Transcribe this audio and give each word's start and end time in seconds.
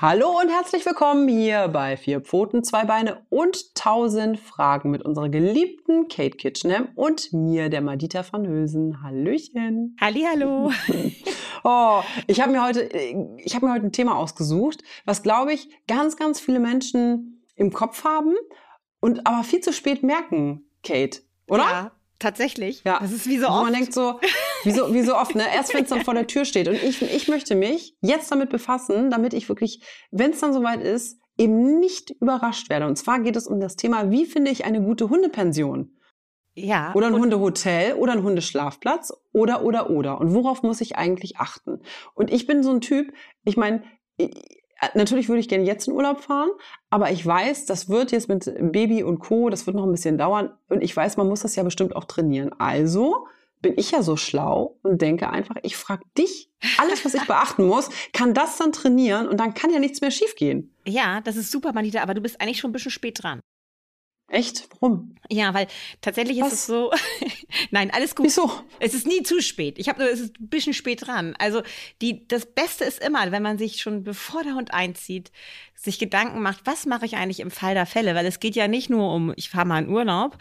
Hallo 0.00 0.38
und 0.40 0.48
herzlich 0.48 0.86
willkommen 0.86 1.26
hier 1.26 1.66
bei 1.66 1.96
Vier 1.96 2.20
Pfoten, 2.20 2.62
zwei 2.62 2.84
Beine 2.84 3.26
und 3.30 3.74
tausend 3.74 4.38
Fragen 4.38 4.92
mit 4.92 5.02
unserer 5.02 5.28
geliebten 5.28 6.06
Kate 6.06 6.36
Kitchenham 6.36 6.90
und 6.94 7.32
mir, 7.32 7.68
der 7.68 7.80
Madita 7.80 8.24
van 8.30 8.46
Hülsen. 8.46 9.02
Hallöchen. 9.02 9.96
Hallihallo. 10.00 10.70
oh, 11.64 12.00
ich 12.28 12.40
habe 12.40 12.52
mir 12.52 12.64
heute, 12.64 12.82
ich 13.38 13.56
habe 13.56 13.66
mir 13.66 13.72
heute 13.72 13.86
ein 13.86 13.92
Thema 13.92 14.14
ausgesucht, 14.14 14.84
was 15.04 15.24
glaube 15.24 15.52
ich 15.52 15.68
ganz, 15.88 16.16
ganz 16.16 16.38
viele 16.38 16.60
Menschen 16.60 17.42
im 17.56 17.72
Kopf 17.72 18.04
haben 18.04 18.36
und 19.00 19.26
aber 19.26 19.42
viel 19.42 19.62
zu 19.62 19.72
spät 19.72 20.04
merken, 20.04 20.70
Kate, 20.84 21.22
oder? 21.48 21.64
Ja, 21.64 21.92
tatsächlich. 22.18 22.82
Ja. 22.84 22.98
Das 23.00 23.12
ist 23.12 23.28
wie 23.28 23.38
so 23.38 23.48
oft. 23.48 23.64
man 23.64 23.72
denkt 23.72 23.92
so, 23.92 24.20
wie 24.64 24.70
so, 24.70 24.92
wie 24.94 25.02
so 25.02 25.16
oft, 25.16 25.34
ne? 25.34 25.44
Erst 25.54 25.74
wenn 25.74 25.84
es 25.84 25.90
dann 25.90 26.02
vor 26.04 26.14
der 26.14 26.26
Tür 26.26 26.44
steht. 26.44 26.68
Und 26.68 26.74
ich, 26.82 27.00
ich 27.02 27.28
möchte 27.28 27.54
mich 27.54 27.96
jetzt 28.00 28.30
damit 28.30 28.50
befassen, 28.50 29.10
damit 29.10 29.34
ich 29.34 29.48
wirklich, 29.48 29.82
wenn 30.10 30.32
es 30.32 30.40
dann 30.40 30.52
soweit 30.52 30.82
ist, 30.82 31.18
eben 31.36 31.78
nicht 31.78 32.10
überrascht 32.20 32.68
werde. 32.68 32.86
Und 32.86 32.96
zwar 32.96 33.20
geht 33.20 33.36
es 33.36 33.46
um 33.46 33.60
das 33.60 33.76
Thema, 33.76 34.10
wie 34.10 34.26
finde 34.26 34.50
ich 34.50 34.64
eine 34.64 34.82
gute 34.82 35.08
Hundepension? 35.08 35.94
ja. 36.54 36.92
Oder 36.94 37.06
ein 37.06 37.14
und- 37.14 37.20
Hundehotel 37.20 37.94
oder 37.94 38.12
ein 38.12 38.22
Hundeschlafplatz 38.24 39.12
oder, 39.32 39.62
oder, 39.62 39.90
oder. 39.90 40.20
Und 40.20 40.34
worauf 40.34 40.62
muss 40.64 40.80
ich 40.80 40.96
eigentlich 40.96 41.36
achten? 41.36 41.80
Und 42.14 42.32
ich 42.32 42.46
bin 42.48 42.64
so 42.64 42.72
ein 42.72 42.80
Typ, 42.80 43.12
ich 43.44 43.56
meine, 43.56 43.84
natürlich 44.94 45.28
würde 45.28 45.40
ich 45.40 45.48
gerne 45.48 45.64
jetzt 45.64 45.88
in 45.88 45.94
Urlaub 45.94 46.20
fahren, 46.20 46.50
aber 46.90 47.10
ich 47.10 47.24
weiß, 47.24 47.66
das 47.66 47.88
wird 47.88 48.12
jetzt 48.12 48.28
mit 48.28 48.52
Baby 48.72 49.02
und 49.02 49.18
Co., 49.18 49.50
das 49.50 49.66
wird 49.66 49.76
noch 49.76 49.84
ein 49.84 49.92
bisschen 49.92 50.18
dauern. 50.18 50.52
Und 50.68 50.82
ich 50.82 50.96
weiß, 50.96 51.16
man 51.16 51.28
muss 51.28 51.40
das 51.40 51.56
ja 51.56 51.62
bestimmt 51.62 51.96
auch 51.96 52.04
trainieren. 52.04 52.50
Also 52.58 53.26
bin 53.60 53.74
ich 53.76 53.90
ja 53.90 54.02
so 54.02 54.16
schlau 54.16 54.78
und 54.82 55.02
denke 55.02 55.30
einfach, 55.30 55.56
ich 55.62 55.76
frage 55.76 56.04
dich, 56.16 56.50
alles, 56.78 57.04
was 57.04 57.14
ich 57.14 57.22
beachten 57.26 57.66
muss, 57.66 57.90
kann 58.12 58.34
das 58.34 58.56
dann 58.56 58.72
trainieren 58.72 59.28
und 59.28 59.38
dann 59.38 59.54
kann 59.54 59.70
ja 59.70 59.78
nichts 59.78 60.00
mehr 60.00 60.10
schiefgehen. 60.10 60.74
Ja, 60.86 61.20
das 61.20 61.36
ist 61.36 61.50
super, 61.50 61.72
Manita, 61.72 62.00
aber 62.00 62.14
du 62.14 62.20
bist 62.20 62.40
eigentlich 62.40 62.60
schon 62.60 62.70
ein 62.70 62.72
bisschen 62.72 62.90
spät 62.90 63.22
dran. 63.22 63.40
Echt? 64.30 64.68
Warum? 64.80 65.16
Ja, 65.30 65.54
weil 65.54 65.68
tatsächlich 66.02 66.36
ist 66.36 66.44
Was? 66.44 66.52
es 66.52 66.66
so. 66.66 66.92
Nein, 67.70 67.90
alles 67.90 68.14
gut. 68.14 68.26
Wieso? 68.26 68.50
Es 68.78 68.92
ist 68.92 69.06
nie 69.06 69.22
zu 69.22 69.40
spät. 69.40 69.78
Ich 69.78 69.88
habe 69.88 70.00
nur, 70.00 70.10
es 70.10 70.20
ist 70.20 70.38
ein 70.38 70.48
bisschen 70.48 70.74
spät 70.74 71.06
dran. 71.06 71.34
Also 71.38 71.62
die, 72.02 72.28
das 72.28 72.44
Beste 72.44 72.84
ist 72.84 73.02
immer, 73.02 73.32
wenn 73.32 73.42
man 73.42 73.56
sich 73.56 73.80
schon 73.80 74.04
bevor 74.04 74.42
der 74.44 74.54
Hund 74.54 74.74
einzieht, 74.74 75.32
sich 75.74 75.98
Gedanken 75.98 76.42
macht, 76.42 76.60
was 76.64 76.84
mache 76.84 77.06
ich 77.06 77.16
eigentlich 77.16 77.40
im 77.40 77.50
Fall 77.50 77.72
der 77.72 77.86
Fälle? 77.86 78.14
Weil 78.14 78.26
es 78.26 78.38
geht 78.38 78.54
ja 78.54 78.68
nicht 78.68 78.90
nur 78.90 79.14
um, 79.14 79.32
ich 79.36 79.48
fahre 79.48 79.66
mal 79.66 79.82
in 79.82 79.88
Urlaub, 79.88 80.36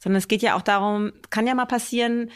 sondern 0.00 0.18
es 0.18 0.26
geht 0.26 0.42
ja 0.42 0.56
auch 0.56 0.62
darum, 0.62 1.12
kann 1.30 1.46
ja 1.46 1.54
mal 1.54 1.66
passieren, 1.66 2.32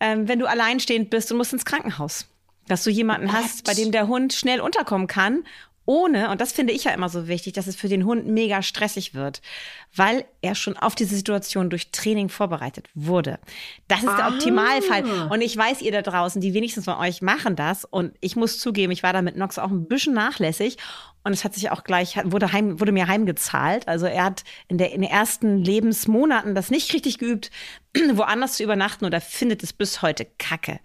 ähm, 0.00 0.26
wenn 0.26 0.40
du 0.40 0.46
alleinstehend 0.46 1.10
bist 1.10 1.30
und 1.30 1.38
musst 1.38 1.52
ins 1.52 1.64
Krankenhaus. 1.64 2.26
Dass 2.66 2.84
du 2.84 2.90
jemanden 2.90 3.32
hast, 3.32 3.64
bei 3.64 3.74
dem 3.74 3.92
der 3.92 4.08
Hund 4.08 4.32
schnell 4.32 4.60
unterkommen 4.60 5.06
kann 5.06 5.44
ohne, 5.90 6.30
und 6.30 6.40
das 6.40 6.52
finde 6.52 6.72
ich 6.72 6.84
ja 6.84 6.92
immer 6.92 7.08
so 7.08 7.26
wichtig, 7.26 7.54
dass 7.54 7.66
es 7.66 7.74
für 7.74 7.88
den 7.88 8.04
Hund 8.04 8.24
mega 8.24 8.62
stressig 8.62 9.12
wird, 9.12 9.42
weil 9.96 10.24
er 10.40 10.54
schon 10.54 10.76
auf 10.76 10.94
diese 10.94 11.16
Situation 11.16 11.68
durch 11.68 11.90
Training 11.90 12.28
vorbereitet 12.28 12.88
wurde. 12.94 13.40
Das 13.88 13.98
ist 13.98 14.06
der 14.06 14.26
Ah. 14.26 14.28
Optimalfall. 14.28 15.28
Und 15.32 15.40
ich 15.40 15.56
weiß, 15.56 15.82
ihr 15.82 15.90
da 15.90 16.02
draußen, 16.02 16.40
die 16.40 16.54
wenigstens 16.54 16.84
von 16.84 16.94
euch 16.94 17.22
machen 17.22 17.56
das. 17.56 17.84
Und 17.84 18.14
ich 18.20 18.36
muss 18.36 18.60
zugeben, 18.60 18.92
ich 18.92 19.02
war 19.02 19.12
da 19.12 19.20
mit 19.20 19.36
Nox 19.36 19.58
auch 19.58 19.70
ein 19.72 19.88
bisschen 19.88 20.14
nachlässig. 20.14 20.76
Und 21.24 21.32
es 21.32 21.42
hat 21.44 21.54
sich 21.54 21.70
auch 21.72 21.82
gleich, 21.82 22.16
wurde, 22.24 22.52
heim, 22.52 22.78
wurde 22.78 22.92
mir 22.92 23.08
heimgezahlt. 23.08 23.88
Also 23.88 24.06
er 24.06 24.24
hat 24.24 24.44
in, 24.68 24.78
der, 24.78 24.92
in 24.92 25.02
den 25.02 25.10
ersten 25.10 25.58
Lebensmonaten 25.58 26.54
das 26.54 26.70
nicht 26.70 26.94
richtig 26.94 27.18
geübt, 27.18 27.50
woanders 28.12 28.54
zu 28.54 28.62
übernachten 28.62 29.04
oder 29.04 29.20
findet 29.20 29.62
es 29.62 29.72
bis 29.72 30.02
heute 30.02 30.26
kacke. 30.38 30.78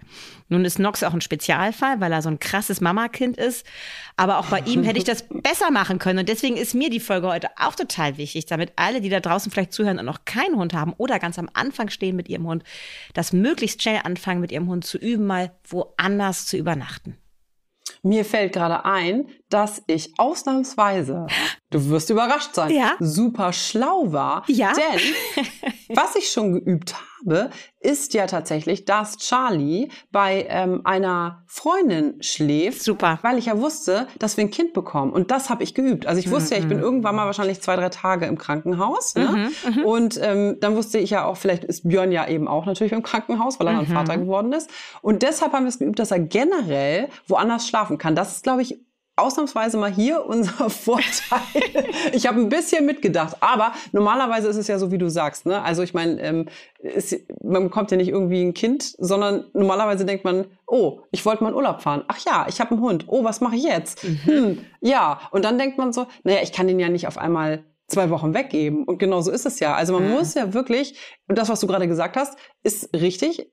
Nun 0.50 0.66
ist 0.66 0.80
Nox 0.80 1.04
auch 1.04 1.14
ein 1.14 1.22
Spezialfall, 1.22 2.00
weil 2.00 2.12
er 2.12 2.22
so 2.22 2.30
ein 2.30 2.40
krasses 2.40 2.82
Mamakind 2.82 3.38
ist. 3.38 3.66
Aber 4.16 4.40
auch 4.40 4.48
bei 4.48 4.60
ihm 4.62 4.84
hätte 4.84 4.98
ich 4.98 5.04
das 5.04 5.26
besser 5.30 5.72
machen 5.72 6.00
können. 6.00 6.20
Und 6.20 6.30
deswegen 6.30 6.58
ist 6.58 6.74
mir 6.74 6.90
die 6.90 7.00
Folge 7.00 7.28
heute 7.28 7.50
auch 7.58 7.76
total 7.76 8.18
wichtig, 8.18 8.46
damit 8.48 8.74
alle, 8.76 9.02
die 9.02 9.10
da 9.10 9.20
draußen 9.20 9.52
vielleicht 9.52 9.74
zuhören 9.74 10.00
und 10.00 10.06
noch 10.06 10.26
keinen 10.26 10.56
Hund 10.56 10.74
haben 10.74 10.94
oder 10.98 11.20
ganz 11.20 11.38
am 11.38 11.50
Anfang 11.54 11.90
stehen 11.90 12.16
mit 12.16 12.30
ihrem 12.30 12.48
Hund, 12.48 12.64
das 13.14 13.34
möglichst 13.34 13.82
schnell 13.82 14.02
anfangen, 14.04 14.42
mit 14.42 14.52
ihrem 14.52 14.68
Hund 14.68 14.86
zu 14.86 14.98
üben, 14.98 15.28
mal 15.28 15.52
woanders 15.68 16.48
zu 16.48 16.58
übernachten. 16.58 17.18
Mir 18.06 18.24
fällt 18.24 18.54
gerade 18.54 18.86
ein, 18.86 19.28
dass 19.50 19.82
ich 19.88 20.14
ausnahmsweise, 20.20 21.26
du 21.72 21.90
wirst 21.90 22.12
überrascht 22.12 22.54
sein, 22.54 22.70
Ja. 22.72 22.94
super 23.00 23.52
schlau 23.52 24.12
war. 24.14 24.44
Ja. 24.48 24.74
Denn 24.74 25.46
was 25.90 26.16
ich 26.16 26.30
schon 26.30 26.54
geübt 26.54 26.94
habe, 26.94 27.04
ist 27.80 28.14
ja 28.14 28.28
tatsächlich, 28.28 28.86
dass 28.86 29.18
Charlie 29.18 29.90
bei 30.12 30.46
ähm, 30.50 30.82
einer 30.84 31.44
Freundin 31.48 32.22
schläft. 32.22 32.84
Super. 32.84 33.20
Weil 33.22 33.38
ich 33.38 33.48
ja 33.48 33.60
wusste, 33.60 34.08
dass 34.20 34.38
wir 34.38 34.44
ein 34.44 34.52
Kind 34.52 34.74
bekommen. 34.74 35.12
Und 35.12 35.32
das 35.32 35.50
habe 35.50 35.64
ich 35.64 35.74
geübt. 35.74 36.06
Also 36.06 36.20
ich 36.20 36.32
wusste 36.32 36.56
ja, 36.56 36.62
ich 36.62 36.68
bin 36.68 36.80
irgendwann 36.80 37.16
mal 37.16 37.26
wahrscheinlich 37.26 37.62
zwei, 37.62 37.76
drei 37.76 37.90
Tage 37.90 38.26
im 38.26 38.38
Krankenhaus. 38.38 39.16
Ne? 39.16 39.52
Und 39.84 40.20
ähm, 40.22 40.58
dann 40.60 40.76
wusste 40.76 40.98
ich 40.98 41.10
ja 41.10 41.26
auch, 41.26 41.38
vielleicht 41.38 41.64
ist 41.64 41.88
Björn 41.88 42.12
ja 42.12 42.28
eben 42.28 42.48
auch 42.48 42.66
natürlich 42.66 42.94
im 42.94 43.04
Krankenhaus, 43.04 43.60
weil 43.60 43.68
er 43.68 43.74
dann 43.74 43.88
Vater 43.88 44.18
geworden 44.18 44.54
ist. 44.54 44.70
Und 45.02 45.22
deshalb 45.22 45.54
haben 45.54 45.66
wir 45.66 45.70
es 45.70 45.80
geübt, 45.80 46.00
dass 46.00 46.12
er 46.12 46.20
generell 46.20 47.10
woanders 47.28 47.68
schlafen 47.68 47.98
kann. 47.98 48.16
Das 48.16 48.36
ist, 48.36 48.44
glaube 48.44 48.62
ich, 48.62 48.80
ausnahmsweise 49.16 49.78
mal 49.78 49.92
hier 49.92 50.26
unser 50.28 50.70
Vorteil. 50.70 51.86
ich 52.14 52.28
habe 52.28 52.40
ein 52.40 52.50
bisschen 52.50 52.86
mitgedacht, 52.86 53.38
aber 53.40 53.74
normalerweise 53.92 54.48
ist 54.48 54.58
es 54.58 54.68
ja 54.68 54.78
so, 54.80 54.92
wie 54.92 54.98
du 54.98 55.10
sagst. 55.10 55.46
Ne? 55.46 55.62
Also 55.62 55.84
ich 55.84 55.94
meine, 55.94 56.22
ähm, 56.22 56.46
ist- 56.80 57.16
man 57.44 57.64
bekommt 57.64 57.92
ja 57.92 57.98
nicht 57.98 58.10
irgendwie 58.10 58.44
ein 58.44 58.54
Kind, 58.54 58.84
sondern 58.98 59.46
normalerweise 59.54 60.06
denkt 60.06 60.24
man, 60.26 60.46
oh, 60.68 61.00
ich 61.12 61.26
wollte 61.26 61.44
mal 61.44 61.50
in 61.50 61.56
Urlaub 61.56 61.82
fahren. 61.82 62.04
Ach 62.08 62.20
ja, 62.26 62.46
ich 62.50 62.60
habe 62.60 62.72
einen 62.72 62.82
Hund. 62.82 63.06
Oh, 63.08 63.24
was 63.24 63.42
mache 63.42 63.56
ich 63.56 63.64
jetzt? 63.64 64.02
Hm, 64.26 64.60
ja, 64.82 65.20
und 65.32 65.46
dann 65.46 65.58
denkt 65.58 65.78
man 65.78 65.94
so, 65.94 66.08
naja, 66.24 66.40
ich 66.44 66.52
kann 66.52 66.68
den 66.68 66.80
ja 66.80 66.90
nicht 66.90 67.08
auf 67.08 67.18
einmal 67.18 67.64
zwei 67.88 68.10
Wochen 68.10 68.34
weggeben. 68.34 68.84
Und 68.84 68.98
genau 68.98 69.22
so 69.22 69.32
ist 69.32 69.46
es 69.46 69.60
ja. 69.60 69.76
Also 69.76 69.94
man 69.94 70.10
muss 70.10 70.34
ja 70.34 70.54
wirklich, 70.54 70.98
und 71.28 71.38
das, 71.38 71.50
was 71.50 71.60
du 71.60 71.68
gerade 71.68 71.88
gesagt 71.88 72.16
hast, 72.16 72.38
ist 72.64 72.90
richtig, 72.96 73.48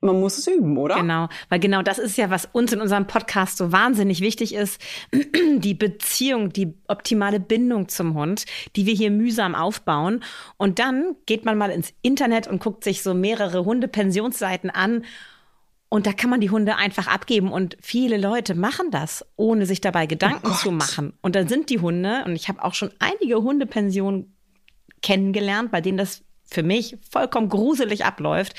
man 0.00 0.20
muss 0.20 0.38
es 0.38 0.46
üben, 0.48 0.76
oder? 0.76 0.96
Genau, 0.96 1.28
weil 1.48 1.60
genau 1.60 1.82
das 1.82 1.98
ist 1.98 2.16
ja, 2.16 2.30
was 2.30 2.48
uns 2.52 2.72
in 2.72 2.80
unserem 2.80 3.06
Podcast 3.06 3.56
so 3.58 3.70
wahnsinnig 3.70 4.20
wichtig 4.20 4.54
ist. 4.54 4.80
Die 5.58 5.74
Beziehung, 5.74 6.52
die 6.52 6.74
optimale 6.88 7.40
Bindung 7.40 7.88
zum 7.88 8.14
Hund, 8.14 8.44
die 8.76 8.86
wir 8.86 8.94
hier 8.94 9.10
mühsam 9.10 9.54
aufbauen. 9.54 10.22
Und 10.56 10.78
dann 10.78 11.16
geht 11.26 11.44
man 11.44 11.58
mal 11.58 11.70
ins 11.70 11.92
Internet 12.02 12.46
und 12.46 12.60
guckt 12.62 12.84
sich 12.84 13.02
so 13.02 13.14
mehrere 13.14 13.64
Hundepensionsseiten 13.64 14.70
an. 14.70 15.04
Und 15.90 16.06
da 16.06 16.12
kann 16.12 16.30
man 16.30 16.40
die 16.40 16.50
Hunde 16.50 16.76
einfach 16.76 17.08
abgeben. 17.08 17.52
Und 17.52 17.76
viele 17.82 18.16
Leute 18.16 18.54
machen 18.54 18.90
das, 18.92 19.26
ohne 19.36 19.66
sich 19.66 19.80
dabei 19.80 20.06
Gedanken 20.06 20.52
Oh 20.52 20.54
zu 20.54 20.70
machen. 20.70 21.12
Und 21.20 21.34
dann 21.34 21.48
sind 21.48 21.68
die 21.68 21.80
Hunde, 21.80 22.22
und 22.24 22.36
ich 22.36 22.48
habe 22.48 22.64
auch 22.64 22.74
schon 22.74 22.92
einige 23.00 23.42
Hundepensionen 23.42 24.34
kennengelernt, 25.02 25.72
bei 25.72 25.80
denen 25.80 25.98
das 25.98 26.22
für 26.44 26.62
mich 26.62 26.96
vollkommen 27.10 27.48
gruselig 27.48 28.04
abläuft. 28.04 28.54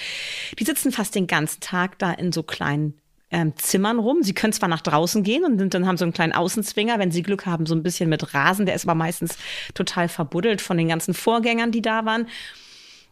Die 0.59 0.65
sitzen 0.65 0.91
fast 0.91 1.15
den 1.15 1.27
ganzen 1.27 1.61
Tag 1.61 1.97
da 1.99 2.11
in 2.11 2.33
so 2.33 2.43
kleinen 2.43 2.99
ähm, 3.31 3.53
Zimmern 3.55 3.99
rum. 3.99 4.23
Sie 4.23 4.33
können 4.33 4.53
zwar 4.53 4.69
nach 4.69 4.81
draußen 4.81 5.23
gehen 5.23 5.45
und 5.45 5.57
sind, 5.57 5.73
dann 5.73 5.87
haben 5.87 5.97
so 5.97 6.03
einen 6.05 6.13
kleinen 6.13 6.33
Außenzwinger, 6.33 6.99
wenn 6.99 7.11
sie 7.11 7.23
Glück 7.23 7.45
haben, 7.45 7.65
so 7.65 7.73
ein 7.73 7.83
bisschen 7.83 8.09
mit 8.09 8.33
Rasen. 8.33 8.65
Der 8.65 8.75
ist 8.75 8.85
aber 8.85 8.95
meistens 8.95 9.37
total 9.73 10.09
verbuddelt 10.09 10.61
von 10.61 10.77
den 10.77 10.89
ganzen 10.89 11.13
Vorgängern, 11.13 11.71
die 11.71 11.81
da 11.81 12.05
waren. 12.05 12.27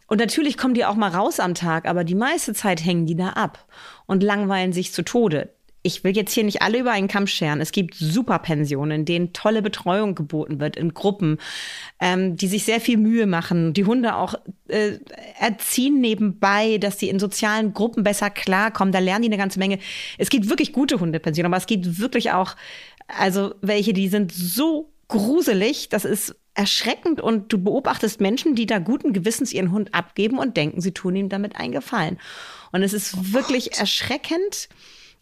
Und 0.10 0.18
natürlich 0.18 0.58
kommen 0.58 0.74
die 0.74 0.86
auch 0.86 0.96
mal 0.96 1.12
raus 1.12 1.40
am 1.40 1.54
Tag, 1.54 1.88
aber 1.88 2.04
die 2.04 2.16
meiste 2.16 2.54
Zeit 2.54 2.84
hängen 2.84 3.06
die 3.06 3.16
da 3.16 3.30
ab 3.30 3.68
und 4.08 4.24
langweilen 4.24 4.74
sich 4.74 4.92
zu 4.92 5.04
Tode. 5.04 5.54
Ich 5.82 6.04
will 6.04 6.16
jetzt 6.16 6.34
hier 6.34 6.44
nicht 6.44 6.62
alle 6.62 6.80
über 6.80 6.92
einen 6.92 7.08
Kamm 7.08 7.26
scheren. 7.26 7.62
Es 7.62 7.72
gibt 7.72 7.96
Superpensionen, 7.96 9.00
in 9.00 9.06
denen 9.06 9.32
tolle 9.32 9.62
Betreuung 9.62 10.14
geboten 10.14 10.60
wird 10.60 10.76
in 10.76 10.94
Gruppen, 10.94 11.38
ähm, 12.02 12.36
die 12.36 12.48
sich 12.48 12.66
sehr 12.66 12.82
viel 12.82 12.98
Mühe 12.98 13.28
machen, 13.28 13.74
die 13.74 13.86
Hunde 13.86 14.16
auch 14.16 14.34
äh, 14.68 14.98
erziehen 15.40 16.02
nebenbei, 16.02 16.80
dass 16.80 16.98
die 16.98 17.08
in 17.08 17.18
sozialen 17.18 17.74
Gruppen 17.74 18.04
besser 18.04 18.30
klarkommen. 18.30 18.92
Da 18.92 19.00
lernen 19.00 19.22
die 19.22 19.30
eine 19.30 19.38
ganze 19.38 19.60
Menge. 19.60 19.80
Es 20.18 20.30
gibt 20.30 20.50
wirklich 20.50 20.74
gute 20.74 21.00
Hundepensionen, 21.00 21.54
aber 21.54 21.58
es 21.58 21.68
gibt 21.68 22.00
wirklich 22.00 22.32
auch, 22.32 22.58
also 23.08 23.54
welche, 23.62 23.94
die 23.94 24.10
sind 24.10 24.34
so 24.34 24.92
gruselig, 25.08 25.88
das 25.90 26.04
ist 26.04 26.36
erschreckend 26.60 27.22
und 27.22 27.54
du 27.54 27.64
beobachtest 27.64 28.20
Menschen, 28.20 28.54
die 28.54 28.66
da 28.66 28.80
guten 28.80 29.14
Gewissens 29.14 29.54
ihren 29.54 29.72
Hund 29.72 29.96
abgeben 29.96 30.38
und 30.38 30.58
denken, 30.58 30.82
sie 30.82 30.92
tun 30.92 31.16
ihm 31.16 31.30
damit 31.30 31.56
einen 31.56 31.72
Gefallen. 31.72 32.20
Und 32.74 32.84
es 32.84 32.92
ist 32.92 33.34
wirklich 33.34 33.78
erschreckend. 33.80 34.68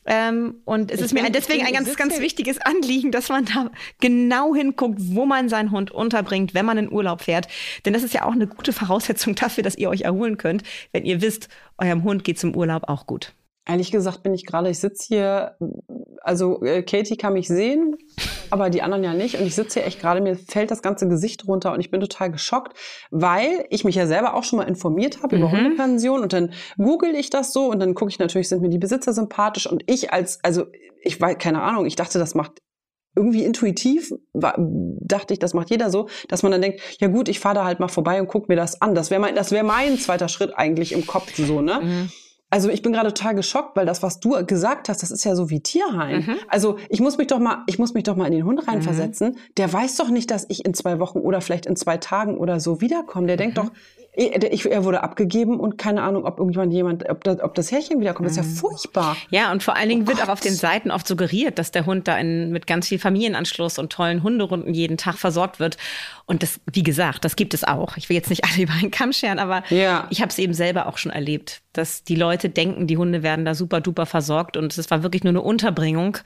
Ähm, 0.07 0.55
und 0.65 0.89
es 0.89 0.99
Ich 0.99 1.05
ist 1.05 1.13
mir 1.13 1.29
deswegen 1.29 1.63
ein 1.63 1.73
ganz, 1.73 1.95
ganz 1.95 2.19
wichtiges 2.19 2.57
Anliegen, 2.57 3.11
dass 3.11 3.29
man 3.29 3.45
da 3.45 3.69
genau 3.99 4.55
hinguckt, 4.55 4.97
wo 4.99 5.27
man 5.27 5.47
seinen 5.47 5.69
Hund 5.69 5.91
unterbringt, 5.91 6.55
wenn 6.55 6.65
man 6.65 6.79
in 6.79 6.91
Urlaub 6.91 7.21
fährt. 7.21 7.47
Denn 7.85 7.93
das 7.93 8.01
ist 8.01 8.15
ja 8.15 8.25
auch 8.25 8.31
eine 8.31 8.47
gute 8.47 8.73
Voraussetzung 8.73 9.35
dafür, 9.35 9.63
dass 9.63 9.77
ihr 9.77 9.89
euch 9.89 10.01
erholen 10.01 10.37
könnt, 10.37 10.63
wenn 10.91 11.05
ihr 11.05 11.21
wisst, 11.21 11.49
eurem 11.77 12.03
Hund 12.03 12.23
geht's 12.23 12.43
im 12.43 12.55
Urlaub 12.55 12.89
auch 12.89 13.05
gut. 13.05 13.33
Ehrlich 13.67 13.91
gesagt 13.91 14.23
bin 14.23 14.33
ich 14.33 14.45
gerade, 14.45 14.69
ich 14.69 14.79
sitze 14.79 15.07
hier, 15.07 15.57
also 16.21 16.63
äh, 16.63 16.83
Katie 16.83 17.17
kann 17.17 17.33
mich 17.33 17.49
sehen, 17.49 17.97
aber 18.49 18.69
die 18.69 18.81
anderen 18.81 19.03
ja 19.03 19.13
nicht. 19.13 19.37
Und 19.37 19.45
ich 19.45 19.55
sitze 19.55 19.79
hier 19.79 19.87
echt 19.87 19.99
gerade, 19.99 20.21
mir 20.21 20.37
fällt 20.37 20.71
das 20.71 20.81
ganze 20.81 21.09
Gesicht 21.09 21.45
runter 21.47 21.73
und 21.73 21.81
ich 21.81 21.91
bin 21.91 21.99
total 21.99 22.31
geschockt, 22.31 22.77
weil 23.11 23.65
ich 23.69 23.83
mich 23.83 23.95
ja 23.95 24.07
selber 24.07 24.35
auch 24.35 24.45
schon 24.45 24.57
mal 24.57 24.67
informiert 24.67 25.21
habe 25.21 25.35
mhm. 25.35 25.41
über 25.41 25.51
Hundepension 25.51 26.21
und 26.21 26.31
dann 26.31 26.53
google 26.77 27.13
ich 27.13 27.29
das 27.29 27.51
so 27.51 27.69
und 27.69 27.79
dann 27.79 27.93
gucke 27.93 28.09
ich 28.09 28.19
natürlich, 28.19 28.47
sind 28.47 28.61
mir 28.61 28.69
die 28.69 28.77
Besitzer 28.77 29.11
sympathisch 29.11 29.67
und 29.69 29.83
ich 29.87 30.13
als, 30.13 30.39
also 30.43 30.67
ich 31.01 31.19
weiß, 31.19 31.37
keine 31.37 31.61
Ahnung, 31.61 31.85
ich 31.85 31.97
dachte, 31.97 32.19
das 32.19 32.35
macht 32.35 32.61
irgendwie 33.17 33.43
intuitiv 33.43 34.13
war, 34.31 34.55
dachte 34.57 35.33
ich, 35.33 35.39
das 35.39 35.53
macht 35.53 35.71
jeder 35.71 35.89
so, 35.89 36.07
dass 36.29 36.43
man 36.43 36.51
dann 36.53 36.61
denkt, 36.61 36.79
ja 36.99 37.07
gut, 37.07 37.27
ich 37.27 37.39
fahre 37.39 37.55
da 37.55 37.65
halt 37.65 37.79
mal 37.79 37.87
vorbei 37.87 38.21
und 38.21 38.27
guck 38.27 38.47
mir 38.47 38.55
das 38.55 38.81
an. 38.81 38.93
Das 38.95 39.09
wäre 39.09 39.19
mein, 39.19 39.35
das 39.35 39.51
wäre 39.51 39.65
mein 39.65 39.97
zweiter 39.97 40.29
Schritt 40.29 40.53
eigentlich 40.55 40.93
im 40.93 41.07
Kopf 41.07 41.35
so, 41.35 41.61
ne? 41.61 41.81
Mhm. 41.81 42.11
Also 42.49 42.69
ich 42.69 42.81
bin 42.81 42.93
gerade 42.93 43.13
total 43.13 43.35
geschockt, 43.35 43.75
weil 43.75 43.85
das, 43.85 44.01
was 44.03 44.21
du 44.21 44.45
gesagt 44.45 44.87
hast, 44.87 45.03
das 45.03 45.11
ist 45.11 45.25
ja 45.25 45.35
so 45.35 45.49
wie 45.49 45.59
Tierheim. 45.59 46.25
Mhm. 46.25 46.35
Also 46.47 46.77
ich 46.89 47.01
muss 47.01 47.17
mich 47.17 47.27
doch 47.27 47.39
mal, 47.39 47.63
ich 47.67 47.77
muss 47.77 47.93
mich 47.93 48.03
doch 48.05 48.15
mal 48.15 48.25
in 48.25 48.31
den 48.31 48.45
Hund 48.45 48.67
reinversetzen. 48.67 49.31
Mhm. 49.31 49.37
Der 49.57 49.71
weiß 49.71 49.97
doch 49.97 50.09
nicht, 50.09 50.31
dass 50.31 50.45
ich 50.47 50.63
in 50.63 50.73
zwei 50.73 50.99
Wochen 50.99 51.19
oder 51.19 51.41
vielleicht 51.41 51.65
in 51.65 51.75
zwei 51.75 51.97
Tagen 51.97 52.37
oder 52.37 52.61
so 52.61 52.79
wiederkomme. 52.79 53.27
Der 53.27 53.35
mhm. 53.35 53.39
denkt 53.39 53.57
doch, 53.57 53.71
ich, 54.17 54.65
er 54.65 54.83
wurde 54.83 55.03
abgegeben 55.03 55.59
und 55.59 55.77
keine 55.77 56.01
Ahnung, 56.01 56.25
ob 56.25 56.39
irgendjemand 56.39 56.73
jemand, 56.73 57.07
ob 57.07 57.23
das, 57.23 57.39
ob 57.39 57.53
das 57.53 57.71
Härchen 57.71 58.01
wiederkommt. 58.01 58.25
Das 58.25 58.35
ist 58.35 58.37
ja 58.37 58.43
mhm. 58.43 58.55
furchtbar. 58.55 59.17
Ja, 59.29 59.51
und 59.51 59.61
vor 59.61 59.75
allen 59.75 59.89
Dingen 59.89 60.03
oh 60.05 60.07
wird 60.07 60.23
auch 60.23 60.29
auf 60.29 60.39
den 60.39 60.55
Seiten 60.55 60.89
oft 60.89 61.07
suggeriert, 61.07 61.59
dass 61.59 61.69
der 61.69 61.85
Hund 61.85 62.07
da 62.07 62.17
in, 62.17 62.51
mit 62.51 62.65
ganz 62.65 62.87
viel 62.87 62.97
Familienanschluss 62.97 63.77
und 63.77 63.91
tollen 63.91 64.23
Hunderunden 64.23 64.73
jeden 64.73 64.97
Tag 64.97 65.17
versorgt 65.17 65.59
wird. 65.59 65.77
Und 66.25 66.41
das, 66.41 66.59
wie 66.71 66.81
gesagt, 66.81 67.25
das 67.25 67.35
gibt 67.35 67.53
es 67.53 67.63
auch. 67.63 67.95
Ich 67.97 68.09
will 68.09 68.15
jetzt 68.15 68.31
nicht 68.31 68.43
alle 68.51 68.63
über 68.63 68.73
einen 68.73 68.89
Kamm 68.89 69.13
scheren, 69.13 69.37
aber 69.37 69.63
ja. 69.69 70.07
ich 70.09 70.21
habe 70.21 70.29
es 70.29 70.39
eben 70.39 70.55
selber 70.55 70.87
auch 70.87 70.97
schon 70.97 71.11
erlebt, 71.11 71.61
dass 71.73 72.03
die 72.03 72.15
Leute 72.15 72.49
denken, 72.49 72.87
die 72.87 72.97
Hunde 72.97 73.21
werden 73.21 73.45
da 73.45 73.53
super 73.53 73.81
duper 73.81 74.07
versorgt 74.07 74.57
und 74.57 74.75
es 74.75 74.89
war 74.89 75.03
wirklich 75.03 75.23
nur 75.23 75.31
eine 75.31 75.41
Unterbringung. 75.41 76.17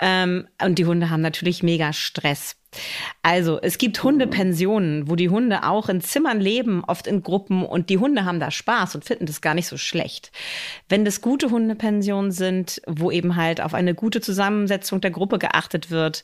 Ähm, 0.00 0.48
und 0.60 0.80
die 0.80 0.86
Hunde 0.86 1.10
haben 1.10 1.20
natürlich 1.20 1.62
mega 1.62 1.92
Stress. 1.92 2.56
Also, 3.22 3.60
es 3.60 3.78
gibt 3.78 4.02
Hundepensionen, 4.02 5.08
wo 5.10 5.16
die 5.16 5.28
Hunde 5.28 5.64
auch 5.64 5.88
in 5.88 6.00
Zimmern 6.00 6.40
leben, 6.40 6.84
oft 6.86 7.06
in 7.06 7.22
Gruppen 7.22 7.64
und 7.64 7.90
die 7.90 7.98
Hunde 7.98 8.24
haben 8.24 8.40
da 8.40 8.50
Spaß 8.50 8.94
und 8.94 9.04
finden 9.04 9.26
das 9.26 9.40
gar 9.40 9.54
nicht 9.54 9.66
so 9.66 9.76
schlecht. 9.76 10.30
Wenn 10.88 11.04
das 11.04 11.20
gute 11.20 11.50
Hundepensionen 11.50 12.30
sind, 12.30 12.80
wo 12.86 13.10
eben 13.10 13.36
halt 13.36 13.60
auf 13.60 13.74
eine 13.74 13.94
gute 13.94 14.20
Zusammensetzung 14.20 15.00
der 15.00 15.10
Gruppe 15.10 15.38
geachtet 15.38 15.90
wird 15.90 16.22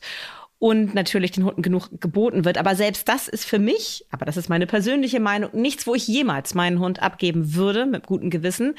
und 0.59 0.95
natürlich 0.95 1.31
den 1.31 1.43
Hunden 1.43 1.61
genug 1.61 1.89
geboten 1.99 2.45
wird. 2.45 2.57
Aber 2.57 2.75
selbst 2.75 3.07
das 3.07 3.27
ist 3.27 3.45
für 3.45 3.59
mich, 3.59 4.05
aber 4.09 4.25
das 4.25 4.37
ist 4.37 4.49
meine 4.49 4.67
persönliche 4.67 5.19
Meinung, 5.19 5.51
nichts, 5.53 5.85
wo 5.85 5.95
ich 5.95 6.07
jemals 6.07 6.55
meinen 6.55 6.79
Hund 6.79 7.01
abgeben 7.01 7.53
würde 7.53 7.85
mit 7.85 8.07
gutem 8.07 8.29
Gewissen. 8.29 8.75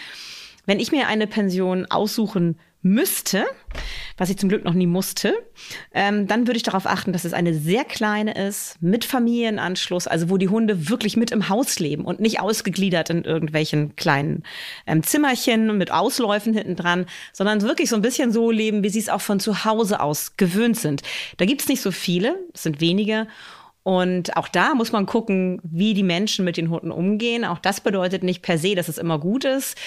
Wenn 0.66 0.80
ich 0.80 0.92
mir 0.92 1.06
eine 1.06 1.26
Pension 1.26 1.86
aussuchen 1.86 2.58
müsste, 2.82 3.44
was 4.16 4.30
ich 4.30 4.38
zum 4.38 4.48
Glück 4.48 4.64
noch 4.64 4.72
nie 4.72 4.86
musste, 4.86 5.34
ähm, 5.92 6.26
dann 6.26 6.46
würde 6.46 6.56
ich 6.56 6.62
darauf 6.62 6.86
achten, 6.86 7.12
dass 7.12 7.24
es 7.24 7.32
eine 7.32 7.54
sehr 7.54 7.84
kleine 7.84 8.34
ist, 8.46 8.80
mit 8.80 9.04
Familienanschluss, 9.04 10.06
also 10.06 10.30
wo 10.30 10.36
die 10.36 10.48
Hunde 10.48 10.88
wirklich 10.88 11.16
mit 11.16 11.30
im 11.30 11.48
Haus 11.48 11.78
leben 11.80 12.04
und 12.04 12.20
nicht 12.20 12.40
ausgegliedert 12.40 13.10
in 13.10 13.24
irgendwelchen 13.24 13.96
kleinen 13.96 14.44
ähm, 14.86 15.02
Zimmerchen 15.02 15.76
mit 15.76 15.90
Ausläufen 15.90 16.54
hinten 16.54 16.76
dran, 16.76 17.06
sondern 17.32 17.62
wirklich 17.62 17.90
so 17.90 17.96
ein 17.96 18.02
bisschen 18.02 18.32
so 18.32 18.50
leben, 18.50 18.82
wie 18.82 18.90
sie 18.90 19.00
es 19.00 19.08
auch 19.08 19.20
von 19.20 19.40
zu 19.40 19.64
Hause 19.64 20.00
aus 20.00 20.36
gewöhnt 20.36 20.78
sind. 20.78 21.02
Da 21.36 21.44
gibt 21.44 21.62
es 21.62 21.68
nicht 21.68 21.82
so 21.82 21.90
viele, 21.90 22.38
es 22.54 22.62
sind 22.62 22.80
wenige. 22.80 23.26
Und 23.88 24.36
auch 24.36 24.48
da 24.48 24.74
muss 24.74 24.92
man 24.92 25.06
gucken, 25.06 25.62
wie 25.62 25.94
die 25.94 26.02
Menschen 26.02 26.44
mit 26.44 26.58
den 26.58 26.68
Hunden 26.68 26.90
umgehen. 26.90 27.46
Auch 27.46 27.58
das 27.58 27.80
bedeutet 27.80 28.22
nicht 28.22 28.42
per 28.42 28.58
se, 28.58 28.74
dass 28.74 28.88
es 28.88 28.98
immer 28.98 29.18
gut 29.18 29.46
ist. 29.46 29.78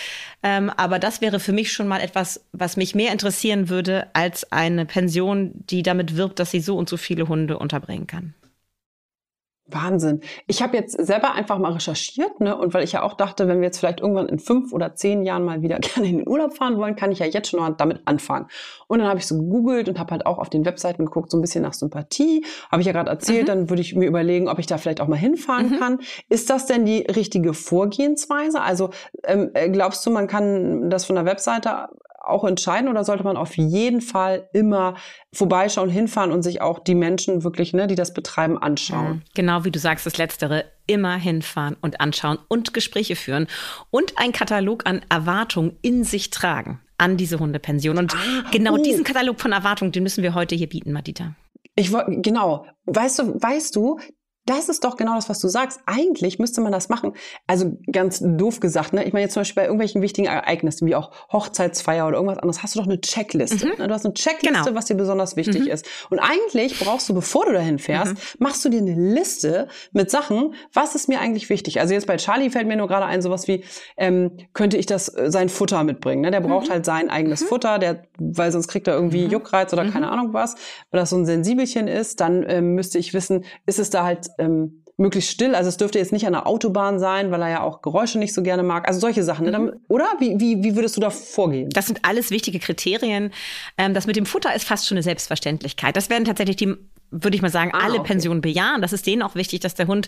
Ähm, 0.42 0.72
aber 0.76 0.98
das 0.98 1.22
wäre 1.22 1.40
für 1.40 1.52
mich 1.52 1.72
schon 1.72 1.88
mal 1.88 2.00
etwas, 2.00 2.44
was 2.52 2.78
mich 2.78 2.96
mehr 2.96 3.12
interessieren 3.12 3.70
würde 3.70 4.08
als 4.14 4.52
eine 4.52 4.88
Pension, 4.88 5.52
die 5.54 5.84
damit 5.84 6.18
wirbt, 6.18 6.40
dass 6.40 6.50
sie 6.50 6.62
so 6.62 6.78
und 6.78 6.90
so 6.90 6.98
viele 6.98 7.28
Hunde 7.28 7.60
unterbringen 7.60 8.08
kann. 8.08 8.34
Wahnsinn. 9.74 10.22
Ich 10.48 10.62
habe 10.62 10.78
jetzt 10.78 10.94
selber 10.94 11.34
einfach 11.34 11.58
mal 11.58 11.74
recherchiert, 11.74 12.40
ne? 12.40 12.56
Und 12.58 12.74
weil 12.74 12.84
ich 12.84 12.94
ja 12.94 13.04
auch 13.04 13.14
dachte, 13.14 13.48
wenn 13.48 13.60
wir 13.60 13.66
jetzt 13.66 13.80
vielleicht 13.80 14.00
irgendwann 14.00 14.30
in 14.30 14.40
fünf 14.40 14.74
oder 14.74 14.96
zehn 14.96 15.24
Jahren 15.24 15.44
mal 15.44 15.62
wieder 15.62 15.80
gerne 15.80 16.10
in 16.10 16.18
den 16.20 16.28
Urlaub 16.28 16.56
fahren 16.56 16.78
wollen, 16.78 16.96
kann 16.96 17.12
ich 17.12 17.20
ja 17.20 17.26
jetzt 17.26 17.50
schon 17.50 17.60
mal 17.60 17.72
damit 17.72 18.02
anfangen. 18.06 18.48
Und 18.88 19.00
dann 19.00 19.08
habe 19.08 19.20
ich 19.20 19.28
so 19.28 19.38
gegoogelt 19.38 19.90
und 19.90 20.00
habe 20.00 20.12
halt 20.12 20.26
auch 20.26 20.38
auf 20.38 20.50
den 20.50 20.66
Webseiten 20.66 21.06
geguckt, 21.06 21.32
so 21.32 21.38
ein 21.38 21.42
bisschen 21.42 21.64
nach 21.64 21.74
Sympathie. 21.74 22.46
Habe 22.72 22.82
ich 22.82 22.88
ja 22.88 22.94
gerade 22.94 23.10
erzählt, 23.10 23.44
mhm. 23.44 23.48
dann 23.48 23.70
würde 23.70 23.82
ich 23.82 23.96
mir 23.96 24.08
überlegen, 24.08 24.50
ob 24.50 24.60
ich 24.60 24.68
da 24.68 24.78
vielleicht 24.78 25.02
auch 25.02 25.08
mal 25.08 25.18
hinfahren 25.18 25.72
mhm. 25.72 25.80
kann. 25.80 26.00
Ist 26.30 26.50
das 26.50 26.66
denn 26.66 26.86
die 26.86 27.00
richtige 27.00 27.54
Vorgehensweise? 27.54 28.62
Also 28.62 28.90
ähm, 29.24 29.52
äh, 29.54 29.70
glaubst 29.70 30.06
du, 30.06 30.12
man 30.12 30.28
kann 30.28 30.90
das 30.90 31.06
von 31.06 31.16
der 31.16 31.26
Webseite 31.26 31.90
auch 32.24 32.44
entscheiden 32.44 32.90
oder 32.90 33.04
sollte 33.04 33.24
man 33.24 33.38
auf 33.38 33.58
jeden 33.58 34.02
Fall 34.02 34.50
immer 34.54 34.96
vorbeischauen, 35.34 35.90
hinfahren 35.90 36.32
und 36.32 36.44
sich 36.44 36.62
auch 36.62 36.80
die 36.80 36.96
Menschen 36.96 37.44
wirklich, 37.44 37.74
ne, 37.74 37.88
die 37.88 37.96
das 37.96 38.14
betreiben, 38.14 38.58
anschauen? 38.58 39.10
Mhm. 39.10 39.22
Genau 39.34 39.64
wie 39.66 39.72
du 39.72 39.80
sagst, 39.80 40.06
das 40.06 40.18
Letztere, 40.18 40.66
immer 40.88 41.16
hinfahren 41.16 41.78
und 41.82 42.02
anschauen 42.02 42.38
und 42.48 42.74
Gespräche 42.74 43.16
führen 43.16 43.48
und 43.90 44.18
einen 44.18 44.34
Katalog 44.34 44.86
an 44.86 45.02
Erwartungen 45.10 45.78
in 45.82 46.04
sich 46.04 46.30
tragen 46.30 46.80
an 46.98 47.18
diese 47.18 47.40
Hundepension. 47.40 47.98
Und 47.98 48.14
ah, 48.14 48.50
genau 48.52 48.76
oh. 48.76 48.78
diesen 48.78 49.04
Katalog 49.04 49.42
von 49.42 49.52
Erwartungen, 49.52 49.92
den 49.92 50.04
müssen 50.04 50.22
wir 50.24 50.36
heute 50.36 50.56
hier 50.56 50.70
bieten, 50.70 50.92
Madita. 50.92 51.36
Ich 51.76 51.92
wollte, 51.92 52.22
genau. 52.22 52.68
Weißt 52.86 53.20
du, 53.20 53.42
weißt 53.42 53.76
du, 53.76 54.00
das 54.46 54.70
ist 54.70 54.84
doch 54.84 54.98
genau 54.98 55.16
das, 55.16 55.30
was 55.30 55.40
du 55.40 55.48
sagst. 55.48 55.82
Eigentlich 55.86 56.40
müsste 56.40 56.62
man 56.62 56.72
das 56.72 56.90
machen. 56.90 57.14
Also 57.46 57.78
ganz 57.92 58.22
doof 58.24 58.60
gesagt, 58.60 58.94
ne? 58.94 59.04
Ich 59.04 59.14
meine 59.14 59.24
jetzt 59.24 59.34
zum 59.34 59.42
Beispiel 59.42 59.62
bei 59.62 59.66
irgendwelchen 59.66 60.02
wichtigen 60.02 60.28
Ereignissen, 60.28 60.88
wie 60.88 60.96
auch 60.96 61.12
Hochzeitsfeier 61.32 62.08
oder 62.08 62.18
irgendwas 62.18 62.40
anderes, 62.40 62.64
hast 62.64 62.76
du 62.76 62.80
doch 62.80 62.88
eine 62.88 63.00
Checkliste. 63.00 63.68
Mhm. 63.68 63.74
Ne? 63.78 63.88
Du 63.88 63.94
hast 63.94 64.06
eine 64.06 64.16
Checkliste, 64.16 64.64
genau. 64.64 64.76
was 64.76 64.86
dir 64.86 64.96
besonders 64.96 65.36
wichtig 65.36 65.66
mhm. 65.66 65.72
ist. 65.72 65.88
Und 66.10 66.20
eigentlich 66.20 66.80
brauchst 66.80 67.08
du, 67.08 67.14
bevor 67.14 67.46
du 67.46 67.54
dahin 67.54 67.78
fährst, 67.78 68.14
mhm. 68.14 68.20
machst 68.40 68.66
du 68.66 68.70
dir 68.70 68.80
eine 68.80 68.96
Liste 68.96 69.68
mit 69.92 70.10
Sachen, 70.10 70.56
was 70.74 70.96
ist 70.96 71.08
mir 71.08 71.20
eigentlich 71.20 71.50
wichtig. 71.50 71.80
Also 71.80 71.94
jetzt 71.94 72.08
bei 72.08 72.18
Charlie 72.18 72.50
fällt 72.50 72.68
mir 72.68 72.78
nur 72.78 72.88
gerade 72.88 73.06
ein, 73.06 73.22
sowas 73.22 73.48
wie, 73.48 73.64
ähm, 73.96 74.38
könnte 74.54 74.78
ich 74.78 74.88
das, 74.88 75.08
äh, 75.16 75.30
sein 75.30 75.50
Futter 75.50 75.84
mitbringen. 75.84 76.22
Ne? 76.22 76.32
Der 76.32 76.42
braucht 76.42 76.68
mhm. 76.68 76.72
halt 76.72 76.86
sein 76.86 77.12
eigenes 77.12 77.42
mhm. 77.42 77.46
Futter, 77.46 77.78
der, 77.78 78.04
weil 78.18 78.52
sonst 78.52 78.68
kriegt 78.68 78.88
er 78.88 78.96
irgendwie 78.96 79.26
mhm. 79.26 79.32
Juckreiz 79.32 79.72
oder 79.72 79.88
keine 79.90 80.10
Ahnung 80.10 80.34
was. 80.34 80.56
Weil 80.90 81.00
das 81.00 81.12
so 81.12 81.18
ein 81.18 81.26
Sensibelchen 81.26 81.88
ist, 81.88 82.20
dann 82.22 82.44
ähm, 82.48 82.74
müsste 82.74 82.98
ich 82.98 83.14
wissen, 83.14 83.46
ist 83.68 83.78
es 83.78 83.92
da 83.92 84.04
halt 84.04 84.31
ähm, 84.38 84.84
möglichst 84.98 85.32
still. 85.32 85.56
Also 85.56 85.68
es 85.68 85.78
dürfte 85.78 86.00
jetzt 86.00 86.14
nicht 86.14 86.26
an 86.26 86.34
der 86.34 86.48
Autobahn 86.48 87.00
sein, 87.00 87.32
weil 87.32 87.42
er 87.42 87.50
ja 87.50 87.64
auch 87.64 87.82
Geräusche 87.82 88.20
nicht 88.20 88.34
so 88.34 88.44
gerne 88.44 88.64
mag. 88.64 88.88
Also 88.88 89.00
solche 89.00 89.24
Sachen. 89.24 89.50
Ne? 89.50 89.80
Oder? 89.90 90.06
Wie, 90.20 90.40
wie, 90.40 90.64
wie 90.64 90.76
würdest 90.76 90.96
du 90.96 91.02
da 91.02 91.10
vorgehen? 91.10 91.70
Das 91.72 91.88
sind 91.88 92.00
alles 92.04 92.32
wichtige 92.32 92.60
Kriterien. 92.60 93.32
Ähm, 93.78 93.94
das 93.94 94.08
mit 94.08 94.16
dem 94.16 94.26
Futter 94.26 94.56
ist 94.56 94.66
fast 94.66 94.88
schon 94.88 94.98
eine 94.98 95.04
Selbstverständlichkeit. 95.04 95.96
Das 95.98 96.10
werden 96.10 96.26
tatsächlich 96.26 96.56
die 96.56 96.76
würde 97.12 97.36
ich 97.36 97.42
mal 97.42 97.50
sagen, 97.50 97.72
ah, 97.74 97.80
alle 97.84 98.00
okay. 98.00 98.08
Pensionen 98.08 98.42
bejahen. 98.42 98.82
Das 98.82 98.94
ist 98.94 99.06
denen 99.06 99.22
auch 99.22 99.36
wichtig, 99.36 99.60
dass 99.60 99.76
der 99.76 99.88
Hund, 99.88 100.08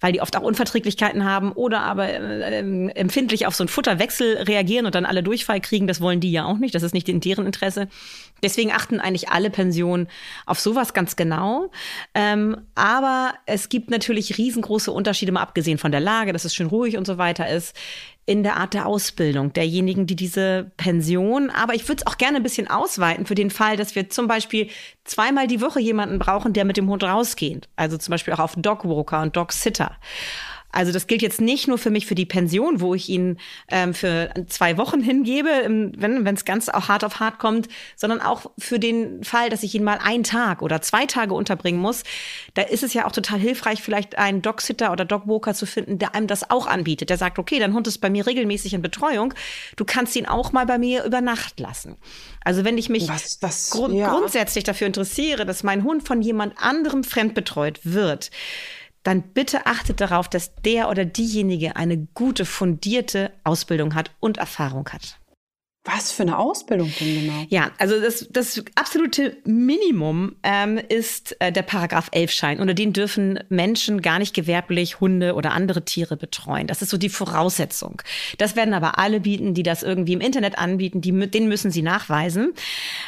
weil 0.00 0.12
die 0.12 0.20
oft 0.20 0.36
auch 0.36 0.42
Unverträglichkeiten 0.42 1.24
haben 1.24 1.52
oder 1.52 1.80
aber 1.80 2.08
äh, 2.08 2.60
äh, 2.60 2.90
empfindlich 2.90 3.46
auf 3.46 3.54
so 3.54 3.62
einen 3.62 3.68
Futterwechsel 3.68 4.36
reagieren 4.38 4.86
und 4.86 4.94
dann 4.94 5.06
alle 5.06 5.22
Durchfall 5.22 5.60
kriegen, 5.60 5.86
das 5.86 6.00
wollen 6.00 6.20
die 6.20 6.32
ja 6.32 6.44
auch 6.44 6.58
nicht. 6.58 6.74
Das 6.74 6.82
ist 6.82 6.92
nicht 6.92 7.08
in 7.08 7.20
deren 7.20 7.46
Interesse. 7.46 7.88
Deswegen 8.42 8.72
achten 8.72 9.00
eigentlich 9.00 9.28
alle 9.28 9.50
Pensionen 9.50 10.08
auf 10.46 10.60
sowas 10.60 10.92
ganz 10.92 11.16
genau. 11.16 11.70
Ähm, 12.14 12.56
aber 12.74 13.34
es 13.46 13.68
gibt 13.68 13.90
natürlich 13.90 14.38
riesengroße 14.38 14.90
Unterschiede, 14.90 15.32
mal 15.32 15.42
abgesehen 15.42 15.78
von 15.78 15.92
der 15.92 16.00
Lage, 16.00 16.32
dass 16.32 16.44
es 16.44 16.54
schön 16.54 16.66
ruhig 16.66 16.96
und 16.96 17.06
so 17.06 17.18
weiter 17.18 17.48
ist, 17.48 17.76
in 18.30 18.44
der 18.44 18.58
Art 18.58 18.74
der 18.74 18.86
Ausbildung 18.86 19.52
derjenigen, 19.52 20.06
die 20.06 20.14
diese 20.14 20.70
Pension, 20.76 21.50
aber 21.50 21.74
ich 21.74 21.88
würde 21.88 22.04
es 22.04 22.06
auch 22.06 22.16
gerne 22.16 22.36
ein 22.36 22.44
bisschen 22.44 22.70
ausweiten 22.70 23.26
für 23.26 23.34
den 23.34 23.50
Fall, 23.50 23.76
dass 23.76 23.96
wir 23.96 24.08
zum 24.08 24.28
Beispiel 24.28 24.68
zweimal 25.02 25.48
die 25.48 25.60
Woche 25.60 25.80
jemanden 25.80 26.20
brauchen, 26.20 26.52
der 26.52 26.64
mit 26.64 26.76
dem 26.76 26.88
Hund 26.88 27.02
rausgeht. 27.02 27.68
Also 27.74 27.98
zum 27.98 28.12
Beispiel 28.12 28.32
auch 28.32 28.38
auf 28.38 28.54
Dogwalker 28.56 29.20
und 29.22 29.34
Dogsitter. 29.34 29.96
Also 30.72 30.92
das 30.92 31.06
gilt 31.06 31.22
jetzt 31.22 31.40
nicht 31.40 31.68
nur 31.68 31.78
für 31.78 31.90
mich 31.90 32.06
für 32.06 32.14
die 32.14 32.26
Pension, 32.26 32.80
wo 32.80 32.94
ich 32.94 33.08
ihn 33.08 33.38
ähm, 33.68 33.94
für 33.94 34.32
zwei 34.48 34.76
Wochen 34.76 35.00
hingebe, 35.00 35.48
wenn 35.96 36.26
es 36.26 36.44
ganz 36.44 36.68
auch 36.68 36.88
hart 36.88 37.04
auf 37.04 37.20
hart 37.20 37.38
kommt, 37.38 37.68
sondern 37.96 38.20
auch 38.20 38.50
für 38.58 38.78
den 38.78 39.24
Fall, 39.24 39.50
dass 39.50 39.62
ich 39.62 39.74
ihn 39.74 39.82
mal 39.82 39.98
einen 40.02 40.24
Tag 40.24 40.62
oder 40.62 40.80
zwei 40.80 41.06
Tage 41.06 41.34
unterbringen 41.34 41.80
muss. 41.80 42.04
Da 42.54 42.62
ist 42.62 42.82
es 42.82 42.94
ja 42.94 43.06
auch 43.06 43.12
total 43.12 43.38
hilfreich, 43.38 43.82
vielleicht 43.82 44.18
einen 44.18 44.42
Dogsitter 44.42 44.92
oder 44.92 45.04
Dogwalker 45.04 45.54
zu 45.54 45.66
finden, 45.66 45.98
der 45.98 46.14
einem 46.14 46.26
das 46.26 46.50
auch 46.50 46.66
anbietet. 46.66 47.10
Der 47.10 47.18
sagt, 47.18 47.38
okay, 47.38 47.58
dein 47.58 47.74
Hund 47.74 47.86
ist 47.88 47.98
bei 47.98 48.10
mir 48.10 48.26
regelmäßig 48.26 48.74
in 48.74 48.82
Betreuung. 48.82 49.34
Du 49.76 49.84
kannst 49.84 50.14
ihn 50.16 50.26
auch 50.26 50.52
mal 50.52 50.66
bei 50.66 50.78
mir 50.78 51.04
über 51.04 51.20
Nacht 51.20 51.58
lassen. 51.58 51.96
Also 52.44 52.64
wenn 52.64 52.78
ich 52.78 52.88
mich 52.88 53.08
was, 53.08 53.38
was, 53.40 53.70
grund 53.70 53.94
ja. 53.94 54.10
grundsätzlich 54.10 54.64
dafür 54.64 54.86
interessiere, 54.86 55.44
dass 55.44 55.62
mein 55.62 55.84
Hund 55.84 56.06
von 56.06 56.22
jemand 56.22 56.54
anderem 56.58 57.04
fremdbetreut 57.04 57.80
wird, 57.84 58.30
dann 59.02 59.22
bitte 59.22 59.66
achtet 59.66 60.00
darauf, 60.00 60.28
dass 60.28 60.54
der 60.56 60.88
oder 60.88 61.04
diejenige 61.04 61.76
eine 61.76 62.06
gute, 62.14 62.44
fundierte 62.44 63.32
Ausbildung 63.44 63.94
hat 63.94 64.10
und 64.20 64.38
Erfahrung 64.38 64.88
hat. 64.90 65.20
Was 65.84 66.12
für 66.12 66.24
eine 66.24 66.36
Ausbildung 66.36 66.92
denn 67.00 67.20
genau? 67.22 67.46
Ja, 67.48 67.70
also 67.78 67.98
das, 67.98 68.28
das 68.30 68.62
absolute 68.74 69.38
Minimum 69.44 70.36
ähm, 70.42 70.76
ist 70.76 71.40
äh, 71.40 71.50
der 71.50 71.62
Paragraph 71.62 72.10
11-Schein. 72.10 72.60
Unter 72.60 72.74
den 72.74 72.92
dürfen 72.92 73.40
Menschen 73.48 74.02
gar 74.02 74.18
nicht 74.18 74.34
gewerblich 74.34 75.00
Hunde 75.00 75.34
oder 75.34 75.52
andere 75.52 75.82
Tiere 75.86 76.18
betreuen. 76.18 76.66
Das 76.66 76.82
ist 76.82 76.90
so 76.90 76.98
die 76.98 77.08
Voraussetzung. 77.08 78.02
Das 78.36 78.56
werden 78.56 78.74
aber 78.74 78.98
alle 78.98 79.20
bieten, 79.20 79.54
die 79.54 79.62
das 79.62 79.82
irgendwie 79.82 80.12
im 80.12 80.20
Internet 80.20 80.58
anbieten. 80.58 81.00
Die, 81.00 81.12
den 81.30 81.48
müssen 81.48 81.70
sie 81.70 81.82
nachweisen. 81.82 82.52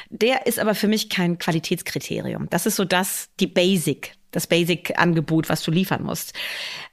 Der 0.09 0.47
ist 0.47 0.59
aber 0.59 0.75
für 0.75 0.89
mich 0.89 1.11
kein 1.11 1.37
Qualitätskriterium. 1.37 2.49
Das 2.49 2.65
ist 2.65 2.77
so 2.77 2.87
das, 2.87 3.29
die 3.39 3.49
Basic, 3.49 4.15
das 4.33 4.47
Basic-Angebot, 4.47 5.49
was 5.49 5.63
du 5.63 5.71
liefern 5.71 6.03
musst. 6.03 6.35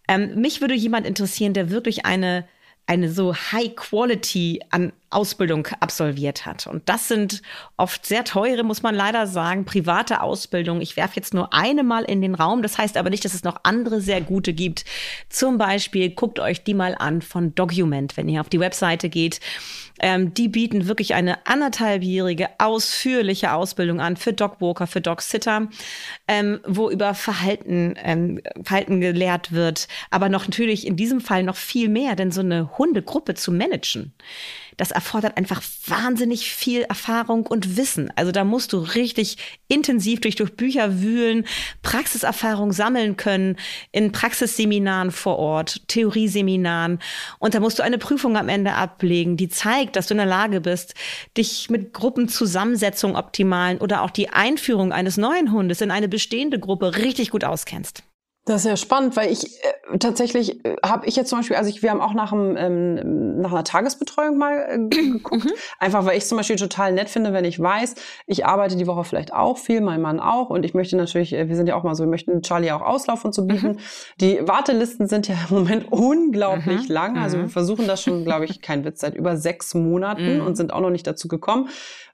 Ähm, 0.08 0.36
mich 0.36 0.62
würde 0.62 0.75
jemand 0.75 1.08
interessieren, 1.08 1.53
der 1.53 1.72
wirklich 1.72 2.05
eine 2.05 2.48
eine 2.89 3.12
so 3.12 3.36
High 3.36 3.75
Quality 3.75 4.62
an 4.72 4.91
Ausbildung 5.11 5.67
absolviert 5.79 6.45
hat. 6.45 6.67
Und 6.67 6.87
das 6.87 7.07
sind 7.07 7.41
oft 7.77 8.05
sehr 8.05 8.23
teure, 8.23 8.63
muss 8.63 8.83
man 8.83 8.93
leider 8.93 9.25
sagen, 9.25 9.65
private 9.65 10.21
Ausbildungen. 10.21 10.81
Ich 10.81 10.97
werfe 10.97 11.15
jetzt 11.15 11.33
nur 11.33 11.53
eine 11.53 11.83
mal 11.83 12.03
in 12.03 12.21
den 12.21 12.35
Raum. 12.35 12.61
Das 12.61 12.77
heißt 12.77 12.97
aber 12.97 13.09
nicht, 13.09 13.25
dass 13.25 13.33
es 13.33 13.43
noch 13.43 13.61
andere 13.63 14.01
sehr 14.01 14.21
gute 14.21 14.53
gibt. 14.53 14.85
Zum 15.29 15.57
Beispiel 15.57 16.11
guckt 16.11 16.39
euch 16.39 16.63
die 16.63 16.73
mal 16.73 16.95
an 16.97 17.21
von 17.21 17.55
Document, 17.55 18.17
wenn 18.17 18.29
ihr 18.29 18.41
auf 18.41 18.49
die 18.49 18.59
Webseite 18.59 19.09
geht. 19.09 19.39
Ähm, 20.01 20.33
die 20.33 20.47
bieten 20.47 20.87
wirklich 20.87 21.13
eine 21.13 21.45
anderthalbjährige, 21.45 22.47
ausführliche 22.57 23.53
Ausbildung 23.53 23.99
an 23.99 24.15
für 24.15 24.31
Dogwalker, 24.31 24.87
für 24.87 25.01
Dogsitter, 25.01 25.67
ähm, 26.27 26.59
wo 26.65 26.89
über 26.89 27.13
Verhalten, 27.13 27.95
ähm, 27.97 28.41
Verhalten 28.63 29.01
gelehrt 29.01 29.51
wird. 29.51 29.87
Aber 30.09 30.29
noch 30.29 30.47
natürlich 30.47 30.87
in 30.87 30.95
diesem 30.95 31.21
Fall 31.21 31.43
noch 31.43 31.55
viel 31.55 31.89
mehr, 31.89 32.15
denn 32.15 32.31
so 32.31 32.41
eine 32.41 32.77
Hundegruppe 32.77 33.33
zu 33.33 33.51
managen 33.51 34.13
das 34.79 34.91
erfordert 34.91 35.36
einfach 35.36 35.62
wahnsinnig 35.88 36.51
viel 36.51 36.83
Erfahrung 36.83 37.45
und 37.45 37.75
Wissen. 37.75 38.13
Also 38.15 38.31
da 38.31 38.45
musst 38.45 38.71
du 38.71 38.77
richtig 38.77 39.38
intensiv 39.67 40.21
durch, 40.21 40.38
durch 40.38 40.55
Bücher 40.55 41.01
wühlen, 41.01 41.45
Praxiserfahrung 41.81 42.71
sammeln 42.71 43.17
können, 43.17 43.57
in 43.91 44.13
Praxisseminaren 44.13 45.12
vor 45.12 45.38
Ort, 45.38 45.88
Theorieseminaren. 45.89 47.00
Und 47.39 47.55
da 47.55 47.59
musst 47.59 47.79
du 47.79 47.83
eine 47.83 47.98
Prüfung 47.98 48.38
am 48.38 48.48
Ende 48.48 48.74
ablegen, 48.74 49.36
die 49.36 49.50
zeigt, 49.50 49.98
dass 49.98 50.07
du 50.07 50.13
in 50.13 50.19
der 50.19 50.25
Lage 50.25 50.62
bist, 50.62 50.95
dich 51.36 51.69
mit 51.69 51.93
Gruppenzusammensetzung 51.93 53.17
optimalen 53.17 53.79
oder 53.79 54.01
auch 54.01 54.12
die 54.12 54.29
Einführung 54.29 54.93
eines 54.93 55.17
neuen 55.17 55.51
Hundes 55.51 55.81
in 55.81 55.91
eine 55.91 56.07
bestehende 56.07 56.57
Gruppe 56.57 56.95
richtig 56.95 57.31
gut 57.31 57.43
auskennst. 57.43 58.03
Das 58.50 58.65
ist 58.65 58.70
ja 58.70 58.77
spannend, 58.77 59.15
weil 59.15 59.32
ich 59.32 59.63
äh, 59.63 60.00
tatsächlich 60.00 60.65
äh, 60.65 60.75
habe 60.84 61.06
ich 61.06 61.15
jetzt 61.15 61.29
zum 61.29 61.38
Beispiel, 61.38 61.56
also 61.56 61.70
ich, 61.70 61.84
wir 61.84 61.91
haben 61.91 62.01
auch 62.01 62.15
nach, 62.15 62.34
einem, 62.34 62.58
ähm, 62.58 63.41
nach 63.41 63.51
einer 63.51 63.63
Tagesbetreuung 63.63 64.39
mal 64.39 64.68
äh, 64.68 64.77
geguckt, 64.89 65.46
mhm. 65.46 65.51
einfach 65.77 66.03
weil 66.08 66.18
ich 66.18 66.25
zum 66.25 66.38
Beispiel 66.38 66.56
total 66.56 66.91
nett 66.91 67.10
finde, 67.10 67.32
wenn 67.32 67.46
ich 67.46 67.60
weiß, 67.60 67.94
ich 68.25 68.48
arbeite 68.48 68.75
die 68.75 68.88
Woche 68.88 69.03
vielleicht 69.03 69.34
auch 69.34 69.60
viel, 69.60 69.82
mein 69.82 70.01
Mann 70.01 70.20
auch 70.20 70.50
und 70.50 70.65
ich 70.65 70.74
möchte 70.74 70.98
natürlich, 70.98 71.32
äh, 71.34 71.48
wir 71.48 71.56
sind 71.56 71.68
ja 71.68 71.75
auch 71.75 71.84
mal 71.84 71.94
so, 71.94 72.03
wir 72.03 72.10
möchten 72.10 72.41
Charlie 72.41 72.72
auch 72.72 72.82
Auslauf 72.82 73.24
und 73.24 73.36
so 73.36 73.46
bieten. 73.46 73.74
Mhm. 73.74 73.77
Die 74.20 74.39
Wartelisten 74.48 75.08
sind 75.08 75.27
ja 75.27 75.36
im 75.48 75.56
Moment 75.56 75.86
unglaublich 75.91 76.89
mhm. 76.89 76.94
lang, 76.94 77.18
also 77.20 77.38
wir 77.38 77.44
mhm. 77.44 77.50
versuchen 77.50 77.86
das 77.86 78.01
schon, 78.01 78.24
glaube 78.24 78.46
ich, 78.46 78.63
kein 78.63 78.84
Witz, 78.84 79.01
seit 79.01 79.13
über 79.13 79.38
sechs 79.38 79.75
Monaten 79.75 80.39
mhm. 80.39 80.48
und 80.48 80.56
sind 80.56 80.74
auch 80.74 80.82
noch 80.82 80.89
nicht 80.89 81.06
dazu 81.06 81.27
gekommen 81.27 81.70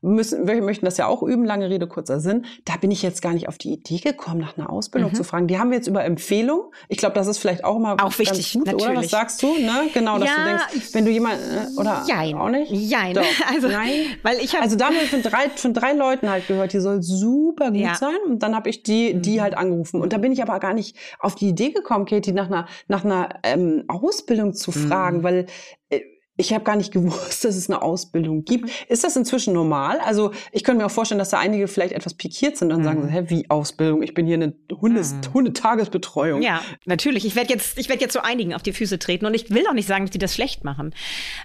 müssen, 0.05 0.47
wir 0.47 0.61
möchten 0.61 0.85
das 0.85 0.97
ja 0.97 1.07
auch 1.07 1.23
üben, 1.23 1.45
lange 1.45 1.69
Rede, 1.69 1.87
kurzer 1.87 2.19
Sinn. 2.19 2.45
Da 2.63 2.77
bin 2.77 2.91
ich 2.91 3.01
jetzt 3.01 3.21
gar 3.21 3.33
nicht 3.33 3.47
auf 3.47 3.57
die 3.57 3.73
Idee 3.73 3.97
gekommen, 3.97 4.39
nach 4.39 4.57
einer 4.57 4.69
Ausbildung 4.69 5.11
mhm. 5.11 5.15
zu 5.15 5.23
fragen. 5.23 5.47
Die 5.47 5.59
haben 5.59 5.71
wir 5.71 5.77
jetzt 5.77 5.87
über 5.87 6.05
Empfehlung. 6.25 6.71
Ich 6.89 6.97
glaube, 6.97 7.13
das 7.15 7.27
ist 7.27 7.37
vielleicht 7.37 7.63
auch 7.63 7.77
mal 7.77 7.97
auch 8.01 8.17
wichtig, 8.17 8.53
gut, 8.53 8.65
natürlich. 8.65 8.85
oder? 8.87 8.95
Was 8.97 9.09
sagst 9.09 9.43
du? 9.43 9.57
Ne? 9.57 9.89
Genau, 9.93 10.17
dass 10.17 10.29
ja, 10.29 10.35
du 10.37 10.49
denkst, 10.49 10.93
wenn 10.93 11.05
du 11.05 11.11
jemand 11.11 11.35
äh, 11.35 11.79
oder 11.79 12.03
jein. 12.07 12.35
auch 12.35 12.49
nicht? 12.49 12.71
Jein. 12.71 13.13
Doch. 13.13 13.23
Also, 13.47 13.67
Nein. 13.67 14.17
Weil 14.23 14.39
ich 14.39 14.55
also 14.55 14.75
da 14.75 14.85
haben 14.85 14.95
wir 14.95 15.01
von 15.01 15.21
drei, 15.21 15.49
von 15.49 15.73
drei 15.73 15.93
Leuten 15.93 16.29
halt 16.29 16.47
gehört, 16.47 16.73
die 16.73 16.79
soll 16.79 17.03
super 17.03 17.69
gut 17.69 17.79
ja. 17.79 17.95
sein. 17.95 18.15
Und 18.25 18.41
dann 18.41 18.55
habe 18.55 18.69
ich 18.69 18.81
die, 18.81 19.13
die 19.13 19.37
mhm. 19.37 19.41
halt 19.41 19.57
angerufen. 19.57 20.01
Und 20.01 20.13
da 20.13 20.17
bin 20.17 20.31
ich 20.31 20.41
aber 20.41 20.59
gar 20.59 20.73
nicht 20.73 20.97
auf 21.19 21.35
die 21.35 21.49
Idee 21.49 21.71
gekommen, 21.71 22.05
Katie, 22.05 22.31
nach 22.31 22.47
einer, 22.47 22.67
nach 22.87 23.05
einer 23.05 23.29
ähm, 23.43 23.83
Ausbildung 23.87 24.53
zu 24.53 24.71
fragen, 24.71 25.19
mhm. 25.19 25.23
weil 25.23 25.45
äh, 25.89 26.01
ich 26.37 26.53
habe 26.53 26.63
gar 26.63 26.75
nicht 26.75 26.91
gewusst, 26.91 27.45
dass 27.45 27.55
es 27.55 27.69
eine 27.69 27.81
Ausbildung 27.81 28.45
gibt. 28.45 28.65
Mhm. 28.65 28.71
Ist 28.87 29.03
das 29.03 29.15
inzwischen 29.15 29.53
normal? 29.53 29.99
Also 29.99 30.31
ich 30.51 30.63
könnte 30.63 30.79
mir 30.81 30.87
auch 30.87 30.91
vorstellen, 30.91 31.19
dass 31.19 31.29
da 31.29 31.39
einige 31.39 31.67
vielleicht 31.67 31.93
etwas 31.93 32.13
pikiert 32.13 32.57
sind 32.57 32.71
und 32.71 32.79
mhm. 32.79 32.83
sagen, 32.83 33.07
hä, 33.07 33.23
wie 33.27 33.49
Ausbildung? 33.49 34.01
Ich 34.03 34.13
bin 34.13 34.25
hier 34.25 34.35
eine 34.35 34.53
Hundes 34.81 35.13
mhm. 35.13 35.33
Hundetagesbetreuung. 35.33 36.41
Ja, 36.41 36.61
natürlich. 36.85 37.25
Ich 37.25 37.35
werde 37.35 37.53
jetzt, 37.53 37.77
ich 37.77 37.89
werde 37.89 38.01
jetzt 38.01 38.13
so 38.13 38.19
einigen 38.19 38.53
auf 38.53 38.63
die 38.63 38.73
Füße 38.73 38.99
treten 38.99 39.25
und 39.25 39.33
ich 39.33 39.49
will 39.49 39.65
auch 39.67 39.73
nicht 39.73 39.87
sagen, 39.87 40.05
dass 40.05 40.11
die 40.11 40.19
das 40.19 40.33
schlecht 40.33 40.63
machen. 40.63 40.93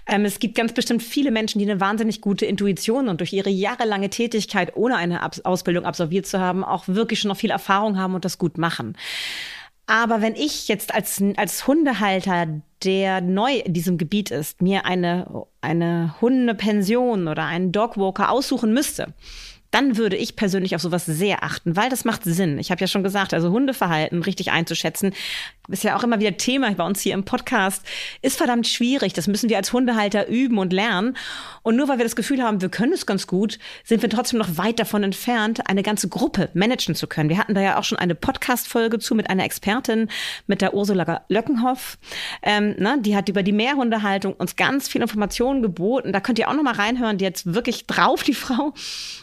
Ähm, 0.07 0.25
es 0.25 0.39
gibt 0.39 0.55
ganz 0.55 0.73
bestimmt 0.73 1.03
viele 1.03 1.31
Menschen, 1.31 1.59
die 1.59 1.69
eine 1.69 1.79
wahnsinnig 1.79 2.21
gute 2.21 2.45
Intuition 2.45 3.07
und 3.07 3.19
durch 3.19 3.33
ihre 3.33 3.49
jahrelange 3.49 4.09
Tätigkeit, 4.09 4.75
ohne 4.75 4.95
eine 4.95 5.21
Ab 5.21 5.31
Ausbildung 5.43 5.85
absolviert 5.85 6.25
zu 6.25 6.39
haben, 6.39 6.63
auch 6.63 6.87
wirklich 6.87 7.19
schon 7.19 7.29
noch 7.29 7.37
viel 7.37 7.51
Erfahrung 7.51 7.97
haben 7.97 8.15
und 8.15 8.25
das 8.25 8.37
gut 8.37 8.57
machen. 8.57 8.97
Aber 9.91 10.21
wenn 10.21 10.35
ich 10.37 10.69
jetzt 10.69 10.95
als, 10.95 11.21
als 11.35 11.67
Hundehalter, 11.67 12.61
der 12.85 13.19
neu 13.19 13.57
in 13.57 13.73
diesem 13.73 13.97
Gebiet 13.97 14.31
ist, 14.31 14.61
mir 14.61 14.85
eine, 14.85 15.45
eine 15.59 16.15
Hundepension 16.21 17.27
oder 17.27 17.43
einen 17.43 17.73
Dogwalker 17.73 18.31
aussuchen 18.31 18.73
müsste, 18.73 19.13
dann 19.71 19.97
würde 19.97 20.17
ich 20.17 20.35
persönlich 20.35 20.75
auf 20.75 20.81
sowas 20.81 21.05
sehr 21.05 21.43
achten, 21.43 21.75
weil 21.75 21.89
das 21.89 22.05
macht 22.05 22.23
Sinn. 22.23 22.59
Ich 22.59 22.71
habe 22.71 22.81
ja 22.81 22.87
schon 22.87 23.03
gesagt, 23.03 23.33
also 23.33 23.51
Hundeverhalten 23.51 24.21
richtig 24.21 24.51
einzuschätzen, 24.51 25.13
ist 25.69 25.83
ja 25.83 25.95
auch 25.95 26.03
immer 26.03 26.19
wieder 26.19 26.37
Thema 26.37 26.71
bei 26.71 26.83
uns 26.83 27.01
hier 27.01 27.13
im 27.13 27.23
Podcast, 27.23 27.83
ist 28.21 28.37
verdammt 28.37 28.67
schwierig. 28.67 29.13
Das 29.13 29.27
müssen 29.27 29.49
wir 29.49 29.57
als 29.57 29.71
Hundehalter 29.73 30.27
üben 30.27 30.57
und 30.57 30.73
lernen. 30.73 31.15
Und 31.63 31.75
nur 31.75 31.87
weil 31.87 31.97
wir 31.97 32.05
das 32.05 32.15
Gefühl 32.15 32.43
haben, 32.43 32.61
wir 32.61 32.69
können 32.69 32.93
es 32.93 33.05
ganz 33.05 33.27
gut, 33.27 33.59
sind 33.83 34.01
wir 34.01 34.09
trotzdem 34.09 34.39
noch 34.39 34.57
weit 34.57 34.79
davon 34.79 35.03
entfernt, 35.03 35.69
eine 35.69 35.83
ganze 35.83 36.09
Gruppe 36.09 36.49
managen 36.53 36.95
zu 36.95 37.07
können. 37.07 37.29
Wir 37.29 37.37
hatten 37.37 37.53
da 37.53 37.61
ja 37.61 37.77
auch 37.77 37.83
schon 37.83 37.97
eine 37.97 38.15
Podcast-Folge 38.15 38.99
zu 38.99 39.15
mit 39.15 39.29
einer 39.29 39.45
Expertin, 39.45 40.09
mit 40.47 40.61
der 40.61 40.73
Ursula 40.73 41.21
Löckenhoff. 41.29 41.97
Ähm, 42.41 42.75
ne, 42.77 42.97
die 42.99 43.15
hat 43.15 43.29
über 43.29 43.43
die 43.43 43.51
Mehrhundehaltung 43.51 44.33
uns 44.33 44.55
ganz 44.55 44.87
viel 44.87 45.01
Informationen 45.01 45.61
geboten. 45.61 46.11
Da 46.11 46.19
könnt 46.19 46.39
ihr 46.39 46.49
auch 46.49 46.53
noch 46.53 46.63
mal 46.63 46.73
reinhören. 46.73 47.17
Die 47.17 47.25
jetzt 47.25 47.53
wirklich 47.53 47.85
drauf, 47.85 48.23
die 48.23 48.33
Frau. 48.33 48.73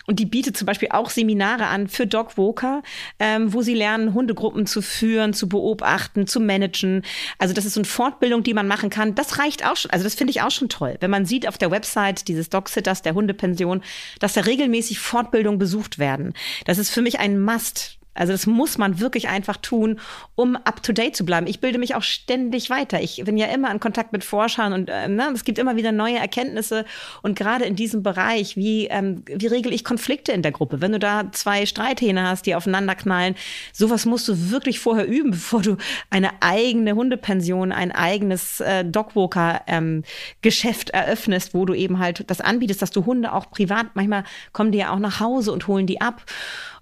Und 0.06 0.18
die 0.18 0.26
bietet 0.38 0.56
zum 0.56 0.66
Beispiel 0.66 0.90
auch 0.92 1.10
Seminare 1.10 1.66
an 1.66 1.88
für 1.88 2.06
Dogwalker, 2.06 2.84
ähm, 3.18 3.52
wo 3.52 3.62
sie 3.62 3.74
lernen, 3.74 4.14
Hundegruppen 4.14 4.66
zu 4.66 4.82
führen, 4.82 5.34
zu 5.34 5.48
beobachten, 5.48 6.28
zu 6.28 6.38
managen. 6.38 7.02
Also 7.38 7.54
das 7.54 7.64
ist 7.64 7.74
so 7.74 7.80
eine 7.80 7.88
Fortbildung, 7.88 8.44
die 8.44 8.54
man 8.54 8.68
machen 8.68 8.88
kann. 8.88 9.16
Das 9.16 9.40
reicht 9.40 9.66
auch 9.66 9.74
schon. 9.74 9.90
Also 9.90 10.04
das 10.04 10.14
finde 10.14 10.30
ich 10.30 10.40
auch 10.42 10.52
schon 10.52 10.68
toll. 10.68 10.96
Wenn 11.00 11.10
man 11.10 11.26
sieht 11.26 11.48
auf 11.48 11.58
der 11.58 11.72
Website 11.72 12.28
dieses 12.28 12.50
Dogsitters, 12.50 13.02
der 13.02 13.14
Hundepension, 13.14 13.82
dass 14.20 14.34
da 14.34 14.42
regelmäßig 14.42 15.00
Fortbildungen 15.00 15.58
besucht 15.58 15.98
werden. 15.98 16.34
Das 16.66 16.78
ist 16.78 16.90
für 16.90 17.02
mich 17.02 17.18
ein 17.18 17.40
Must. 17.40 17.97
Also 18.18 18.32
das 18.32 18.46
muss 18.46 18.78
man 18.78 19.00
wirklich 19.00 19.28
einfach 19.28 19.56
tun, 19.56 20.00
um 20.34 20.56
up-to-date 20.56 21.16
zu 21.16 21.24
bleiben. 21.24 21.46
Ich 21.46 21.60
bilde 21.60 21.78
mich 21.78 21.94
auch 21.94 22.02
ständig 22.02 22.70
weiter. 22.70 23.00
Ich 23.00 23.22
bin 23.24 23.36
ja 23.36 23.46
immer 23.46 23.70
in 23.70 23.80
Kontakt 23.80 24.12
mit 24.12 24.24
Forschern 24.24 24.72
und 24.72 24.90
äh, 24.90 25.08
ne, 25.08 25.30
es 25.34 25.44
gibt 25.44 25.58
immer 25.58 25.76
wieder 25.76 25.92
neue 25.92 26.16
Erkenntnisse. 26.16 26.84
Und 27.22 27.38
gerade 27.38 27.64
in 27.64 27.76
diesem 27.76 28.02
Bereich, 28.02 28.56
wie, 28.56 28.86
ähm, 28.86 29.22
wie 29.26 29.46
regel 29.46 29.72
ich 29.72 29.84
Konflikte 29.84 30.32
in 30.32 30.42
der 30.42 30.52
Gruppe? 30.52 30.80
Wenn 30.80 30.92
du 30.92 30.98
da 30.98 31.30
zwei 31.32 31.66
Streithähne 31.66 32.28
hast, 32.28 32.46
die 32.46 32.54
aufeinander 32.54 32.94
knallen, 32.94 33.34
sowas 33.72 34.04
musst 34.04 34.28
du 34.28 34.50
wirklich 34.50 34.80
vorher 34.80 35.06
üben, 35.06 35.30
bevor 35.38 35.62
du 35.62 35.76
eine 36.10 36.30
eigene 36.40 36.94
Hundepension, 36.94 37.72
ein 37.72 37.92
eigenes 37.92 38.60
äh, 38.60 38.84
Dogwalker-Geschäft 38.84 40.90
ähm, 40.92 41.00
eröffnest, 41.00 41.54
wo 41.54 41.64
du 41.64 41.74
eben 41.74 41.98
halt 41.98 42.24
das 42.28 42.40
anbietest, 42.40 42.82
dass 42.82 42.90
du 42.90 43.06
Hunde 43.06 43.32
auch 43.32 43.50
privat, 43.50 43.88
manchmal 43.94 44.24
kommen 44.52 44.72
die 44.72 44.78
ja 44.78 44.92
auch 44.92 44.98
nach 44.98 45.20
Hause 45.20 45.52
und 45.52 45.68
holen 45.68 45.86
die 45.86 46.00
ab 46.00 46.24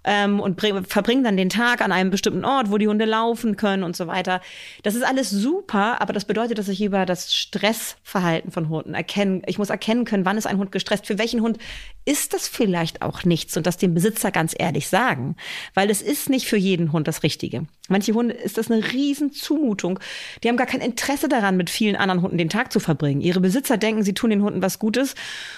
ähm, 0.06 0.40
und 0.40 0.58
verbringen 0.60 1.24
dann 1.24 1.36
den 1.36 1.50
Tag 1.50 1.82
an 1.82 1.92
einem 1.92 2.10
bestimmten 2.10 2.44
Ort, 2.44 2.70
wo 2.70 2.78
die 2.78 2.88
Hunde 2.88 3.04
laufen 3.04 3.56
können 3.56 3.82
und 3.82 3.96
so 3.96 4.06
weiter. 4.06 4.40
Das 4.84 4.94
ist 4.94 5.04
alles 5.04 5.28
super, 5.30 6.00
aber 6.00 6.12
das 6.12 6.24
bedeutet, 6.24 6.58
dass 6.58 6.68
ich 6.68 6.82
über 6.82 7.04
das 7.04 7.34
Stressverhalten 7.34 8.52
von 8.52 8.68
Hunden 8.68 8.94
erkennen, 8.94 9.42
ich 9.46 9.58
muss 9.58 9.68
erkennen 9.68 10.04
können, 10.04 10.24
wann 10.24 10.38
ist 10.38 10.46
ein 10.46 10.58
Hund 10.58 10.72
gestresst, 10.72 11.06
für 11.06 11.18
welchen 11.18 11.42
Hund 11.42 11.58
ist 12.04 12.32
das 12.32 12.46
vielleicht 12.46 13.02
auch 13.02 13.24
nichts 13.24 13.56
und 13.56 13.66
das 13.66 13.76
dem 13.76 13.92
Besitzer 13.94 14.30
ganz 14.30 14.54
ehrlich 14.56 14.88
sagen, 14.88 15.36
weil 15.74 15.90
es 15.90 16.02
ist 16.02 16.30
nicht 16.30 16.46
für 16.46 16.56
jeden 16.56 16.92
Hund 16.92 17.08
das 17.08 17.24
Richtige. 17.24 17.66
Manche 17.88 18.12
Hunde 18.14 18.34
ist 18.34 18.58
das 18.58 18.70
eine 18.70 18.92
Riesenzumutung. 18.92 19.98
Die 20.42 20.48
haben 20.48 20.56
gar 20.56 20.66
kein 20.66 20.80
Interesse 20.80 21.28
daran, 21.28 21.56
mit 21.56 21.68
vielen 21.68 21.96
anderen 21.96 22.22
Hunden 22.22 22.38
den 22.38 22.48
Tag 22.48 22.72
zu 22.72 22.78
verbringen. 22.78 23.20
Ihre 23.20 23.40
Besitzer 23.40 23.76
denken, 23.76 24.04
sie 24.04 24.14
tun 24.14 24.30
den 24.30 24.42
Hunden 24.42 24.62
was 24.62 24.78
Gutes 24.78 25.14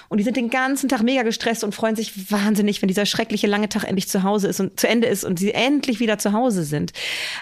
und 0.08 0.18
die 0.18 0.24
sind 0.24 0.36
den 0.36 0.48
ganzen 0.48 0.88
Tag 0.88 1.02
mega 1.02 1.22
gestresst 1.22 1.64
und 1.64 1.74
freuen 1.74 1.96
sich 1.96 2.30
wahnsinnig, 2.30 2.80
wenn 2.80 2.88
dieser 2.88 3.06
schreckliche 3.06 3.46
lange 3.46 3.68
Tag 3.68 3.84
endlich 3.84 4.08
zu 4.08 4.22
Hause 4.22 4.37
ist 4.46 4.60
und 4.60 4.78
zu 4.78 4.88
Ende 4.88 5.08
ist 5.08 5.24
und 5.24 5.38
sie 5.38 5.52
endlich 5.52 5.98
wieder 5.98 6.18
zu 6.18 6.32
Hause 6.32 6.62
sind. 6.64 6.92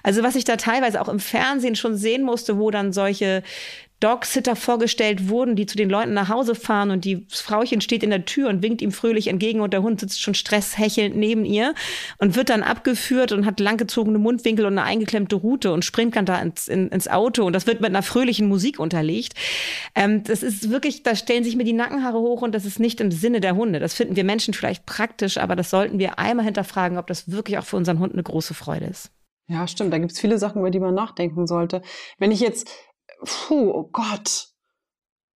Also 0.03 0.23
was 0.23 0.37
ich 0.37 0.45
da 0.45 0.57
teilweise 0.57 1.01
auch 1.01 1.09
im 1.09 1.21
Fernsehen 1.21 1.77
schon 1.77 1.97
sehen 1.97 2.23
musste, 2.23 2.59
wo 2.59 2.71
dann 2.71 2.93
solche 2.93 3.43
Dogsitter 4.01 4.57
vorgestellt 4.57 5.29
wurden, 5.29 5.57
die 5.57 5.65
zu 5.65 5.77
den 5.77 5.89
Leuten 5.89 6.13
nach 6.13 6.29
Hause 6.29 6.55
fahren 6.55 6.91
und 6.91 7.05
die 7.07 7.27
Frauchen 7.31 7.81
steht 7.81 8.03
in 8.03 8.11
der 8.11 8.27
Tür 8.27 8.51
und 8.51 8.63
winkt 8.63 8.83
ihm 8.83 8.93
fröhlich 8.93 9.29
entgegen 9.29 9.61
und 9.61 9.73
der 9.73 9.83
Hund 9.83 10.01
sitzt 10.01 10.21
schon 10.21 10.35
stresshechelnd 10.35 11.17
neben 11.17 11.47
ihr 11.47 11.75
und 12.19 12.37
wird 12.37 12.51
dann 12.51 12.63
abgeführt 12.63 13.33
und 13.33 13.47
hat 13.47 13.59
langgezogene 13.59 14.19
Mundwinkel 14.19 14.67
und 14.67 14.75
eine 14.75 14.83
eingeklemmte 14.83 15.37
Rute 15.37 15.73
und 15.73 15.85
springt 15.85 16.15
dann 16.15 16.27
da 16.27 16.39
ins, 16.41 16.69
in, 16.69 16.89
ins 16.89 17.09
Auto 17.09 17.45
und 17.45 17.55
das 17.55 17.67
wird 17.67 17.81
mit 17.81 17.89
einer 17.89 18.03
fröhlichen 18.03 18.49
Musik 18.49 18.79
unterlegt. 18.79 19.33
Ähm, 19.95 20.25
das 20.25 20.43
ist 20.43 20.71
wirklich, 20.71 21.03
da 21.03 21.17
stellen 21.17 21.45
sich 21.45 21.57
mir 21.57 21.65
die 21.65 21.73
Nackenhaare 21.73 22.19
hoch 22.19 22.43
und 22.43 22.55
das 22.55 22.67
ist 22.67 22.79
nicht 22.79 23.01
im 23.01 23.11
Sinne 23.11 23.41
der 23.41 23.57
Hunde. 23.57 23.79
Das 23.79 23.95
finden 23.95 24.15
wir 24.15 24.25
Menschen 24.25 24.53
vielleicht 24.53 24.85
praktisch, 24.85 25.39
aber 25.39 25.57
das 25.57 25.71
sollten 25.71 25.99
wir 25.99 26.19
einmal 26.19 26.45
hinterfragen, 26.45 26.99
ob 26.99 27.07
das 27.07 27.31
wirklich 27.31 27.57
auch 27.57 27.65
für 27.65 27.77
unseren 27.77 27.99
Hund 27.99 28.13
eine 28.13 28.23
große 28.23 28.53
Freude 28.53 28.87
ist. 28.87 29.11
Ja, 29.49 29.67
stimmt. 29.69 29.93
Da 29.93 29.99
gibt 29.99 30.13
es 30.13 30.21
viele 30.21 30.39
Sachen, 30.39 30.61
über 30.61 30.71
die 30.71 30.81
man 30.81 30.95
nachdenken 30.95 31.47
sollte. 31.47 31.83
Wenn 32.19 32.33
ich 32.33 32.41
jetzt 32.41 32.69
puh, 33.25 33.71
oh 33.71 33.89
Gott. 33.93 34.49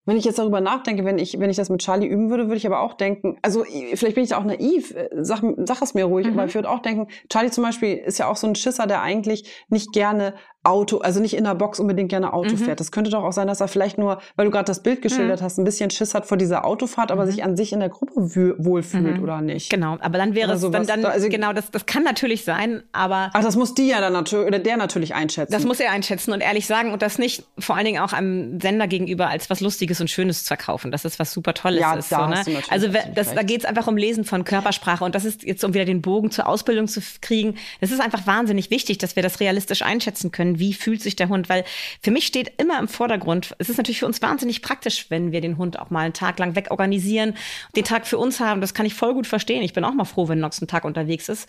Wenn 0.07 0.17
ich 0.17 0.25
jetzt 0.25 0.39
darüber 0.39 0.61
nachdenke, 0.61 1.05
wenn 1.05 1.19
ich, 1.19 1.39
wenn 1.39 1.51
ich 1.51 1.57
das 1.57 1.69
mit 1.69 1.83
Charlie 1.83 2.07
üben 2.07 2.31
würde, 2.31 2.45
würde 2.45 2.57
ich 2.57 2.67
aber 2.67 2.81
auch 2.81 2.95
denken, 2.95 3.39
also 3.43 3.65
vielleicht 3.95 4.15
bin 4.15 4.25
ich 4.25 4.31
da 4.31 4.39
auch 4.39 4.45
naiv, 4.45 4.93
äh, 4.93 5.09
sag, 5.21 5.43
sag 5.59 5.83
es 5.83 5.95
mir 5.95 6.07
ruhig, 6.07 6.27
mhm. 6.27 6.33
aber 6.33 6.47
ich 6.47 6.55
würde 6.55 6.71
auch 6.71 6.81
denken, 6.81 7.09
Charlie 7.29 7.51
zum 7.51 7.65
Beispiel 7.65 7.97
ist 7.97 8.19
ja 8.19 8.29
auch 8.29 8.37
so 8.37 8.47
ein 8.47 8.55
Schisser, 8.55 8.87
der 8.87 9.03
eigentlich 9.03 9.65
nicht 9.69 9.93
gerne 9.93 10.35
Auto, 10.63 10.99
also 10.99 11.21
nicht 11.21 11.35
in 11.35 11.45
der 11.45 11.55
Box 11.55 11.81
unbedingt 11.81 12.11
gerne 12.11 12.35
Auto 12.35 12.51
mhm. 12.51 12.59
fährt. 12.59 12.81
Das 12.81 12.93
könnte 12.93 13.11
doch 13.11 13.25
auch 13.25 13.33
sein, 13.33 13.47
dass 13.47 13.63
er 13.63 13.69
vielleicht 13.69 13.97
nur, 13.97 14.21
weil 14.37 14.45
du 14.45 14.51
gerade 14.51 14.67
das 14.67 14.83
Bild 14.83 15.01
geschildert 15.01 15.41
mhm. 15.41 15.45
hast, 15.45 15.59
ein 15.59 15.65
bisschen 15.65 15.89
Schiss 15.89 16.15
hat 16.15 16.27
vor 16.27 16.37
dieser 16.37 16.67
Autofahrt, 16.67 17.11
aber 17.11 17.25
mhm. 17.25 17.31
sich 17.31 17.45
an 17.45 17.57
sich 17.57 17.73
in 17.73 17.81
der 17.81 17.89
Gruppe 17.89 18.13
wohlfühlt 18.59 19.17
mhm. 19.17 19.23
oder 19.23 19.41
nicht. 19.41 19.71
Genau, 19.71 19.97
aber 20.01 20.19
dann 20.19 20.35
wäre 20.35 20.53
es 20.53 20.61
dann, 20.61 20.87
dann 20.87 21.05
also, 21.07 21.31
genau, 21.31 21.55
das, 21.55 21.71
das 21.71 21.87
kann 21.87 22.03
natürlich 22.03 22.45
sein, 22.45 22.83
aber. 22.93 23.31
Ach, 23.33 23.43
das 23.43 23.57
muss 23.57 23.73
die 23.73 23.89
ja 23.89 24.01
dann 24.01 24.13
natürlich, 24.13 24.47
oder 24.47 24.59
der 24.59 24.77
natürlich 24.77 25.15
einschätzen. 25.15 25.51
Das 25.51 25.65
muss 25.65 25.81
er 25.81 25.93
einschätzen 25.93 26.33
und 26.33 26.43
ehrlich 26.43 26.67
sagen 26.67 26.93
und 26.93 27.01
das 27.01 27.19
nicht 27.19 27.45
vor 27.59 27.77
allen 27.77 27.87
Dingen 27.87 28.03
auch 28.03 28.13
einem 28.13 28.61
Sender 28.61 28.87
gegenüber 28.87 29.29
als 29.29 29.49
was 29.49 29.61
Lustiges 29.61 30.01
und 30.03 30.11
Schönes 30.11 30.43
zu 30.43 30.49
verkaufen. 30.49 30.91
Das 30.91 31.07
ist 31.07 31.19
was 31.19 31.33
super 31.33 31.55
Tolles 31.55 31.81
ja, 31.81 31.95
ist. 31.95 32.11
So, 32.11 32.27
ne? 32.27 32.43
Also 32.69 32.89
das, 33.15 33.35
da 33.35 33.43
geht 33.43 33.61
es 33.61 33.65
einfach 33.65 33.87
um 33.87 33.97
Lesen 33.97 34.25
von 34.25 34.45
Körpersprache 34.45 35.05
und 35.05 35.15
das 35.15 35.25
ist 35.25 35.43
jetzt, 35.43 35.65
um 35.65 35.73
wieder 35.73 35.87
den 35.87 36.03
Bogen 36.03 36.31
zur 36.31 36.47
Ausbildung 36.47 36.87
zu 36.87 37.01
kriegen, 37.23 37.55
das 37.81 37.91
ist 37.91 38.01
einfach 38.01 38.27
wahnsinnig 38.27 38.71
wichtig, 38.71 38.99
dass 38.99 39.17
wir 39.17 39.23
das 39.23 39.41
realistisch 39.41 39.83
einschätzen 39.83 40.31
können. 40.31 40.50
Wie 40.59 40.75
fühlt 40.75 41.03
sich 41.03 41.17
der 41.17 41.29
Hund, 41.29 41.49
weil 41.49 41.65
für 42.03 42.11
mich 42.11 42.27
steht 42.27 42.61
immer 42.61 42.79
im 42.79 42.89
Vordergrund, 42.89 43.55
es 43.59 43.69
ist 43.69 43.77
natürlich 43.77 44.01
für 44.01 44.07
uns 44.07 44.21
wahnsinnig 44.23 44.63
praktisch, 44.63 45.07
wenn 45.11 45.33
wir 45.33 45.41
den 45.41 45.59
Hund 45.59 45.79
auch 45.79 45.91
mal 45.91 46.01
einen 46.01 46.15
Tag 46.15 46.39
lang 46.39 46.57
wegorganisieren, 46.57 47.35
den 47.77 47.85
Tag 47.85 48.07
für 48.07 48.19
uns 48.19 48.41
haben, 48.41 48.61
das 48.61 48.75
kann 48.75 48.87
ich 48.87 48.95
voll 48.95 49.15
gut 49.15 49.27
verstehen. 49.27 49.63
Ich 49.63 49.73
bin 49.73 49.85
auch 49.85 49.95
mal 49.95 50.05
froh, 50.05 50.29
wenn 50.29 50.41
Nox 50.41 50.61
einen 50.61 50.69
Tag 50.69 50.85
unterwegs 50.85 51.29
ist 51.29 51.49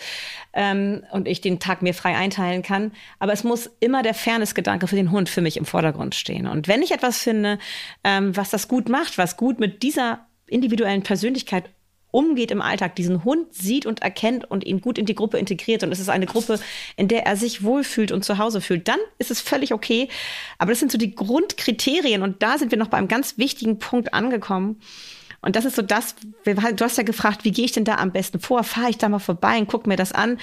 ähm, 0.54 1.04
und 1.12 1.28
ich 1.28 1.42
den 1.42 1.60
Tag 1.60 1.82
mir 1.82 1.94
frei 1.94 2.16
einteilen 2.16 2.62
kann. 2.62 2.92
Aber 3.20 3.34
es 3.34 3.44
muss 3.44 3.70
immer 3.80 4.04
der 4.04 4.14
Fairness-Gedanke 4.14 4.88
für 4.88 4.96
den 4.96 5.12
Hund 5.12 5.30
für 5.30 5.42
mich 5.42 5.58
im 5.58 5.66
Vordergrund 5.66 6.16
stehen. 6.16 6.48
Und 6.48 6.68
wenn 6.68 6.82
ich 6.82 6.92
etwas 6.92 7.18
finde, 7.20 7.60
ähm, 8.04 8.36
was 8.36 8.50
das 8.50 8.68
gut 8.68 8.90
macht, 8.90 9.18
was 9.18 9.38
gut 9.38 9.60
mit 9.60 9.84
dieser 9.84 10.26
individuellen 10.48 11.04
Persönlichkeit 11.04 11.70
umgeht 12.12 12.52
im 12.52 12.62
Alltag, 12.62 12.96
diesen 12.96 13.24
Hund 13.24 13.54
sieht 13.54 13.86
und 13.86 14.02
erkennt 14.02 14.50
und 14.50 14.66
ihn 14.66 14.82
gut 14.82 14.98
in 14.98 15.06
die 15.06 15.16
Gruppe 15.16 15.38
integriert 15.38 15.84
und 15.84 15.92
es 15.92 16.00
ist 16.00 16.10
eine 16.10 16.26
Gruppe, 16.26 16.60
in 16.96 17.08
der 17.08 17.26
er 17.26 17.36
sich 17.36 17.64
wohlfühlt 17.64 18.12
und 18.12 18.24
zu 18.24 18.38
Hause 18.38 18.62
fühlt, 18.62 18.88
dann 18.88 19.00
ist 19.18 19.32
es 19.32 19.42
völlig 19.42 19.74
okay. 19.74 20.10
Aber 20.58 20.72
das 20.72 20.80
sind 20.80 20.92
so 20.92 20.98
die 20.98 21.16
Grundkriterien 21.16 22.22
und 22.22 22.44
da 22.44 22.58
sind 22.58 22.72
wir 22.72 22.78
noch 22.78 22.90
bei 22.90 22.98
einem 22.98 23.08
ganz 23.08 23.38
wichtigen 23.38 23.80
Punkt 23.80 24.14
angekommen. 24.14 24.80
Und 25.42 25.56
das 25.56 25.66
ist 25.66 25.76
so 25.76 25.82
das, 25.82 26.16
du 26.46 26.84
hast 26.84 26.98
ja 26.98 27.04
gefragt, 27.04 27.44
wie 27.44 27.52
gehe 27.52 27.66
ich 27.66 27.72
denn 27.72 27.84
da 27.84 27.96
am 27.96 28.12
besten 28.12 28.40
vor? 28.40 28.64
Fahre 28.64 28.92
ich 28.92 28.98
da 28.98 29.10
mal 29.10 29.20
vorbei 29.20 29.58
und 29.58 29.68
gucke 29.68 29.90
mir 29.90 29.96
das 29.96 30.12
an? 30.12 30.38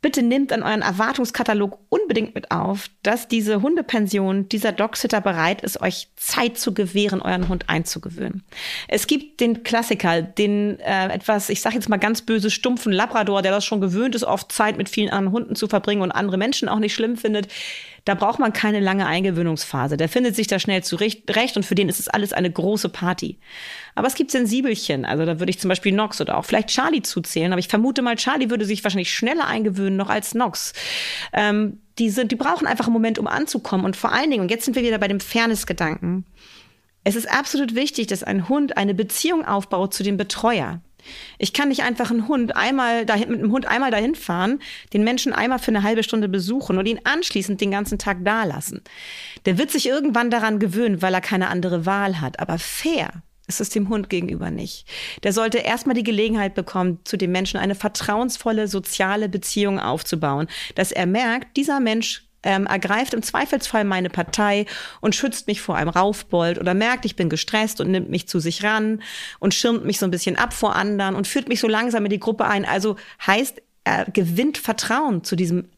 Bitte 0.00 0.22
nehmt 0.22 0.52
an 0.52 0.62
euren 0.62 0.82
Erwartungskatalog 0.82 1.78
unbedingt 1.88 2.34
mit 2.34 2.50
auf, 2.50 2.88
dass 3.02 3.28
diese 3.28 3.62
Hundepension, 3.62 4.48
dieser 4.48 4.72
Dogsitter 4.72 5.20
bereit 5.20 5.62
ist, 5.62 5.80
euch 5.80 6.08
Zeit 6.16 6.58
zu 6.58 6.72
gewähren, 6.72 7.20
euren 7.20 7.48
Hund 7.48 7.68
einzugewöhnen. 7.68 8.42
Es 8.88 9.06
gibt 9.06 9.40
den 9.40 9.62
Klassiker, 9.62 10.22
den 10.22 10.78
äh, 10.80 11.08
etwas, 11.08 11.50
ich 11.50 11.60
sage 11.60 11.74
jetzt 11.74 11.88
mal 11.88 11.98
ganz 11.98 12.22
böse, 12.22 12.50
stumpfen 12.50 12.92
Labrador, 12.92 13.42
der 13.42 13.52
das 13.52 13.64
schon 13.64 13.80
gewöhnt 13.80 14.14
ist, 14.14 14.24
oft 14.24 14.52
Zeit 14.52 14.78
mit 14.78 14.88
vielen 14.88 15.10
anderen 15.10 15.32
Hunden 15.32 15.54
zu 15.54 15.68
verbringen 15.68 16.02
und 16.02 16.12
andere 16.12 16.38
Menschen 16.38 16.68
auch 16.68 16.78
nicht 16.78 16.94
schlimm 16.94 17.16
findet. 17.16 17.48
Da 18.04 18.14
braucht 18.14 18.38
man 18.38 18.52
keine 18.52 18.80
lange 18.80 19.06
Eingewöhnungsphase. 19.06 19.96
Der 19.96 20.08
findet 20.08 20.34
sich 20.36 20.46
da 20.46 20.58
schnell 20.58 20.82
zurecht 20.82 21.56
und 21.56 21.64
für 21.64 21.74
den 21.74 21.88
ist 21.88 22.00
es 22.00 22.08
alles 22.08 22.32
eine 22.32 22.50
große 22.50 22.88
Party. 22.88 23.38
Aber 23.94 24.06
es 24.06 24.14
gibt 24.14 24.30
Sensibelchen. 24.30 25.04
Also 25.04 25.26
da 25.26 25.38
würde 25.38 25.50
ich 25.50 25.58
zum 25.58 25.68
Beispiel 25.68 25.92
Nox 25.92 26.20
oder 26.20 26.38
auch 26.38 26.44
vielleicht 26.44 26.68
Charlie 26.68 27.02
zuzählen. 27.02 27.52
Aber 27.52 27.60
ich 27.60 27.68
vermute 27.68 28.02
mal, 28.02 28.16
Charlie 28.16 28.50
würde 28.50 28.64
sich 28.64 28.82
wahrscheinlich 28.84 29.12
schneller 29.12 29.46
eingewöhnen 29.46 29.96
noch 29.96 30.08
als 30.08 30.34
Nox. 30.34 30.72
Ähm, 31.32 31.80
die, 31.98 32.10
sind, 32.10 32.32
die 32.32 32.36
brauchen 32.36 32.66
einfach 32.66 32.86
einen 32.86 32.94
Moment, 32.94 33.18
um 33.18 33.26
anzukommen. 33.26 33.84
Und 33.84 33.96
vor 33.96 34.12
allen 34.12 34.30
Dingen, 34.30 34.42
und 34.42 34.50
jetzt 34.50 34.64
sind 34.64 34.74
wir 34.74 34.82
wieder 34.82 34.98
bei 34.98 35.08
dem 35.08 35.20
Fairness-Gedanken. 35.20 36.24
Es 37.04 37.16
ist 37.16 37.30
absolut 37.30 37.74
wichtig, 37.74 38.06
dass 38.08 38.22
ein 38.22 38.48
Hund 38.48 38.76
eine 38.76 38.94
Beziehung 38.94 39.44
aufbaut 39.46 39.94
zu 39.94 40.02
dem 40.02 40.16
Betreuer. 40.16 40.80
Ich 41.38 41.52
kann 41.52 41.68
nicht 41.68 41.82
einfach 41.82 42.10
einen 42.10 42.28
Hund 42.28 42.56
einmal 42.56 43.06
dahin, 43.06 43.30
mit 43.30 43.40
einem 43.40 43.52
Hund 43.52 43.66
einmal 43.66 43.90
dahin 43.90 44.14
fahren, 44.14 44.60
den 44.92 45.04
Menschen 45.04 45.32
einmal 45.32 45.58
für 45.58 45.70
eine 45.70 45.82
halbe 45.82 46.02
Stunde 46.02 46.28
besuchen 46.28 46.78
und 46.78 46.86
ihn 46.86 47.00
anschließend 47.04 47.60
den 47.60 47.70
ganzen 47.70 47.98
Tag 47.98 48.24
dalassen. 48.24 48.82
Der 49.46 49.58
wird 49.58 49.70
sich 49.70 49.86
irgendwann 49.86 50.30
daran 50.30 50.58
gewöhnen, 50.58 51.02
weil 51.02 51.14
er 51.14 51.20
keine 51.20 51.48
andere 51.48 51.86
Wahl 51.86 52.20
hat. 52.20 52.40
Aber 52.40 52.58
fair 52.58 53.22
ist 53.50 53.60
es 53.60 53.68
dem 53.68 53.88
Hund 53.88 54.08
gegenüber 54.08 54.50
nicht. 54.50 54.86
Der 55.24 55.32
sollte 55.32 55.58
erstmal 55.58 55.96
die 55.96 56.04
Gelegenheit 56.04 56.54
bekommen, 56.54 57.00
zu 57.04 57.16
dem 57.16 57.32
Menschen 57.32 57.58
eine 57.58 57.74
vertrauensvolle 57.74 58.68
soziale 58.68 59.28
Beziehung 59.28 59.80
aufzubauen, 59.80 60.46
dass 60.76 60.92
er 60.92 61.06
merkt, 61.06 61.56
dieser 61.56 61.80
Mensch 61.80 62.29
ähm, 62.42 62.66
ergreift 62.66 63.14
im 63.14 63.22
Zweifelsfall 63.22 63.84
meine 63.84 64.10
Partei 64.10 64.66
und 65.00 65.14
schützt 65.14 65.46
mich 65.46 65.60
vor 65.60 65.76
einem 65.76 65.90
Raufbold 65.90 66.58
oder 66.58 66.74
merkt, 66.74 67.04
ich 67.04 67.16
bin 67.16 67.28
gestresst 67.28 67.80
und 67.80 67.90
nimmt 67.90 68.10
mich 68.10 68.28
zu 68.28 68.40
sich 68.40 68.64
ran 68.64 69.02
und 69.38 69.54
schirmt 69.54 69.84
mich 69.84 69.98
so 69.98 70.06
ein 70.06 70.10
bisschen 70.10 70.36
ab 70.36 70.52
vor 70.52 70.74
anderen 70.76 71.14
und 71.14 71.26
führt 71.26 71.48
mich 71.48 71.60
so 71.60 71.68
langsam 71.68 72.04
in 72.04 72.10
die 72.10 72.20
Gruppe 72.20 72.46
ein. 72.46 72.64
Also 72.64 72.96
heißt, 73.26 73.62
er 73.84 74.04
gewinnt 74.04 74.58
Vertrauen 74.58 75.24
zu 75.24 75.36
diesem 75.36 75.70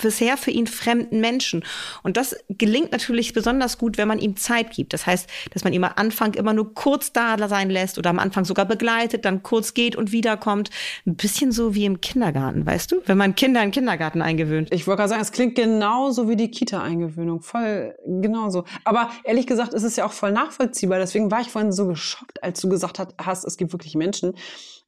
bisher 0.00 0.36
für 0.36 0.50
ihn 0.50 0.66
fremden 0.66 1.20
Menschen. 1.20 1.64
Und 2.02 2.16
das 2.16 2.34
gelingt 2.48 2.92
natürlich 2.92 3.34
besonders 3.34 3.76
gut, 3.76 3.98
wenn 3.98 4.08
man 4.08 4.18
ihm 4.18 4.36
Zeit 4.36 4.70
gibt. 4.70 4.92
Das 4.94 5.06
heißt, 5.06 5.28
dass 5.52 5.64
man 5.64 5.72
ihm 5.72 5.84
am 5.84 5.92
Anfang 5.96 6.34
immer 6.34 6.54
nur 6.54 6.74
kurz 6.74 7.12
da 7.12 7.36
sein 7.48 7.68
lässt 7.68 7.98
oder 7.98 8.10
am 8.10 8.18
Anfang 8.18 8.44
sogar 8.44 8.64
begleitet, 8.64 9.24
dann 9.24 9.42
kurz 9.42 9.74
geht 9.74 9.96
und 9.96 10.12
wiederkommt. 10.12 10.70
Ein 11.06 11.16
bisschen 11.16 11.52
so 11.52 11.74
wie 11.74 11.84
im 11.84 12.00
Kindergarten, 12.00 12.64
weißt 12.64 12.92
du? 12.92 13.02
Wenn 13.04 13.18
man 13.18 13.34
Kinder 13.34 13.60
in 13.60 13.66
den 13.66 13.72
Kindergarten 13.72 14.22
eingewöhnt. 14.22 14.72
Ich 14.72 14.86
wollte 14.86 14.98
gerade 14.98 15.10
sagen, 15.10 15.22
es 15.22 15.32
klingt 15.32 15.54
genauso 15.54 16.28
wie 16.28 16.36
die 16.36 16.50
Kita-Eingewöhnung. 16.50 17.42
Voll 17.42 17.94
genauso. 18.06 18.64
Aber 18.84 19.10
ehrlich 19.24 19.46
gesagt 19.46 19.74
ist 19.74 19.82
es 19.82 19.96
ja 19.96 20.06
auch 20.06 20.12
voll 20.12 20.32
nachvollziehbar. 20.32 20.98
Deswegen 20.98 21.30
war 21.30 21.40
ich 21.40 21.48
vorhin 21.48 21.72
so 21.72 21.86
geschockt, 21.86 22.42
als 22.42 22.60
du 22.60 22.68
gesagt 22.68 23.02
hast, 23.18 23.44
es 23.44 23.56
gibt 23.56 23.72
wirklich 23.72 23.94
Menschen, 23.94 24.34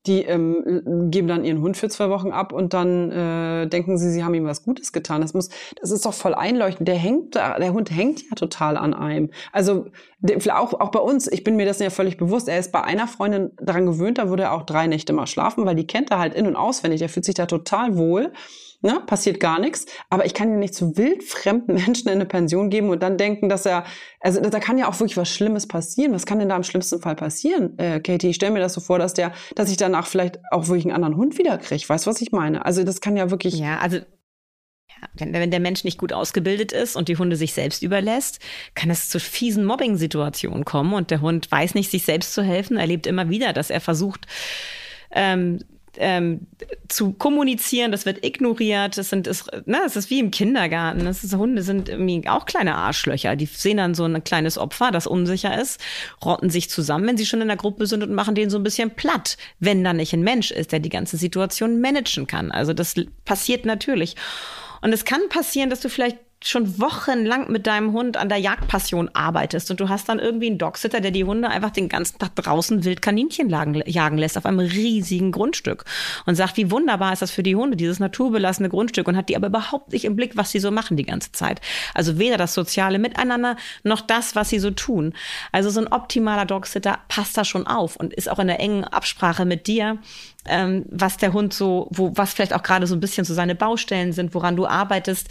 die 0.06 0.22
ähm, 0.22 1.10
geben 1.10 1.28
dann 1.28 1.44
ihren 1.44 1.60
Hund 1.60 1.76
für 1.76 1.88
zwei 1.88 2.08
Wochen 2.10 2.30
ab 2.30 2.52
und 2.52 2.74
dann 2.74 3.10
äh, 3.10 3.66
denken 3.66 3.98
sie, 3.98 4.10
sie 4.10 4.24
haben 4.24 4.34
ihm 4.34 4.44
was 4.44 4.62
Gutes 4.64 4.92
getan. 4.92 5.20
Das 5.20 5.34
muss, 5.34 5.48
das 5.80 5.90
ist 5.90 6.06
doch 6.06 6.14
voll 6.14 6.34
einleuchtend. 6.34 6.88
Der 6.88 6.96
hängt, 6.96 7.34
der 7.34 7.72
Hund 7.72 7.90
hängt 7.90 8.22
ja 8.22 8.34
total 8.34 8.76
an 8.76 8.94
einem. 8.94 9.30
Also 9.52 9.86
auch 10.52 10.74
auch 10.80 10.90
bei 10.90 11.00
uns. 11.00 11.30
Ich 11.30 11.44
bin 11.44 11.56
mir 11.56 11.66
das 11.66 11.78
ja 11.78 11.90
völlig 11.90 12.16
bewusst. 12.16 12.48
Er 12.48 12.58
ist 12.58 12.72
bei 12.72 12.82
einer 12.82 13.06
Freundin 13.06 13.50
daran 13.60 13.86
gewöhnt, 13.86 14.18
da 14.18 14.28
würde 14.28 14.44
er 14.44 14.52
auch 14.52 14.62
drei 14.62 14.86
Nächte 14.86 15.12
mal 15.12 15.26
schlafen, 15.26 15.66
weil 15.66 15.76
die 15.76 15.86
kennt 15.86 16.10
er 16.10 16.18
halt 16.18 16.34
in 16.34 16.46
und 16.46 16.56
auswendig. 16.56 17.00
Der 17.00 17.08
fühlt 17.08 17.24
sich 17.24 17.34
da 17.34 17.46
total 17.46 17.96
wohl 17.96 18.32
ne, 18.86 19.00
passiert 19.06 19.40
gar 19.40 19.58
nichts. 19.58 19.84
Aber 20.08 20.24
ich 20.24 20.32
kann 20.32 20.50
ihn 20.50 20.58
nicht 20.58 20.74
zu 20.74 20.96
wildfremden 20.96 21.74
Menschen 21.86 22.08
in 22.08 22.14
eine 22.14 22.26
Pension 22.26 22.70
geben 22.70 22.88
und 22.88 23.02
dann 23.02 23.18
denken, 23.18 23.48
dass 23.48 23.66
er, 23.66 23.84
also 24.20 24.40
da 24.40 24.58
kann 24.60 24.78
ja 24.78 24.88
auch 24.88 24.98
wirklich 24.98 25.16
was 25.16 25.28
Schlimmes 25.28 25.68
passieren. 25.68 26.12
Was 26.12 26.24
kann 26.24 26.38
denn 26.38 26.48
da 26.48 26.56
im 26.56 26.62
schlimmsten 26.62 27.00
Fall 27.00 27.16
passieren, 27.16 27.78
äh, 27.78 28.00
Katie? 28.00 28.30
Ich 28.30 28.36
stelle 28.36 28.52
mir 28.52 28.60
das 28.60 28.72
so 28.72 28.80
vor, 28.80 28.98
dass 28.98 29.12
der, 29.12 29.32
dass 29.54 29.70
ich 29.70 29.76
danach 29.76 30.06
vielleicht 30.06 30.38
auch 30.50 30.68
wirklich 30.68 30.86
einen 30.86 30.94
anderen 30.94 31.16
Hund 31.16 31.36
wiederkriege. 31.36 31.86
Weißt 31.86 32.06
du, 32.06 32.10
was 32.10 32.20
ich 32.22 32.32
meine? 32.32 32.64
Also 32.64 32.84
das 32.84 33.00
kann 33.00 33.16
ja 33.16 33.30
wirklich. 33.30 33.58
Ja, 33.58 33.78
also 33.78 33.98
wenn, 35.14 35.32
wenn 35.32 35.50
der 35.50 35.60
Mensch 35.60 35.84
nicht 35.84 35.98
gut 35.98 36.12
ausgebildet 36.12 36.72
ist 36.72 36.96
und 36.96 37.08
die 37.08 37.16
Hunde 37.18 37.36
sich 37.36 37.52
selbst 37.52 37.82
überlässt, 37.82 38.40
kann 38.74 38.88
es 38.88 39.10
zu 39.10 39.20
fiesen 39.20 39.64
Mobbing-Situationen 39.64 40.64
kommen 40.64 40.94
und 40.94 41.10
der 41.10 41.20
Hund 41.20 41.50
weiß 41.50 41.74
nicht, 41.74 41.90
sich 41.90 42.04
selbst 42.04 42.32
zu 42.32 42.42
helfen, 42.42 42.76
erlebt 42.78 43.06
immer 43.06 43.28
wieder, 43.28 43.52
dass 43.52 43.68
er 43.68 43.80
versucht, 43.80 44.26
ähm, 45.10 45.58
ähm, 45.98 46.46
zu 46.88 47.12
kommunizieren, 47.12 47.92
das 47.92 48.06
wird 48.06 48.24
ignoriert. 48.24 48.98
Das 48.98 49.10
sind, 49.10 49.26
ist, 49.26 49.50
ne, 49.66 49.78
das 49.82 49.96
ist 49.96 50.10
wie 50.10 50.18
im 50.18 50.30
Kindergarten. 50.30 51.04
Das 51.04 51.24
ist, 51.24 51.34
Hunde 51.34 51.62
sind 51.62 51.88
irgendwie 51.88 52.28
auch 52.28 52.46
kleine 52.46 52.74
Arschlöcher. 52.74 53.36
Die 53.36 53.46
sehen 53.46 53.76
dann 53.78 53.94
so 53.94 54.04
ein 54.04 54.22
kleines 54.24 54.58
Opfer, 54.58 54.90
das 54.90 55.06
unsicher 55.06 55.60
ist, 55.60 55.80
rotten 56.24 56.50
sich 56.50 56.70
zusammen, 56.70 57.06
wenn 57.06 57.16
sie 57.16 57.26
schon 57.26 57.40
in 57.40 57.48
der 57.48 57.56
Gruppe 57.56 57.86
sind 57.86 58.02
und 58.02 58.12
machen 58.12 58.34
den 58.34 58.50
so 58.50 58.58
ein 58.58 58.64
bisschen 58.64 58.90
platt, 58.90 59.36
wenn 59.60 59.84
da 59.84 59.92
nicht 59.92 60.12
ein 60.12 60.22
Mensch 60.22 60.50
ist, 60.50 60.72
der 60.72 60.80
die 60.80 60.88
ganze 60.88 61.16
Situation 61.16 61.80
managen 61.80 62.26
kann. 62.26 62.50
Also 62.50 62.72
das 62.72 62.94
passiert 63.24 63.64
natürlich. 63.64 64.16
Und 64.82 64.92
es 64.92 65.04
kann 65.04 65.28
passieren, 65.28 65.70
dass 65.70 65.80
du 65.80 65.88
vielleicht 65.88 66.18
schon 66.44 66.78
wochenlang 66.78 67.50
mit 67.50 67.66
deinem 67.66 67.92
Hund 67.92 68.16
an 68.16 68.28
der 68.28 68.38
Jagdpassion 68.38 69.10
arbeitest 69.14 69.70
und 69.70 69.80
du 69.80 69.88
hast 69.88 70.08
dann 70.08 70.18
irgendwie 70.18 70.46
einen 70.46 70.58
Dogsitter, 70.58 71.00
der 71.00 71.10
die 71.10 71.24
Hunde 71.24 71.48
einfach 71.48 71.70
den 71.70 71.88
ganzen 71.88 72.18
Tag 72.18 72.36
draußen 72.36 72.84
wild 72.84 73.00
Kaninchen 73.02 73.48
jagen 73.48 74.18
lässt 74.18 74.36
auf 74.36 74.46
einem 74.46 74.58
riesigen 74.58 75.32
Grundstück 75.32 75.84
und 76.26 76.34
sagt, 76.34 76.56
wie 76.56 76.70
wunderbar 76.70 77.12
ist 77.12 77.22
das 77.22 77.30
für 77.30 77.42
die 77.42 77.56
Hunde, 77.56 77.76
dieses 77.76 78.00
naturbelassene 78.00 78.68
Grundstück 78.68 79.08
und 79.08 79.16
hat 79.16 79.28
die 79.28 79.36
aber 79.36 79.48
überhaupt 79.48 79.92
nicht 79.92 80.04
im 80.04 80.14
Blick, 80.14 80.36
was 80.36 80.50
sie 80.50 80.60
so 80.60 80.70
machen 80.70 80.96
die 80.96 81.04
ganze 81.04 81.32
Zeit. 81.32 81.60
Also 81.94 82.18
weder 82.18 82.36
das 82.36 82.54
soziale 82.54 82.98
Miteinander 82.98 83.56
noch 83.82 84.02
das, 84.02 84.36
was 84.36 84.50
sie 84.50 84.58
so 84.58 84.70
tun. 84.70 85.14
Also 85.52 85.70
so 85.70 85.80
ein 85.80 85.88
optimaler 85.88 86.44
Dogsitter 86.44 86.98
passt 87.08 87.36
da 87.38 87.44
schon 87.44 87.66
auf 87.66 87.96
und 87.96 88.12
ist 88.12 88.30
auch 88.30 88.38
in 88.38 88.48
der 88.48 88.60
engen 88.60 88.84
Absprache 88.84 89.46
mit 89.46 89.66
dir 89.66 89.98
ähm, 90.48 90.84
was 90.90 91.16
der 91.16 91.32
Hund 91.32 91.52
so, 91.52 91.88
wo, 91.90 92.12
was 92.14 92.32
vielleicht 92.32 92.54
auch 92.54 92.62
gerade 92.62 92.86
so 92.86 92.94
ein 92.94 93.00
bisschen 93.00 93.24
so 93.24 93.34
seine 93.34 93.54
Baustellen 93.54 94.12
sind, 94.12 94.34
woran 94.34 94.56
du 94.56 94.66
arbeitest. 94.66 95.28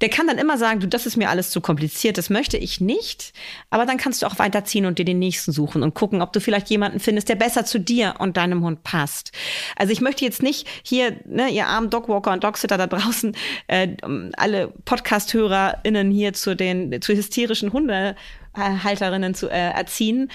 Der 0.00 0.08
kann 0.08 0.26
dann 0.26 0.38
immer 0.38 0.56
sagen, 0.56 0.80
du, 0.80 0.88
das 0.88 1.04
ist 1.04 1.16
mir 1.16 1.28
alles 1.28 1.50
zu 1.50 1.60
kompliziert, 1.60 2.16
das 2.16 2.30
möchte 2.30 2.56
ich 2.56 2.80
nicht. 2.80 3.32
Aber 3.68 3.84
dann 3.84 3.98
kannst 3.98 4.22
du 4.22 4.26
auch 4.26 4.38
weiterziehen 4.38 4.86
und 4.86 4.98
dir 4.98 5.04
den 5.04 5.18
nächsten 5.18 5.52
suchen 5.52 5.82
und 5.82 5.94
gucken, 5.94 6.22
ob 6.22 6.32
du 6.32 6.40
vielleicht 6.40 6.70
jemanden 6.70 7.00
findest, 7.00 7.28
der 7.28 7.34
besser 7.34 7.64
zu 7.64 7.78
dir 7.78 8.14
und 8.18 8.36
deinem 8.36 8.64
Hund 8.64 8.82
passt. 8.82 9.32
Also 9.76 9.92
ich 9.92 10.00
möchte 10.00 10.24
jetzt 10.24 10.42
nicht 10.42 10.66
hier, 10.82 11.16
ne, 11.26 11.48
ihr 11.50 11.66
armen 11.66 11.90
Dogwalker 11.90 12.32
und 12.32 12.44
Dogsitter 12.44 12.78
da 12.78 12.86
draußen, 12.86 13.36
äh, 13.66 13.88
alle 14.36 14.68
Podcast-HörerInnen 14.84 16.10
hier 16.10 16.32
zu 16.32 16.56
den, 16.56 17.02
zu 17.02 17.12
hysterischen 17.14 17.72
Hundehalterinnen 17.72 19.34
zu 19.34 19.48
äh, 19.48 19.70
erziehen. 19.70 20.30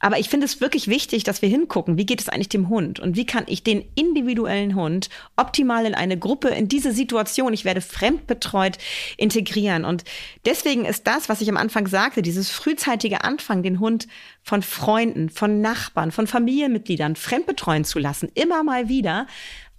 Aber 0.00 0.18
ich 0.18 0.30
finde 0.30 0.46
es 0.46 0.60
wirklich 0.60 0.88
wichtig, 0.88 1.24
dass 1.24 1.42
wir 1.42 1.48
hingucken, 1.48 1.98
wie 1.98 2.06
geht 2.06 2.20
es 2.20 2.28
eigentlich 2.28 2.48
dem 2.48 2.70
Hund 2.70 2.98
und 2.98 3.16
wie 3.16 3.26
kann 3.26 3.44
ich 3.46 3.62
den 3.62 3.84
individuellen 3.94 4.74
Hund 4.74 5.10
optimal 5.36 5.84
in 5.84 5.94
eine 5.94 6.18
Gruppe, 6.18 6.48
in 6.48 6.68
diese 6.68 6.92
Situation, 6.92 7.52
ich 7.52 7.66
werde 7.66 7.82
fremdbetreut, 7.82 8.78
integrieren. 9.18 9.84
Und 9.84 10.04
deswegen 10.46 10.86
ist 10.86 11.06
das, 11.06 11.28
was 11.28 11.42
ich 11.42 11.50
am 11.50 11.58
Anfang 11.58 11.86
sagte, 11.86 12.22
dieses 12.22 12.50
frühzeitige 12.50 13.24
Anfangen, 13.24 13.62
den 13.62 13.78
Hund 13.78 14.08
von 14.42 14.62
Freunden, 14.62 15.28
von 15.28 15.60
Nachbarn, 15.60 16.10
von 16.10 16.26
Familienmitgliedern 16.26 17.14
fremdbetreuen 17.14 17.84
zu 17.84 17.98
lassen, 17.98 18.30
immer 18.34 18.64
mal 18.64 18.88
wieder, 18.88 19.26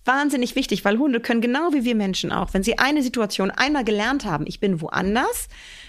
wahnsinnig 0.05 0.55
wichtig, 0.55 0.83
weil 0.85 0.97
Hunde 0.97 1.19
können 1.19 1.41
genau 1.41 1.73
wie 1.73 1.83
wir 1.83 1.95
Menschen 1.95 2.31
auch, 2.31 2.53
wenn 2.53 2.63
sie 2.63 2.79
eine 2.79 3.03
Situation 3.03 3.51
einmal 3.51 3.83
gelernt 3.83 4.25
haben, 4.25 4.45
ich 4.47 4.59
bin 4.59 4.81
woanders, 4.81 5.47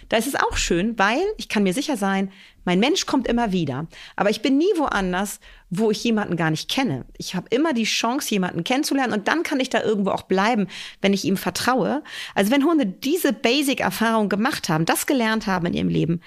da 0.08 0.16
ist 0.16 0.26
es 0.26 0.34
auch 0.34 0.56
schön, 0.56 0.98
weil 0.98 1.22
ich 1.38 1.48
kann 1.48 1.62
mir 1.62 1.72
sicher 1.72 1.96
sein, 1.96 2.30
mein 2.64 2.80
Mensch 2.80 3.06
kommt 3.06 3.28
immer 3.28 3.52
wieder. 3.52 3.86
Aber 4.16 4.30
ich 4.30 4.42
bin 4.42 4.58
nie 4.58 4.72
woanders, 4.76 5.40
wo 5.74 5.90
ich 5.90 6.04
jemanden 6.04 6.36
gar 6.36 6.50
nicht 6.50 6.70
kenne. 6.70 7.06
Ich 7.16 7.34
habe 7.34 7.46
immer 7.48 7.72
die 7.72 7.84
Chance, 7.84 8.30
jemanden 8.30 8.62
kennenzulernen 8.62 9.14
und 9.14 9.26
dann 9.26 9.42
kann 9.42 9.58
ich 9.58 9.70
da 9.70 9.82
irgendwo 9.82 10.10
auch 10.10 10.22
bleiben, 10.22 10.68
wenn 11.00 11.14
ich 11.14 11.24
ihm 11.24 11.38
vertraue. 11.38 12.02
Also 12.34 12.52
wenn 12.52 12.64
Hunde 12.64 12.84
diese 12.84 13.32
Basic-Erfahrung 13.32 14.28
gemacht 14.28 14.68
haben, 14.68 14.84
das 14.84 15.06
gelernt 15.06 15.46
haben 15.46 15.66
in 15.66 15.74
ihrem 15.74 15.88
Leben, 15.88 16.20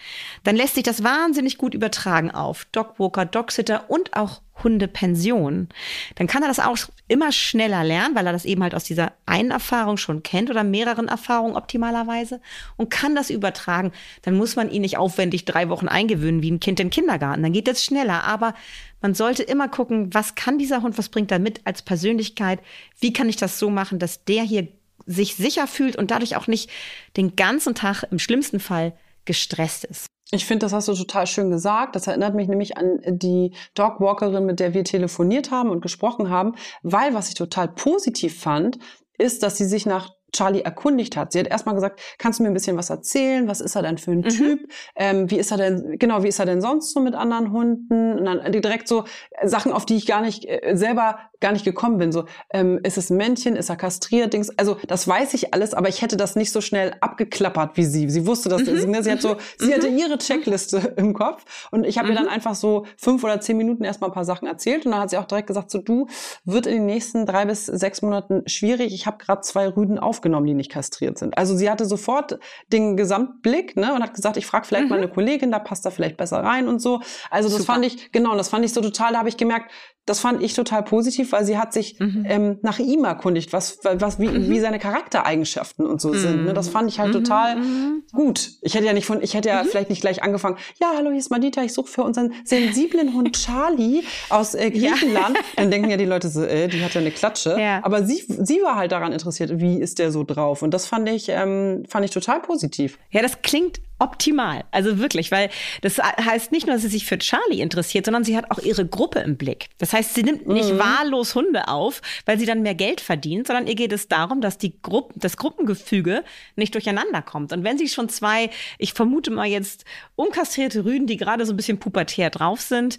dann 0.44 0.56
lässt 0.56 0.74
sich 0.74 0.84
das 0.84 1.04
wahnsinnig 1.04 1.60
gut 1.60 1.76
übertragen 1.76 2.32
auf 2.32 2.66
Dogwalker, 2.72 3.26
Dogsitter 3.26 3.88
und 3.88 4.16
auch 4.16 4.42
Hundepension. 4.64 5.70
Dann 6.16 6.28
kann 6.28 6.42
er 6.42 6.48
das 6.48 6.60
auch 6.60 6.78
immer 7.08 7.32
schneller 7.32 7.84
lernen, 7.84 8.16
weil 8.16 8.26
er 8.26 8.34
das 8.34 8.46
eben 8.46 8.64
halt 8.64 8.74
aus 8.74 8.84
dieser 8.84 9.12
einen 9.26 9.52
Erfahrung 9.52 9.98
schon 9.98 10.24
kennt 10.24 10.50
oder 10.50 10.64
mehreren 10.64 11.08
Erfahrungen 11.08 11.56
optimalerweise 11.56 12.42
und 12.78 12.90
kann 12.90 13.16
das 13.16 13.30
übertragen. 13.30 13.92
Dann 14.24 14.36
muss 14.36 14.56
man 14.56 14.72
ihn 14.72 14.82
nicht 14.82 14.98
aufwendig 14.98 15.46
drei 15.46 15.70
Wochen 15.70 15.88
eingewöhnen 15.88 16.25
wie 16.26 16.52
ein 16.52 16.60
Kind 16.60 16.80
im 16.80 16.90
Kindergarten. 16.90 17.44
Dann 17.44 17.54
geht 17.54 17.68
das 17.68 17.84
schneller. 17.84 18.24
Aber 18.24 18.54
man 19.02 19.14
sollte 19.14 19.44
immer 19.44 19.68
gucken, 19.68 20.14
was 20.14 20.36
kann 20.36 20.58
dieser 20.58 20.82
Hund, 20.82 20.98
was 20.98 21.10
bringt 21.10 21.32
er 21.32 21.40
mit 21.40 21.62
als 21.66 21.82
Persönlichkeit? 21.82 22.60
Wie 23.00 23.14
kann 23.14 23.30
ich 23.30 23.38
das 23.38 23.60
so 23.60 23.70
machen, 23.70 24.00
dass 24.00 24.24
der 24.26 24.44
hier 24.44 24.68
sich 25.06 25.36
sicher 25.36 25.68
fühlt 25.68 25.96
und 25.96 26.12
dadurch 26.12 26.36
auch 26.36 26.48
nicht 26.48 26.70
den 27.18 27.36
ganzen 27.36 27.76
Tag 27.76 28.04
im 28.12 28.20
schlimmsten 28.20 28.60
Fall 28.60 28.94
gestresst 29.26 29.84
ist. 29.86 30.08
Ich 30.32 30.46
finde, 30.46 30.66
das 30.66 30.74
hast 30.74 30.88
du 30.88 30.94
total 30.94 31.28
schön 31.28 31.52
gesagt. 31.52 31.96
Das 31.96 32.08
erinnert 32.08 32.34
mich 32.34 32.48
nämlich 32.48 32.78
an 32.78 33.00
die 33.06 33.54
Dogwalkerin, 33.76 34.46
mit 34.46 34.60
der 34.60 34.74
wir 34.74 34.84
telefoniert 34.84 35.52
haben 35.52 35.70
und 35.70 35.82
gesprochen 35.82 36.30
haben, 36.30 36.56
weil 36.82 37.14
was 37.14 37.30
ich 37.30 37.36
total 37.36 37.68
positiv 37.68 38.40
fand, 38.40 38.80
ist, 39.18 39.44
dass 39.44 39.58
sie 39.58 39.66
sich 39.66 39.86
nach 39.86 40.15
Charlie 40.36 40.62
erkundigt 40.62 41.18
hat. 41.18 41.32
Sie 41.32 41.40
hat 41.40 41.48
erstmal 41.48 41.76
gesagt, 41.76 42.00
kannst 42.18 42.40
du 42.40 42.44
mir 42.44 42.50
ein 42.50 42.54
bisschen 42.54 42.78
was 42.78 42.90
erzählen? 42.90 43.48
Was 43.48 43.62
ist 43.62 43.76
er 43.76 43.82
denn 43.82 43.98
für 43.98 44.12
ein 44.12 44.20
mhm. 44.20 44.30
Typ? 44.30 44.72
Ähm, 44.96 45.32
wie 45.32 45.38
ist 45.38 45.52
er 45.52 45.58
denn, 45.58 45.98
genau, 45.98 46.24
wie 46.24 46.28
ist 46.28 46.40
er 46.40 46.46
denn 46.46 46.62
sonst 46.62 46.94
so 46.94 47.00
mit 47.00 47.16
anderen 47.16 47.52
Hunden? 47.52 48.20
Und 48.20 48.26
dann 48.26 48.52
direkt 48.52 48.88
so 48.88 49.06
Sachen, 49.44 49.72
auf 49.72 49.86
die 49.86 49.96
ich 49.96 50.06
gar 50.06 50.22
nicht 50.22 50.46
äh, 50.46 50.76
selber 50.76 51.20
gar 51.46 51.52
nicht 51.52 51.64
gekommen 51.64 52.00
bin. 52.00 52.12
So, 52.12 52.26
ähm, 52.50 52.80
ist 52.82 52.98
es 52.98 53.12
ein 53.12 53.18
Männchen, 53.18 53.56
ist 53.56 53.70
er 53.70 53.76
kastriert, 53.76 54.34
Dings. 54.34 54.50
Also 54.58 54.78
das 54.88 55.08
weiß 55.08 55.36
ich 55.36 55.54
alles, 55.54 55.76
aber 55.76 55.90
ich 55.90 56.02
hätte 56.02 56.18
das 56.18 56.36
nicht 56.36 56.52
so 56.52 56.60
schnell 56.60 56.96
abgeklappert 57.02 57.78
wie 57.78 57.84
sie. 57.84 58.10
Sie 58.10 58.26
wusste 58.26 58.50
das. 58.50 58.64
Mhm. 58.64 58.90
Ne? 58.90 59.04
Sie 59.04 59.12
hat 59.12 59.22
so, 59.22 59.38
sie 59.60 59.72
hatte 59.72 59.92
mhm. 59.92 59.98
ihre 60.00 60.18
Checkliste 60.18 60.78
im 60.98 61.14
Kopf 61.14 61.70
und 61.70 61.86
ich 61.86 62.00
habe 62.00 62.08
mhm. 62.08 62.14
ihr 62.14 62.20
dann 62.22 62.30
einfach 62.30 62.56
so 62.56 62.88
fünf 62.98 63.24
oder 63.24 63.40
zehn 63.42 63.58
Minuten 63.58 63.84
erstmal 63.84 64.10
ein 64.10 64.14
paar 64.14 64.26
Sachen 64.26 64.48
erzählt 64.48 64.88
und 64.88 64.92
dann 64.92 65.02
hat 65.02 65.12
sie 65.12 65.18
auch 65.18 65.26
direkt 65.26 65.46
gesagt, 65.46 65.70
so 65.70 65.78
du 65.78 66.08
wird 66.46 66.66
in 66.66 66.74
den 66.74 66.86
nächsten 66.88 67.28
drei 67.28 67.46
bis 67.46 67.68
sechs 67.68 68.02
Monaten 68.02 68.42
schwierig. 68.48 68.92
Ich 68.92 69.06
habe 69.06 69.18
gerade 69.20 69.42
zwei 69.42 69.68
Rüden 69.68 70.00
aufgenommen, 70.00 70.48
die 70.48 70.56
nicht 70.56 70.72
kastriert 70.72 71.20
sind. 71.20 71.38
Also 71.38 71.56
sie 71.56 71.70
hatte 71.70 71.86
sofort 71.86 72.40
den 72.74 72.98
Gesamtblick 72.98 73.76
ne, 73.76 73.94
und 73.94 74.02
hat 74.02 74.16
gesagt, 74.16 74.38
ich 74.38 74.48
frage 74.48 74.66
vielleicht 74.66 74.86
mhm. 74.86 74.90
mal 74.90 74.98
eine 74.98 75.10
Kollegin, 75.10 75.52
da 75.52 75.60
passt 75.60 75.86
da 75.86 75.92
vielleicht 75.92 76.18
besser 76.18 76.40
rein 76.40 76.68
und 76.68 76.82
so. 76.82 77.02
Also 77.30 77.50
das 77.50 77.60
Super. 77.60 77.74
fand 77.74 77.86
ich, 77.86 78.12
genau, 78.12 78.36
das 78.36 78.50
fand 78.50 78.66
ich 78.66 78.74
so 78.74 78.82
total, 78.82 79.14
da 79.14 79.20
habe 79.20 79.30
ich 79.30 79.38
gemerkt, 79.38 79.72
das 80.06 80.20
fand 80.20 80.44
ich 80.44 80.54
total 80.54 80.84
positiv, 80.84 81.32
weil 81.32 81.46
sie 81.46 81.58
hat 81.58 81.74
sich 81.74 82.00
mhm. 82.00 82.26
ähm, 82.28 82.60
nach 82.62 82.78
ihm 82.78 83.06
erkundigt, 83.06 83.54
was, 83.54 83.80
was 83.84 84.20
wie, 84.20 84.28
mhm. 84.28 84.50
wie 84.50 84.60
seine 84.60 84.78
Charaktereigenschaften 84.78 85.86
und 85.86 86.00
so 86.00 86.10
mhm. 86.10 86.18
sind. 86.18 86.46
Ne? 86.46 86.54
Das 86.54 86.70
fand 86.70 86.90
ich 86.90 87.00
halt 87.00 87.10
mhm. 87.10 87.24
total 87.24 87.56
mhm. 87.56 88.04
gut. 88.12 88.52
Ich 88.62 88.76
hätte 88.76 88.86
ja 88.86 88.94
nicht 88.94 89.08
von, 89.08 89.22
ich 89.24 89.34
hätte 89.34 89.50
ja 89.50 89.64
mhm. 89.64 89.68
vielleicht 89.68 89.90
nicht 89.90 90.02
gleich 90.02 90.22
angefangen. 90.22 90.58
Ja, 90.80 90.92
hallo, 90.96 91.10
hier 91.10 91.20
ist 91.20 91.32
Madita, 91.32 91.64
ich 91.64 91.74
suche 91.74 91.88
für 91.88 92.04
unseren 92.04 92.34
sensiblen 92.44 93.14
Hund 93.14 93.36
Charlie 93.46 94.04
aus 94.30 94.54
äh, 94.54 94.70
Griechenland. 94.70 95.38
Ja. 95.38 95.44
Dann 95.56 95.72
denken 95.72 95.90
ja 95.90 95.98
die 95.98 96.06
Leute 96.06 96.30
so, 96.30 96.44
äh, 96.44 96.68
die 96.68 96.84
hat 96.84 96.94
ja 96.94 97.02
eine 97.02 97.12
Klatsche. 97.12 97.60
Ja. 97.60 97.84
Aber 97.84 98.04
sie, 98.04 98.24
sie 98.28 98.62
war 98.62 98.76
halt 98.76 98.92
daran 98.92 99.12
interessiert, 99.12 99.60
wie 99.60 99.80
ist 99.80 99.98
der 99.98 100.12
so 100.12 100.24
drauf? 100.24 100.62
Und 100.62 100.72
das 100.72 100.86
fand 100.86 101.10
ich, 101.10 101.30
ähm, 101.30 101.84
fand 101.90 102.06
ich 102.06 102.12
total 102.12 102.42
positiv. 102.42 103.00
Ja, 103.10 103.24
das 103.24 103.42
klingt 103.42 103.80
optimal. 104.00 104.66
Also 104.72 105.00
wirklich, 105.00 105.32
weil 105.32 105.50
das 105.82 106.00
heißt 106.00 106.52
nicht 106.52 106.68
nur, 106.68 106.76
dass 106.76 106.82
sie 106.82 106.90
sich 106.90 107.06
für 107.06 107.18
Charlie 107.18 107.62
interessiert, 107.62 108.06
sondern 108.06 108.24
sie 108.24 108.36
hat 108.36 108.52
auch 108.52 108.60
ihre 108.60 108.86
Gruppe 108.86 109.20
im 109.20 109.38
Blick. 109.38 109.70
Das 109.78 109.94
heißt, 109.94 110.14
sie 110.14 110.24
nimmt 110.24 110.48
nicht 110.48 110.74
mhm. 110.74 110.80
wahllos 110.80 111.36
Hunde 111.36 111.68
auf, 111.68 112.02
weil 112.26 112.38
sie 112.38 112.46
dann 112.46 112.62
mehr 112.62 112.76
Geld 112.76 113.02
verdient, 113.02 113.48
sondern 113.48 113.68
ihr 113.68 113.76
geht 113.76 113.94
es 113.94 114.08
darum, 114.08 114.42
dass 114.42 114.58
die 114.58 114.82
Gruppen, 114.82 115.20
das 115.20 115.38
Gruppengefüge 115.38 116.24
nicht 116.56 116.74
durcheinander 116.74 117.22
kommt. 117.22 117.54
Und 117.54 117.64
wenn 117.64 117.78
sie 117.78 117.88
schon 117.88 118.10
zwei, 118.10 118.50
ich 118.78 118.94
vermute 118.94 119.32
mal 119.32 119.48
jetzt 119.48 119.86
unkastrierte 120.16 120.84
Rüden, 120.84 121.08
die 121.08 121.18
gerade 121.18 121.46
so 121.46 121.54
ein 121.54 121.58
bisschen 121.58 121.80
pubertär 121.80 122.30
drauf 122.30 122.62
sind, 122.62 122.98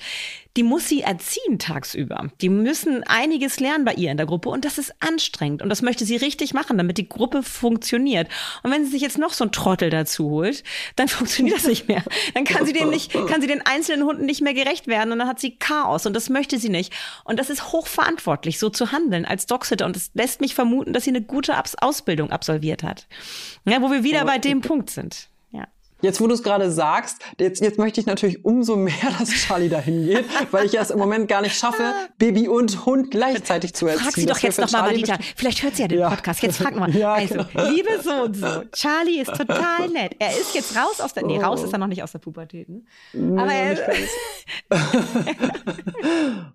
die 0.56 0.62
muss 0.62 0.88
sie 0.88 1.02
erziehen 1.02 1.58
tagsüber. 1.58 2.30
Die 2.40 2.48
müssen 2.48 3.04
einiges 3.04 3.60
lernen 3.60 3.84
bei 3.84 3.94
ihr 3.94 4.10
in 4.10 4.16
der 4.16 4.26
Gruppe 4.26 4.48
und 4.48 4.64
das 4.64 4.78
ist 4.78 4.94
anstrengend 5.00 5.62
und 5.62 5.68
das 5.68 5.82
möchte 5.82 6.04
sie 6.04 6.16
richtig 6.16 6.54
machen, 6.54 6.78
damit 6.78 6.98
die 6.98 7.08
Gruppe 7.08 7.42
funktioniert. 7.42 8.28
Und 8.62 8.70
wenn 8.70 8.84
sie 8.84 8.90
sich 8.90 9.02
jetzt 9.02 9.18
noch 9.18 9.32
so 9.32 9.44
einen 9.44 9.52
Trottel 9.52 9.90
dazu 9.90 10.30
holt, 10.30 10.64
dann 10.96 11.08
funktioniert 11.16 11.56
das 11.56 11.66
nicht 11.66 11.88
mehr. 11.88 12.02
Dann 12.34 12.44
kann 12.44 12.64
sie 12.64 12.72
dem 12.72 12.90
nicht, 12.90 13.12
kann 13.12 13.40
sie 13.40 13.46
den 13.46 13.64
einzelnen 13.66 14.06
Hunden 14.06 14.24
nicht 14.24 14.40
mehr 14.40 14.54
gerecht 14.54 14.86
werden 14.86 15.12
und 15.12 15.18
dann 15.18 15.28
hat 15.28 15.40
sie 15.40 15.56
Chaos 15.56 16.06
und 16.06 16.14
das 16.14 16.30
möchte 16.30 16.58
sie 16.58 16.70
nicht. 16.70 16.92
Und 17.24 17.38
das 17.38 17.50
ist 17.50 17.72
hochverantwortlich, 17.72 18.58
so 18.58 18.70
zu 18.70 18.92
handeln 18.92 19.24
als 19.24 19.46
Dogsitter 19.46 19.86
und 19.86 19.96
das 19.96 20.10
lässt 20.14 20.40
mich 20.40 20.54
vermuten, 20.54 20.92
dass 20.92 21.04
sie 21.04 21.10
eine 21.10 21.22
gute 21.22 21.54
Ausbildung 21.80 22.30
absolviert 22.30 22.82
hat. 22.82 23.06
Ja, 23.64 23.82
wo 23.82 23.90
wir 23.90 24.04
wieder 24.04 24.24
bei 24.24 24.38
dem 24.38 24.60
Punkt 24.60 24.90
sind. 24.90 25.28
Jetzt, 26.02 26.20
wo 26.20 26.26
du 26.26 26.34
es 26.34 26.42
gerade 26.42 26.70
sagst, 26.70 27.22
jetzt, 27.40 27.62
jetzt 27.62 27.78
möchte 27.78 28.00
ich 28.00 28.06
natürlich 28.06 28.44
umso 28.44 28.76
mehr, 28.76 28.94
dass 29.18 29.30
Charlie 29.30 29.68
dahin 29.68 30.04
geht, 30.04 30.26
weil 30.52 30.66
ich 30.66 30.78
es 30.78 30.90
im 30.90 30.98
Moment 30.98 31.26
gar 31.28 31.40
nicht 31.40 31.56
schaffe, 31.56 31.92
Baby 32.18 32.48
und 32.48 32.84
Hund 32.84 33.10
gleichzeitig 33.10 33.72
zu 33.74 33.86
erziehen. 33.86 34.04
Frag 34.04 34.14
sie 34.14 34.26
doch 34.26 34.38
jetzt 34.38 34.58
nochmal, 34.58 34.82
Marita. 34.82 35.16
Vielleicht 35.34 35.62
hört 35.62 35.76
sie 35.76 35.82
ja 35.82 35.88
den 35.88 36.00
ja. 36.00 36.10
Podcast. 36.10 36.42
Jetzt 36.42 36.58
frag 36.58 36.76
mal. 36.76 36.86
Ja, 36.96 37.14
also, 37.14 37.34
genau. 37.34 37.68
liebe 37.68 37.90
so 38.02 38.10
und 38.24 38.36
so, 38.36 38.46
Charlie 38.72 39.20
ist 39.20 39.34
total 39.34 39.88
nett. 39.88 40.16
Er 40.18 40.30
ist 40.30 40.54
jetzt 40.54 40.74
raus 40.76 41.00
aus 41.00 41.12
der, 41.12 41.26
nee, 41.26 41.38
raus 41.38 41.62
ist 41.62 41.72
er 41.72 41.78
noch 41.78 41.88
nicht 41.88 42.02
aus 42.02 42.12
der 42.12 42.20
Pubertät. 42.20 42.68
Ne? 42.68 42.82
Aber 43.12 43.52
nee, 43.52 43.74
er, 43.74 43.76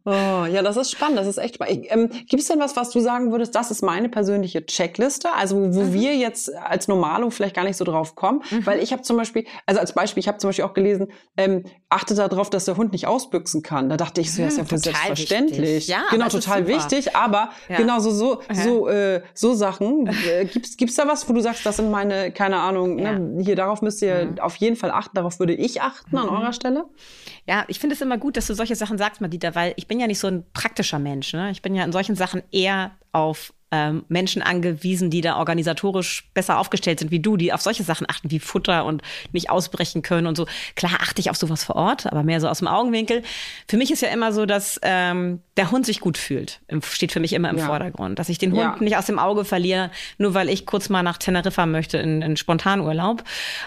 oh, 0.06 0.45
ja, 0.45 0.63
das 0.63 0.77
ist 0.77 0.91
spannend. 0.91 1.19
Das 1.19 1.27
ist 1.27 1.38
echt 1.38 1.56
spannend. 1.56 1.86
Ähm, 1.89 2.10
Gibt 2.10 2.41
es 2.41 2.47
denn 2.47 2.60
was, 2.60 2.75
was 2.75 2.89
du 2.89 3.01
sagen 3.01 3.32
würdest, 3.32 3.54
das 3.54 3.69
ist 3.69 3.84
meine 3.84 4.10
persönliche 4.10 4.65
Checkliste? 4.65 5.32
Also, 5.34 5.58
wo 5.75 5.84
mhm. 5.84 5.93
wir 5.93 6.15
jetzt 6.15 6.56
als 6.56 6.88
Normalo 6.88 7.30
vielleicht 7.30 7.56
gar 7.56 7.65
nicht 7.65 7.77
so 7.77 7.86
drauf 7.86 8.15
kommen. 8.15 8.41
Mhm. 8.49 8.65
Weil 8.65 8.80
ich 8.80 8.91
habe 8.93 9.04
zum 9.04 9.17
Beispiel 9.17 9.40
Beispiel, 9.43 9.62
also 9.65 9.80
als 9.80 9.93
Beispiel, 9.93 10.21
ich 10.21 10.27
habe 10.27 10.38
zum 10.38 10.49
Beispiel 10.49 10.65
auch 10.65 10.73
gelesen, 10.73 11.08
ähm, 11.38 11.63
achte 11.89 12.15
darauf, 12.15 12.49
dass 12.49 12.65
der 12.65 12.77
Hund 12.77 12.91
nicht 12.91 13.08
ausbüchsen 13.08 13.62
kann. 13.62 13.89
Da 13.89 13.97
dachte 13.97 14.21
ich 14.21 14.34
so, 14.34 14.41
ja, 14.41 14.47
ist 14.47 14.58
ja 14.58 14.69
hm, 14.69 14.77
selbstverständlich. 14.77 15.88
Ja, 15.88 16.04
genau, 16.10 16.30
total 16.30 16.67
wichtig, 16.67 17.15
aber 17.15 17.49
ja. 17.69 17.77
genau 17.77 17.99
so, 17.99 18.12
so, 18.12 18.41
so, 18.51 18.88
äh, 18.88 19.21
so 19.34 19.54
Sachen. 19.54 20.08
Äh, 20.08 20.45
gibt's, 20.45 20.77
gibt's 20.77 20.95
da 20.95 21.08
was, 21.08 21.27
wo 21.27 21.34
du 21.34 21.41
sagst, 21.41 21.65
das 21.65 21.77
sind 21.77 21.89
meine, 21.91 22.32
keine 22.32 22.60
Ahnung, 22.60 22.95
ne, 22.95 23.04
ja. 23.04 23.19
ne, 23.19 23.43
hier 23.43 23.56
darauf 23.56 23.82
müsst 23.82 24.01
ihr 24.01 24.25
mhm. 24.25 24.39
auf 24.39 24.56
jeden 24.58 24.75
Fall 24.75 24.91
achten, 24.91 25.15
darauf 25.15 25.39
würde 25.39 25.54
ich 25.54 25.82
achten 25.82 26.17
an 26.17 26.27
mhm. 26.27 26.36
eurer 26.36 26.54
Stelle? 26.54 26.86
Ja, 27.47 27.65
ich 27.67 27.80
finde 27.80 27.95
es 27.95 28.01
immer 28.01 28.17
gut, 28.17 28.38
dass 28.38 28.47
du 28.47 28.54
solche 28.54 28.75
Sachen 28.75 28.97
sagst, 28.97 29.21
Madita, 29.21 29.56
weil 29.56 29.73
ich 29.75 29.88
bin 29.88 29.99
ja 29.99 30.08
nicht 30.08 30.19
so 30.19 30.27
ein 30.27 30.45
praktischer 30.54 30.99
Mensch. 30.99 31.34
Ne? 31.34 31.51
Ich 31.51 31.62
bin 31.62 31.75
ja 31.75 31.84
in 31.84 31.91
solchen 31.91 32.15
Sachen 32.15 32.43
eher 32.51 32.91
auf 33.12 33.54
ähm, 33.71 34.03
Menschen 34.10 34.41
angewiesen, 34.41 35.10
die 35.10 35.21
da 35.21 35.38
organisatorisch 35.38 36.29
besser 36.34 36.60
aufgestellt 36.60 36.99
sind 36.99 37.12
wie 37.12 37.19
du, 37.19 37.38
die 37.38 37.53
auf 37.53 37.62
solche 37.62 37.84
Sachen 37.84 38.07
achten 38.10 38.29
wie 38.31 38.39
Futter 38.39 38.86
und 38.86 39.01
nicht 39.31 39.49
ausbrechen 39.49 40.01
können 40.01 40.27
und 40.27 40.36
so. 40.36 40.45
Klar 40.75 40.99
achte 41.01 41.21
ich 41.21 41.29
auf 41.29 41.38
sowas 41.38 41.63
vor 41.63 41.75
Ort, 41.75 42.05
aber 42.05 42.23
mehr 42.23 42.41
so 42.41 42.47
aus 42.47 42.60
dem 42.60 42.67
Augenwinkel. 42.67 43.23
Für 43.67 43.77
mich 43.77 43.91
ist 43.91 44.01
ja 44.01 44.10
immer 44.10 44.34
so, 44.34 44.45
dass 44.45 44.79
ähm, 44.84 45.39
der 45.57 45.71
Hund 45.71 45.86
sich 45.86 46.01
gut 46.01 46.17
fühlt. 46.17 46.60
Steht 46.81 47.12
für 47.12 47.19
mich 47.19 47.34
immer 47.34 47.49
im 47.49 47.57
ja. 47.57 47.65
Vordergrund. 47.65 48.19
Dass 48.19 48.29
ich 48.29 48.38
den 48.38 48.51
Hund 48.51 48.62
ja. 48.62 48.75
nicht 48.79 48.97
aus 48.97 49.05
dem 49.05 49.19
Auge 49.19 49.45
verliere, 49.45 49.91
nur 50.17 50.34
weil 50.34 50.49
ich 50.49 50.65
kurz 50.65 50.89
mal 50.89 51.03
nach 51.03 51.17
Teneriffa 51.17 51.65
möchte 51.65 51.97
in, 51.97 52.21
in 52.21 52.38
Spontanurlaub. 52.38 53.23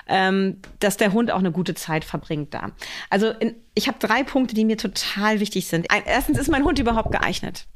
Ähm, 0.06 0.58
dass 0.80 0.96
der 0.96 1.12
Hund 1.12 1.30
auch 1.30 1.38
eine 1.38 1.52
gute 1.52 1.74
Zeit 1.74 2.04
verbringt 2.04 2.52
da. 2.52 2.72
Also 3.10 3.28
in, 3.30 3.54
ich 3.74 3.88
habe 3.88 3.98
drei 3.98 4.22
Punkte, 4.22 4.54
die 4.54 4.64
mir 4.64 4.76
total 4.76 5.40
wichtig 5.40 5.66
sind. 5.66 5.86
Erstens 6.06 6.38
ist 6.38 6.50
mein 6.50 6.64
Hund 6.64 6.78
überhaupt 6.78 7.10
geeignet. 7.10 7.66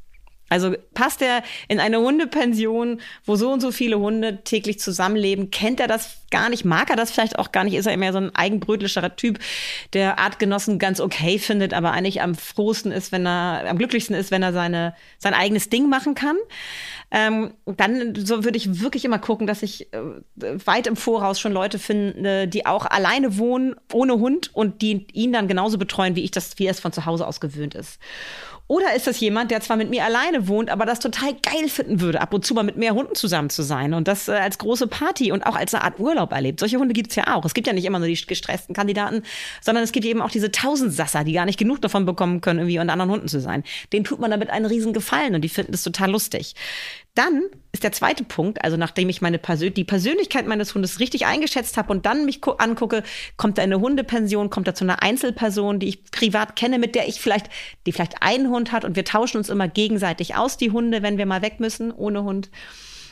Also 0.49 0.75
passt 0.93 1.21
er 1.21 1.43
in 1.67 1.79
eine 1.79 1.99
Hundepension, 1.99 2.99
wo 3.25 3.35
so 3.35 3.51
und 3.51 3.61
so 3.61 3.71
viele 3.71 3.99
Hunde 3.99 4.43
täglich 4.43 4.79
zusammenleben? 4.79 5.51
Kennt 5.51 5.79
er 5.79 5.87
das 5.87 6.17
gar 6.31 6.49
nicht? 6.49 6.65
Mag 6.65 6.89
er 6.89 6.95
das 6.95 7.11
vielleicht 7.11 7.39
auch 7.39 7.51
gar 7.51 7.63
nicht? 7.63 7.75
Ist 7.75 7.87
er 7.87 7.95
mehr 7.97 8.11
so 8.11 8.19
ein 8.19 8.35
eigenbrötlischerer 8.35 9.15
Typ, 9.15 9.39
der 9.93 10.19
Artgenossen 10.19 10.79
ganz 10.79 10.99
okay 10.99 11.39
findet, 11.39 11.73
aber 11.73 11.91
eigentlich 11.91 12.21
am 12.21 12.35
frohsten 12.35 12.91
ist, 12.91 13.11
wenn 13.11 13.25
er, 13.25 13.65
am 13.67 13.77
glücklichsten 13.77 14.15
ist, 14.15 14.31
wenn 14.31 14.43
er 14.43 14.53
seine, 14.53 14.95
sein 15.17 15.33
eigenes 15.33 15.69
Ding 15.69 15.89
machen 15.89 16.15
kann? 16.15 16.35
Ähm, 17.11 17.53
dann 17.65 18.13
so 18.15 18.43
würde 18.43 18.57
ich 18.57 18.81
wirklich 18.81 19.03
immer 19.03 19.17
gucken, 19.17 19.47
dass 19.47 19.63
ich 19.63 19.91
äh, 19.93 19.99
weit 20.35 20.85
im 20.85 20.95
Voraus 20.95 21.39
schon 21.39 21.51
Leute 21.51 21.79
finde, 21.79 22.47
die 22.47 22.67
auch 22.67 22.85
alleine 22.85 23.37
wohnen, 23.37 23.75
ohne 23.91 24.13
Hund 24.19 24.51
und 24.53 24.83
die 24.83 25.07
ihn 25.13 25.33
dann 25.33 25.47
genauso 25.47 25.79
betreuen, 25.79 26.15
wie 26.15 26.23
ich 26.23 26.31
das, 26.31 26.59
wie 26.59 26.65
er 26.65 26.71
es 26.71 26.79
von 26.79 26.91
zu 26.91 27.05
Hause 27.05 27.25
aus 27.25 27.39
gewöhnt 27.39 27.73
ist. 27.73 27.99
Oder 28.69 28.95
ist 28.95 29.07
das 29.07 29.19
jemand, 29.19 29.49
der 29.49 29.61
zwar 29.61 29.77
mit 29.77 29.89
mir 29.89 30.05
alleine 30.05 30.47
wohnt, 30.47 30.69
aber 30.69 30.85
das 30.85 30.99
total 30.99 31.33
geil 31.33 31.67
finden 31.69 32.01
würde, 32.01 32.21
ab 32.21 32.35
und 32.35 32.45
zu 32.45 32.53
mal 32.53 32.61
mit 32.61 32.77
mehr 32.77 32.93
Hunden 32.93 33.15
zusammen 33.15 33.49
zu 33.49 33.63
sein 33.63 33.95
und 33.95 34.07
das 34.07 34.27
äh, 34.27 34.33
als 34.33 34.59
große 34.59 34.85
Party 34.85 35.31
und 35.31 35.43
auch 35.43 35.55
als 35.55 35.73
eine 35.73 35.83
Art 35.83 35.99
Urlaub 35.99 36.31
erlebt. 36.31 36.59
Solche 36.59 36.77
Hunde 36.77 36.93
gibt 36.93 37.09
es 37.09 37.15
ja 37.15 37.35
auch. 37.35 37.45
Es 37.45 37.55
gibt 37.55 37.65
ja 37.65 37.73
nicht 37.73 37.85
immer 37.85 37.97
nur 37.97 38.07
die 38.07 38.13
gestressten 38.13 38.75
Kandidaten, 38.75 39.23
sondern 39.59 39.83
es 39.83 39.91
gibt 39.91 40.05
eben 40.05 40.21
auch 40.21 40.29
diese 40.29 40.51
Tausendsasser, 40.51 41.23
die 41.23 41.33
gar 41.33 41.45
nicht 41.45 41.57
genug 41.57 41.81
davon 41.81 42.05
bekommen 42.05 42.41
können, 42.41 42.59
irgendwie 42.59 42.77
unter 42.77 42.93
anderen 42.93 43.09
Hunden 43.09 43.27
zu 43.27 43.41
sein. 43.41 43.63
Denen 43.91 44.05
tut 44.05 44.19
man 44.19 44.29
damit 44.29 44.51
einen 44.51 44.67
riesen 44.67 44.93
Gefallen 44.93 45.33
und 45.33 45.41
die 45.41 45.49
finden 45.49 45.71
das 45.71 45.81
total 45.81 46.11
lustig. 46.11 46.53
Dann 47.15 47.41
ist 47.71 47.83
der 47.83 47.91
zweite 47.91 48.23
Punkt, 48.23 48.63
also 48.63 48.77
nachdem 48.77 49.09
ich 49.09 49.21
meine 49.21 49.37
Persön 49.37 49.73
die 49.73 49.83
Persönlichkeit 49.83 50.47
meines 50.47 50.73
Hundes 50.73 50.99
richtig 50.99 51.25
eingeschätzt 51.27 51.77
habe 51.77 51.91
und 51.91 52.05
dann 52.05 52.25
mich 52.25 52.41
angucke, 52.57 53.03
kommt 53.37 53.57
da 53.57 53.61
eine 53.61 53.79
Hundepension, 53.79 54.49
kommt 54.49 54.67
da 54.67 54.73
zu 54.73 54.83
einer 54.83 55.03
Einzelperson, 55.03 55.79
die 55.79 55.89
ich 55.89 56.03
privat 56.11 56.55
kenne, 56.55 56.79
mit 56.79 56.95
der 56.95 57.07
ich 57.07 57.21
vielleicht, 57.21 57.47
die 57.85 57.91
vielleicht 57.91 58.23
einen 58.23 58.49
Hund 58.49 58.71
hat 58.71 58.85
und 58.85 58.95
wir 58.95 59.05
tauschen 59.05 59.37
uns 59.37 59.49
immer 59.49 59.67
gegenseitig 59.67 60.35
aus, 60.35 60.57
die 60.57 60.71
Hunde, 60.71 61.03
wenn 61.03 61.17
wir 61.17 61.27
mal 61.27 61.43
weg 61.43 61.59
müssen, 61.59 61.91
ohne 61.91 62.23
Hund 62.23 62.49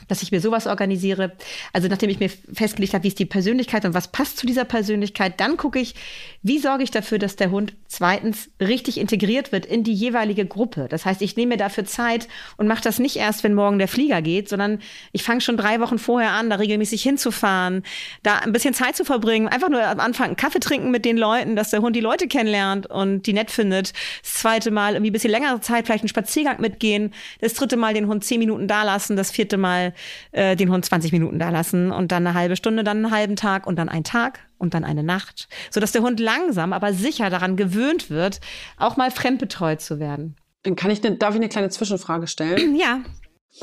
dass 0.08 0.22
ich 0.22 0.32
mir 0.32 0.40
sowas 0.40 0.66
organisiere. 0.66 1.32
Also 1.72 1.88
nachdem 1.88 2.10
ich 2.10 2.18
mir 2.18 2.30
festgelegt 2.52 2.94
habe, 2.94 3.04
wie 3.04 3.08
ist 3.08 3.18
die 3.18 3.26
Persönlichkeit 3.26 3.84
und 3.84 3.94
was 3.94 4.08
passt 4.08 4.38
zu 4.38 4.46
dieser 4.46 4.64
Persönlichkeit, 4.64 5.38
dann 5.40 5.56
gucke 5.56 5.78
ich, 5.78 5.94
wie 6.42 6.58
sorge 6.58 6.82
ich 6.82 6.90
dafür, 6.90 7.18
dass 7.18 7.36
der 7.36 7.50
Hund 7.50 7.74
zweitens 7.86 8.50
richtig 8.60 8.98
integriert 8.98 9.52
wird 9.52 9.66
in 9.66 9.84
die 9.84 9.92
jeweilige 9.92 10.46
Gruppe. 10.46 10.86
Das 10.88 11.04
heißt, 11.04 11.22
ich 11.22 11.36
nehme 11.36 11.54
mir 11.54 11.56
dafür 11.58 11.84
Zeit 11.84 12.28
und 12.56 12.66
mache 12.66 12.82
das 12.82 12.98
nicht 12.98 13.16
erst, 13.16 13.44
wenn 13.44 13.54
morgen 13.54 13.78
der 13.78 13.88
Flieger 13.88 14.22
geht, 14.22 14.48
sondern 14.48 14.80
ich 15.12 15.22
fange 15.22 15.40
schon 15.40 15.56
drei 15.56 15.80
Wochen 15.80 15.98
vorher 15.98 16.32
an, 16.32 16.50
da 16.50 16.56
regelmäßig 16.56 17.02
hinzufahren, 17.02 17.82
da 18.22 18.38
ein 18.38 18.52
bisschen 18.52 18.74
Zeit 18.74 18.96
zu 18.96 19.04
verbringen, 19.04 19.48
einfach 19.48 19.68
nur 19.68 19.86
am 19.86 20.00
Anfang 20.00 20.26
einen 20.28 20.36
Kaffee 20.36 20.60
trinken 20.60 20.90
mit 20.90 21.04
den 21.04 21.16
Leuten, 21.16 21.56
dass 21.56 21.70
der 21.70 21.80
Hund 21.80 21.94
die 21.96 22.00
Leute 22.00 22.28
kennenlernt 22.28 22.86
und 22.86 23.22
die 23.22 23.32
nett 23.32 23.50
findet. 23.50 23.92
Das 24.22 24.34
zweite 24.34 24.70
Mal 24.70 24.94
irgendwie 24.94 25.10
ein 25.10 25.12
bisschen 25.12 25.30
längere 25.30 25.60
Zeit, 25.60 25.86
vielleicht 25.86 26.04
einen 26.04 26.08
Spaziergang 26.08 26.60
mitgehen. 26.60 27.12
Das 27.40 27.54
dritte 27.54 27.76
Mal 27.76 27.94
den 27.94 28.06
Hund 28.06 28.24
zehn 28.24 28.38
Minuten 28.38 28.68
da 28.68 28.82
lassen. 28.82 29.16
Das 29.16 29.30
vierte 29.30 29.56
Mal 29.56 29.94
äh, 30.32 30.56
den 30.56 30.70
Hund 30.70 30.84
20 30.84 31.12
Minuten 31.12 31.38
da 31.38 31.50
lassen 31.50 31.90
und 31.90 32.12
dann 32.12 32.26
eine 32.26 32.38
halbe 32.38 32.56
Stunde, 32.56 32.84
dann 32.84 32.98
einen 32.98 33.10
halben 33.10 33.36
Tag 33.36 33.66
und 33.66 33.76
dann 33.76 33.88
einen 33.88 34.04
Tag 34.04 34.40
und 34.58 34.74
dann 34.74 34.84
eine 34.84 35.02
Nacht, 35.02 35.48
sodass 35.70 35.92
der 35.92 36.02
Hund 36.02 36.20
langsam, 36.20 36.72
aber 36.72 36.92
sicher 36.92 37.30
daran 37.30 37.56
gewöhnt 37.56 38.10
wird, 38.10 38.40
auch 38.76 38.96
mal 38.96 39.10
fremdbetreut 39.10 39.80
zu 39.80 39.98
werden. 39.98 40.36
Dann 40.62 40.76
kann 40.76 40.90
ich, 40.90 41.02
ne, 41.02 41.16
darf 41.16 41.30
ich 41.30 41.36
eine 41.36 41.48
kleine 41.48 41.70
Zwischenfrage 41.70 42.26
stellen? 42.26 42.76
Ja. 42.78 43.00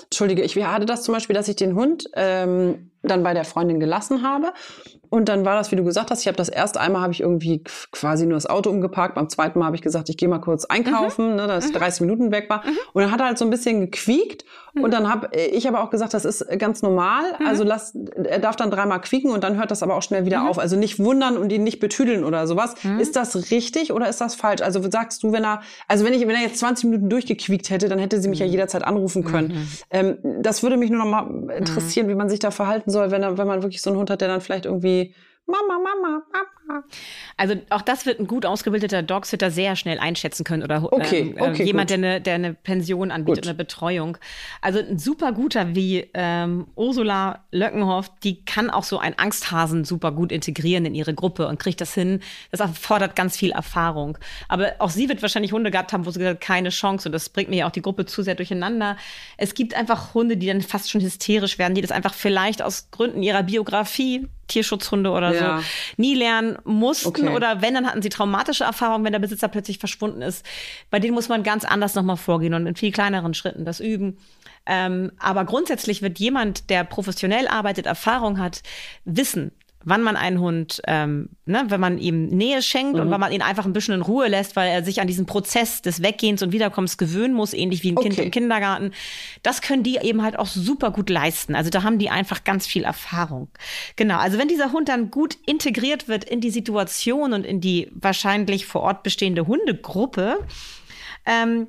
Entschuldige, 0.04 0.42
ich 0.42 0.58
hatte 0.58 0.86
das 0.86 1.04
zum 1.04 1.14
Beispiel, 1.14 1.36
dass 1.36 1.48
ich 1.48 1.56
den 1.56 1.76
Hund 1.76 2.10
ähm, 2.16 2.92
dann 3.08 3.24
bei 3.24 3.34
der 3.34 3.46
Freundin 3.46 3.80
gelassen 3.80 4.24
habe. 4.24 4.54
Und 5.10 5.30
dann 5.30 5.46
war 5.46 5.56
das, 5.56 5.72
wie 5.72 5.76
du 5.76 5.84
gesagt 5.84 6.12
hast, 6.12 6.22
ich 6.22 6.28
habe 6.28 6.36
das 6.36 6.50
erste 6.50 6.80
einmal 6.80 7.02
habe 7.02 7.14
ich 7.14 7.22
irgendwie 7.22 7.64
quasi 7.92 8.26
nur 8.26 8.36
das 8.36 8.48
Auto 8.48 8.70
umgeparkt. 8.70 9.16
Beim 9.16 9.30
zweiten 9.30 9.60
Mal 9.60 9.66
habe 9.66 9.76
ich 9.76 9.82
gesagt, 9.82 10.10
ich 10.10 10.18
gehe 10.18 10.28
mal 10.28 10.40
kurz 10.40 10.66
einkaufen, 10.66 11.32
mhm. 11.32 11.36
ne, 11.36 11.48
dass 11.48 11.70
mhm. 11.70 11.74
30 11.74 12.02
Minuten 12.02 12.32
weg 12.32 12.50
war. 12.50 12.66
Mhm. 12.66 12.78
Und 12.94 13.04
dann 13.04 13.12
hat 13.12 13.20
er 13.20 13.28
halt 13.28 13.38
so 13.38 13.46
ein 13.46 13.52
bisschen 13.52 13.80
gequiekt. 13.82 14.46
Mhm. 14.74 14.84
Und 14.84 14.94
dann 14.94 15.10
habe 15.10 15.30
ich 15.36 15.68
aber 15.68 15.84
auch 15.84 15.90
gesagt, 15.90 16.14
das 16.14 16.26
ist 16.26 16.46
ganz 16.60 16.82
normal. 16.82 17.24
Mhm. 17.40 17.48
Also 17.48 17.64
lass, 17.64 17.96
er 18.24 18.40
darf 18.40 18.56
dann 18.56 18.72
dreimal 18.72 19.00
quieken 19.02 19.32
und 19.32 19.44
dann 19.44 19.58
hört 19.58 19.72
das 19.72 19.84
aber 19.84 19.96
auch 19.96 20.02
schnell 20.02 20.26
wieder 20.26 20.42
mhm. 20.42 20.48
auf. 20.48 20.60
Also 20.60 20.76
nicht 20.76 21.00
wundern 21.00 21.38
und 21.38 21.52
ihn 21.52 21.64
nicht 21.64 21.80
betüdeln 21.80 22.24
oder 22.24 22.48
sowas. 22.48 22.76
Ist 23.00 23.16
das 23.16 23.52
richtig 23.52 23.94
oder 23.94 24.10
ist 24.10 24.22
das 24.22 24.36
falsch? 24.36 24.62
Also 24.62 24.82
sagst 24.90 25.24
du, 25.24 25.32
wenn 25.32 25.44
er, 25.46 25.62
also 25.88 26.06
wenn 26.06 26.14
ich, 26.14 26.22
wenn 26.22 26.36
er 26.36 26.42
jetzt 26.42 26.60
20 26.60 26.86
Minuten 26.86 27.10
durchgequiekt 27.10 27.70
hätte, 27.70 27.90
dann 27.90 28.00
hätte 28.00 28.22
sie 28.22 28.30
mich 28.30 28.40
ja 28.40 28.46
jederzeit 28.46 28.84
anrufen 28.84 29.24
können. 29.24 29.68
Ähm, 29.92 30.18
das 30.42 30.64
würde 30.64 30.78
mich 30.78 30.90
nur 30.90 31.00
noch 31.00 31.10
mal 31.10 31.54
interessieren, 31.58 32.08
wie 32.08 32.16
man 32.16 32.30
sich 32.30 32.40
da 32.40 32.52
verhalten 32.52 32.92
soll, 32.92 32.95
wenn, 33.00 33.24
er, 33.24 33.38
wenn 33.38 33.48
man 33.48 33.62
wirklich 33.62 33.82
so 33.82 33.90
einen 33.90 34.00
Hund 34.00 34.10
hat, 34.10 34.22
der 34.22 34.28
dann 34.28 34.42
vielleicht 34.42 34.66
irgendwie 34.66 35.14
Mama, 35.46 35.78
Mama, 35.80 36.24
Mama. 36.32 36.55
Also 37.38 37.56
auch 37.70 37.82
das 37.82 38.06
wird 38.06 38.20
ein 38.20 38.28
gut 38.28 38.46
ausgebildeter 38.46 39.04
Dogsitter 39.04 39.52
sehr 39.52 39.76
schnell 39.76 40.00
einschätzen 40.00 40.44
können 40.44 40.64
oder 40.64 40.92
okay, 40.92 41.36
ähm, 41.38 41.42
okay, 41.42 41.64
jemand, 41.64 41.90
der 41.90 41.98
eine, 41.98 42.22
der 42.22 42.36
eine 42.36 42.54
Pension 42.54 43.12
anbietet, 43.12 43.44
gut. 43.44 43.50
eine 43.50 43.56
Betreuung. 43.56 44.18
Also 44.62 44.80
ein 44.80 44.98
super 44.98 45.32
guter 45.32 45.76
wie 45.76 46.10
ähm, 46.14 46.68
Ursula 46.76 47.44
Löckenhoff, 47.52 48.10
die 48.24 48.44
kann 48.46 48.70
auch 48.70 48.84
so 48.84 49.00
einen 49.00 49.18
Angsthasen 49.18 49.86
super 49.86 50.12
gut 50.12 50.32
integrieren 50.32 50.86
in 50.86 50.96
ihre 50.96 51.14
Gruppe 51.14 51.48
und 51.48 51.60
kriegt 51.60 51.82
das 51.82 51.94
hin. 51.94 52.22
Das 52.52 52.60
erfordert 52.60 53.16
ganz 53.16 53.38
viel 53.38 53.52
Erfahrung. 53.52 54.18
Aber 54.48 54.74
auch 54.80 54.90
sie 54.90 55.10
wird 55.10 55.22
wahrscheinlich 55.22 55.52
Hunde 55.52 55.72
gehabt 55.72 55.94
haben, 55.94 56.06
wo 56.06 56.12
sie 56.12 56.20
gesagt 56.20 56.38
hat, 56.38 56.48
keine 56.48 56.70
Chance. 56.70 57.10
Und 57.10 57.14
das 57.14 57.30
bringt 57.30 57.50
mir 57.50 57.58
ja 57.58 57.68
auch 57.68 57.72
die 57.72 57.82
Gruppe 57.82 58.06
zu 58.06 58.24
sehr 58.24 58.36
durcheinander. 58.36 58.98
Es 59.38 59.54
gibt 59.54 59.76
einfach 59.76 60.14
Hunde, 60.14 60.38
die 60.38 60.48
dann 60.48 60.62
fast 60.62 60.90
schon 60.90 61.02
hysterisch 61.02 61.58
werden, 61.58 61.76
die 61.76 61.82
das 61.82 61.92
einfach 61.92 62.14
vielleicht 62.14 62.62
aus 62.62 62.90
Gründen 62.92 63.22
ihrer 63.22 63.44
Biografie 63.44 64.28
Tierschutzhunde 64.48 65.10
oder 65.12 65.34
ja. 65.34 65.58
so 65.58 65.64
nie 65.98 66.16
lernen 66.16 66.58
mussten 66.64 67.08
okay. 67.08 67.30
oder 67.30 67.62
wenn, 67.62 67.74
dann 67.74 67.88
hatten 67.88 68.02
sie 68.02 68.10
traumatische 68.10 68.64
Erfahrungen, 68.64 69.04
wenn 69.04 69.12
der 69.12 69.20
Besitzer 69.20 69.48
plötzlich 69.48 69.80
verschwunden 69.80 70.22
ist. 70.22 70.46
Bei 70.90 71.00
denen 71.00 71.14
muss 71.14 71.30
man 71.30 71.44
ganz 71.44 71.66
anders 71.66 71.96
nochmal 71.96 72.18
vorgehen 72.18 72.54
und 72.54 72.68
in 72.68 72.76
viel 72.76 72.92
kleineren 72.92 73.34
Schritten 73.34 73.66
das 73.66 73.80
üben. 73.80 74.18
Ähm, 74.66 75.12
aber 75.20 75.46
grundsätzlich 75.46 76.02
wird 76.02 76.20
jemand, 76.20 76.70
der 76.70 76.84
professionell 76.84 77.48
arbeitet, 77.48 77.86
Erfahrung 77.86 78.40
hat, 78.40 78.64
wissen, 79.04 79.52
wann 79.86 80.02
man 80.02 80.18
einen 80.18 80.40
Hund, 80.40 80.82
ähm, 80.88 81.30
ne, 81.46 81.64
wenn 81.68 81.80
man 81.80 82.00
ihm 82.00 82.26
Nähe 82.26 82.62
schenkt 82.64 82.96
mhm. 82.96 83.02
und 83.02 83.12
wann 83.12 83.20
man 83.20 83.32
ihn 83.32 83.44
einfach 83.44 83.66
ein 83.66 83.74
bisschen 83.74 83.94
in 83.94 84.02
Ruhe 84.02 84.28
lässt, 84.28 84.56
weil 84.56 84.68
er 84.70 84.84
sich 84.84 85.00
an 85.00 85.08
diesen 85.08 85.28
Prozess 85.28 85.84
des 85.84 86.02
Weggehens 86.02 86.42
und 86.42 86.52
Wiederkommens 86.52 86.98
gewöhnen 86.98 87.36
muss, 87.36 87.54
ähnlich 87.54 87.84
wie 87.84 87.92
ein 87.92 87.98
okay. 87.98 88.10
Kind 88.10 88.20
im 88.20 88.32
Kindergarten. 88.32 88.92
Das 89.44 89.62
können 89.62 89.84
die 89.84 89.98
eben 90.02 90.24
halt 90.24 90.38
auch 90.38 90.48
super 90.48 90.92
gut 90.92 91.10
leisten. 91.10 91.56
Also 91.56 91.70
da 91.70 91.84
haben 91.84 92.00
die 92.00 92.10
einfach 92.10 92.44
ganz 92.44 92.66
viel 92.66 92.84
Erfahrung. 92.84 93.48
Genau. 93.96 94.18
Also 94.18 94.40
wenn 94.40 94.48
dieser 94.48 94.72
Hund 94.72 94.90
dann 94.90 95.12
gut 95.12 95.38
integriert 95.46 96.08
wird 96.08 96.24
in 96.24 96.42
die 96.42 96.50
Situation 96.50 97.34
und 97.34 97.46
in 97.46 97.62
die 97.62 97.90
wahrscheinlich 97.94 98.66
vor 98.66 98.82
Ort 98.82 99.04
bestehende 99.04 99.46
Hundegruppe, 99.46 100.40
ähm, 101.28 101.68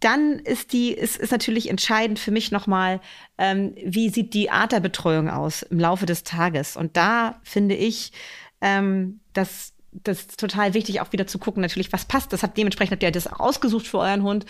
dann 0.00 0.38
ist 0.38 0.72
die, 0.72 0.92
ist, 0.92 1.16
ist 1.16 1.30
natürlich 1.30 1.68
entscheidend 1.68 2.18
für 2.18 2.30
mich 2.30 2.50
nochmal, 2.50 3.00
ähm, 3.38 3.74
wie 3.84 4.08
sieht 4.08 4.34
die 4.34 4.50
Art 4.50 4.72
der 4.72 4.80
Betreuung 4.80 5.28
aus 5.28 5.62
im 5.62 5.78
Laufe 5.78 6.06
des 6.06 6.24
Tages. 6.24 6.76
Und 6.76 6.96
da 6.96 7.38
finde 7.42 7.74
ich, 7.74 8.12
ähm, 8.60 9.20
dass 9.32 9.74
das 9.92 10.20
ist 10.20 10.40
total 10.40 10.74
wichtig, 10.74 11.00
auch 11.00 11.12
wieder 11.12 11.26
zu 11.26 11.38
gucken, 11.38 11.60
natürlich, 11.60 11.92
was 11.92 12.04
passt. 12.04 12.32
Das 12.32 12.42
hat 12.42 12.56
dementsprechend 12.56 12.92
habt 12.92 13.02
ihr 13.02 13.10
das 13.10 13.26
ausgesucht 13.26 13.86
für 13.86 13.98
euren 13.98 14.22
Hund. 14.22 14.46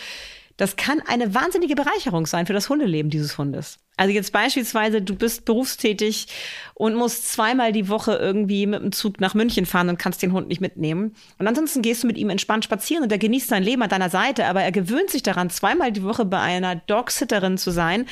Das 0.60 0.76
kann 0.76 1.00
eine 1.06 1.34
wahnsinnige 1.34 1.74
Bereicherung 1.74 2.26
sein 2.26 2.44
für 2.44 2.52
das 2.52 2.68
Hundeleben 2.68 3.10
dieses 3.10 3.38
Hundes. 3.38 3.78
Also 3.96 4.12
jetzt 4.12 4.30
beispielsweise, 4.30 5.00
du 5.00 5.14
bist 5.14 5.46
berufstätig 5.46 6.26
und 6.74 6.96
musst 6.96 7.32
zweimal 7.32 7.72
die 7.72 7.88
Woche 7.88 8.12
irgendwie 8.16 8.66
mit 8.66 8.82
dem 8.82 8.92
Zug 8.92 9.20
nach 9.20 9.32
München 9.32 9.64
fahren 9.64 9.88
und 9.88 9.98
kannst 9.98 10.20
den 10.20 10.34
Hund 10.34 10.48
nicht 10.48 10.60
mitnehmen. 10.60 11.14
Und 11.38 11.48
ansonsten 11.48 11.80
gehst 11.80 12.02
du 12.02 12.06
mit 12.06 12.18
ihm 12.18 12.28
entspannt 12.28 12.64
spazieren 12.64 13.02
und 13.02 13.10
er 13.10 13.16
genießt 13.16 13.48
sein 13.48 13.62
Leben 13.62 13.80
an 13.80 13.88
deiner 13.88 14.10
Seite, 14.10 14.44
aber 14.44 14.60
er 14.60 14.70
gewöhnt 14.70 15.08
sich 15.08 15.22
daran, 15.22 15.48
zweimal 15.48 15.92
die 15.92 16.04
Woche 16.04 16.26
bei 16.26 16.40
einer 16.40 16.76
Dogsitterin 16.76 17.56
zu 17.56 17.70
sein, 17.70 18.04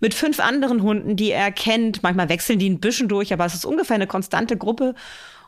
mit 0.00 0.12
fünf 0.12 0.40
anderen 0.40 0.82
Hunden, 0.82 1.14
die 1.14 1.30
er 1.30 1.52
kennt. 1.52 2.02
Manchmal 2.02 2.28
wechseln 2.28 2.58
die 2.58 2.68
ein 2.68 2.80
bisschen 2.80 3.06
durch, 3.06 3.32
aber 3.32 3.46
es 3.46 3.54
ist 3.54 3.64
ungefähr 3.64 3.94
eine 3.94 4.08
konstante 4.08 4.56
Gruppe. 4.56 4.96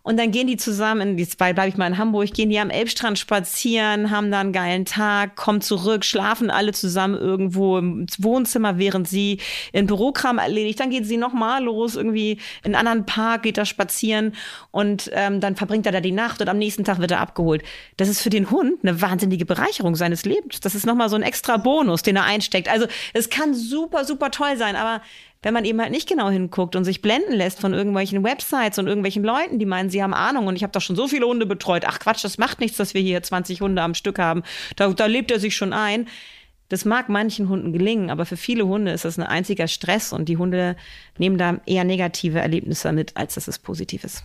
Und 0.06 0.18
dann 0.18 0.30
gehen 0.32 0.46
die 0.46 0.58
zusammen, 0.58 1.16
die 1.16 1.26
zwei 1.26 1.54
bleibe 1.54 1.70
ich 1.70 1.78
mal 1.78 1.86
in 1.86 1.96
Hamburg, 1.96 2.34
gehen 2.34 2.50
die 2.50 2.58
am 2.58 2.68
Elbstrand 2.68 3.18
spazieren, 3.18 4.10
haben 4.10 4.30
da 4.30 4.40
einen 4.40 4.52
geilen 4.52 4.84
Tag, 4.84 5.34
kommen 5.34 5.62
zurück, 5.62 6.04
schlafen 6.04 6.50
alle 6.50 6.72
zusammen 6.72 7.14
irgendwo 7.14 7.78
im 7.78 8.06
Wohnzimmer, 8.18 8.76
während 8.76 9.08
sie 9.08 9.40
ihren 9.72 9.86
Bürokram 9.86 10.36
erledigt. 10.36 10.78
Dann 10.78 10.90
geht 10.90 11.06
sie 11.06 11.16
nochmal 11.16 11.64
los, 11.64 11.96
irgendwie 11.96 12.32
in 12.62 12.74
einen 12.74 12.86
anderen 12.86 13.06
Park, 13.06 13.44
geht 13.44 13.56
da 13.56 13.64
spazieren 13.64 14.34
und 14.70 15.10
ähm, 15.14 15.40
dann 15.40 15.56
verbringt 15.56 15.86
er 15.86 15.92
da 15.92 16.02
die 16.02 16.12
Nacht 16.12 16.42
und 16.42 16.50
am 16.50 16.58
nächsten 16.58 16.84
Tag 16.84 16.98
wird 16.98 17.10
er 17.10 17.20
abgeholt. 17.20 17.62
Das 17.96 18.10
ist 18.10 18.20
für 18.20 18.30
den 18.30 18.50
Hund 18.50 18.80
eine 18.82 19.00
wahnsinnige 19.00 19.46
Bereicherung 19.46 19.96
seines 19.96 20.26
Lebens. 20.26 20.60
Das 20.60 20.74
ist 20.74 20.84
nochmal 20.84 21.08
so 21.08 21.16
ein 21.16 21.22
extra 21.22 21.56
Bonus, 21.56 22.02
den 22.02 22.16
er 22.16 22.24
einsteckt. 22.24 22.68
Also 22.68 22.86
es 23.14 23.30
kann 23.30 23.54
super, 23.54 24.04
super 24.04 24.30
toll 24.30 24.58
sein, 24.58 24.76
aber 24.76 25.00
wenn 25.44 25.54
man 25.54 25.64
eben 25.64 25.80
halt 25.80 25.90
nicht 25.90 26.08
genau 26.08 26.30
hinguckt 26.30 26.74
und 26.74 26.84
sich 26.84 27.02
blenden 27.02 27.34
lässt 27.34 27.60
von 27.60 27.74
irgendwelchen 27.74 28.24
Websites 28.24 28.78
und 28.78 28.86
irgendwelchen 28.86 29.22
Leuten, 29.22 29.58
die 29.58 29.66
meinen, 29.66 29.90
sie 29.90 30.02
haben 30.02 30.14
Ahnung 30.14 30.46
und 30.46 30.56
ich 30.56 30.62
habe 30.62 30.72
doch 30.72 30.80
schon 30.80 30.96
so 30.96 31.06
viele 31.06 31.26
Hunde 31.26 31.46
betreut. 31.46 31.84
Ach 31.86 31.98
Quatsch, 31.98 32.24
das 32.24 32.38
macht 32.38 32.60
nichts, 32.60 32.78
dass 32.78 32.94
wir 32.94 33.02
hier 33.02 33.22
20 33.22 33.60
Hunde 33.60 33.82
am 33.82 33.94
Stück 33.94 34.18
haben. 34.18 34.42
Da, 34.76 34.88
da 34.88 35.06
lebt 35.06 35.30
er 35.30 35.38
sich 35.38 35.54
schon 35.54 35.72
ein. 35.72 36.08
Das 36.70 36.86
mag 36.86 37.10
manchen 37.10 37.50
Hunden 37.50 37.72
gelingen, 37.72 38.10
aber 38.10 38.24
für 38.24 38.38
viele 38.38 38.66
Hunde 38.66 38.92
ist 38.92 39.04
das 39.04 39.18
ein 39.18 39.26
einziger 39.26 39.68
Stress 39.68 40.14
und 40.14 40.30
die 40.30 40.38
Hunde 40.38 40.76
nehmen 41.18 41.36
da 41.36 41.60
eher 41.66 41.84
negative 41.84 42.40
Erlebnisse 42.40 42.90
mit, 42.92 43.16
als 43.16 43.34
dass 43.34 43.46
es 43.46 43.58
positiv 43.58 44.02
ist. 44.02 44.24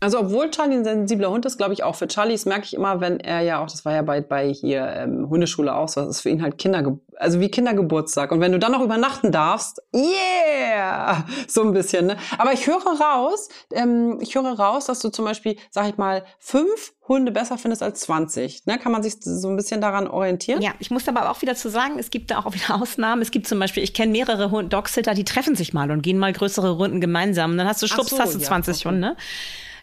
Also 0.00 0.20
obwohl 0.20 0.50
Charlie 0.50 0.76
ein 0.76 0.84
sensibler 0.84 1.30
Hund 1.30 1.44
ist, 1.44 1.58
glaube 1.58 1.72
ich 1.72 1.82
auch 1.82 1.96
für 1.96 2.06
Charlie, 2.06 2.34
das 2.34 2.46
merke 2.46 2.64
ich 2.64 2.74
immer, 2.74 3.00
wenn 3.00 3.18
er 3.18 3.40
ja 3.40 3.60
auch, 3.60 3.66
das 3.66 3.84
war 3.84 3.94
ja 3.94 4.02
bei, 4.02 4.20
bei 4.20 4.52
hier 4.52 4.86
ähm, 4.86 5.28
Hundeschule 5.28 5.74
auch 5.74 5.88
so, 5.88 6.02
das 6.02 6.16
ist 6.16 6.20
für 6.20 6.28
ihn 6.28 6.40
halt 6.40 6.56
Kinder, 6.56 6.98
also 7.16 7.40
wie 7.40 7.50
Kindergeburtstag. 7.50 8.30
Und 8.30 8.40
wenn 8.40 8.52
du 8.52 8.60
dann 8.60 8.70
noch 8.70 8.80
übernachten 8.80 9.32
darfst, 9.32 9.82
yeah, 9.92 11.24
so 11.48 11.62
ein 11.62 11.72
bisschen. 11.72 12.06
Ne? 12.06 12.16
Aber 12.38 12.52
ich 12.52 12.66
höre 12.68 12.76
raus, 12.76 13.48
ähm, 13.72 14.18
ich 14.20 14.36
höre 14.36 14.52
raus, 14.52 14.86
dass 14.86 15.00
du 15.00 15.08
zum 15.08 15.24
Beispiel, 15.24 15.56
sag 15.70 15.88
ich 15.88 15.96
mal, 15.96 16.24
fünf 16.38 16.92
Hunde 17.08 17.32
besser 17.32 17.58
findest 17.58 17.82
als 17.82 18.00
20. 18.00 18.66
Ne? 18.66 18.78
Kann 18.78 18.92
man 18.92 19.02
sich 19.02 19.16
so 19.20 19.48
ein 19.48 19.56
bisschen 19.56 19.80
daran 19.80 20.06
orientieren? 20.06 20.62
Ja, 20.62 20.72
ich 20.78 20.92
muss 20.92 21.08
aber 21.08 21.28
auch 21.28 21.42
wieder 21.42 21.56
zu 21.56 21.70
sagen, 21.70 21.98
es 21.98 22.10
gibt 22.10 22.30
da 22.30 22.38
auch 22.38 22.54
wieder 22.54 22.74
Ausnahmen. 22.80 23.20
Es 23.20 23.32
gibt 23.32 23.48
zum 23.48 23.58
Beispiel, 23.58 23.82
ich 23.82 23.94
kenne 23.94 24.12
mehrere 24.12 24.64
Dogsitter, 24.64 25.14
die 25.14 25.24
treffen 25.24 25.56
sich 25.56 25.72
mal 25.72 25.90
und 25.90 26.02
gehen 26.02 26.18
mal 26.18 26.32
größere 26.32 26.70
Runden 26.70 27.00
gemeinsam. 27.00 27.52
Und 27.52 27.58
dann 27.58 27.66
hast 27.66 27.82
du 27.82 27.88
schwupps, 27.88 28.10
so, 28.10 28.18
hast 28.20 28.34
du 28.34 28.38
20 28.38 28.84
ja, 28.84 28.90
okay. 28.90 28.94
Hunde. 28.94 29.16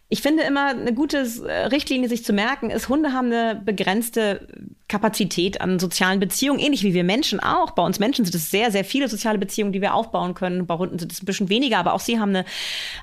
Ich 0.07 0.21
finde 0.21 0.43
immer 0.43 0.67
eine 0.67 0.93
gute 0.93 1.27
äh, 1.47 1.65
Richtlinie, 1.67 2.07
sich 2.07 2.23
zu 2.23 2.31
merken, 2.31 2.69
ist, 2.69 2.89
Hunde 2.89 3.11
haben 3.11 3.27
eine 3.27 3.55
begrenzte 3.55 4.47
Kapazität 4.87 5.61
an 5.61 5.79
sozialen 5.79 6.19
Beziehungen, 6.19 6.59
ähnlich 6.59 6.83
wie 6.83 6.93
wir 6.93 7.03
Menschen 7.03 7.39
auch. 7.39 7.71
Bei 7.71 7.83
uns 7.83 7.97
Menschen 7.97 8.23
sind 8.23 8.35
es 8.35 8.51
sehr, 8.51 8.71
sehr 8.71 8.85
viele 8.85 9.07
soziale 9.09 9.39
Beziehungen, 9.39 9.73
die 9.73 9.81
wir 9.81 9.95
aufbauen 9.95 10.35
können. 10.35 10.67
Bei 10.67 10.77
Hunden 10.77 10.99
sind 10.99 11.11
es 11.11 11.23
ein 11.23 11.25
bisschen 11.25 11.49
weniger, 11.49 11.79
aber 11.79 11.93
auch 11.93 11.99
sie 11.99 12.19
haben 12.19 12.29
eine, 12.29 12.45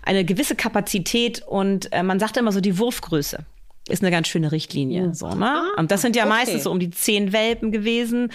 eine 0.03 0.25
gewisse 0.25 0.55
Kapazität 0.55 1.43
und 1.45 1.93
äh, 1.93 2.05
man 2.05 2.21
sagt 2.21 2.37
immer 2.37 2.53
so 2.53 2.61
die 2.61 2.79
Wurfgröße 2.79 3.45
ist 3.89 4.03
eine 4.03 4.13
ganz 4.13 4.29
schöne 4.29 4.53
Richtlinie. 4.53 5.09
Mhm. 5.09 5.15
So, 5.15 5.35
ne? 5.35 5.65
Und 5.77 5.91
das 5.91 6.03
sind 6.03 6.15
ja 6.15 6.23
okay. 6.23 6.33
meistens 6.33 6.63
so 6.65 6.71
um 6.71 6.79
die 6.79 6.91
zehn 6.91 7.33
Welpen 7.33 7.73
gewesen. 7.73 8.33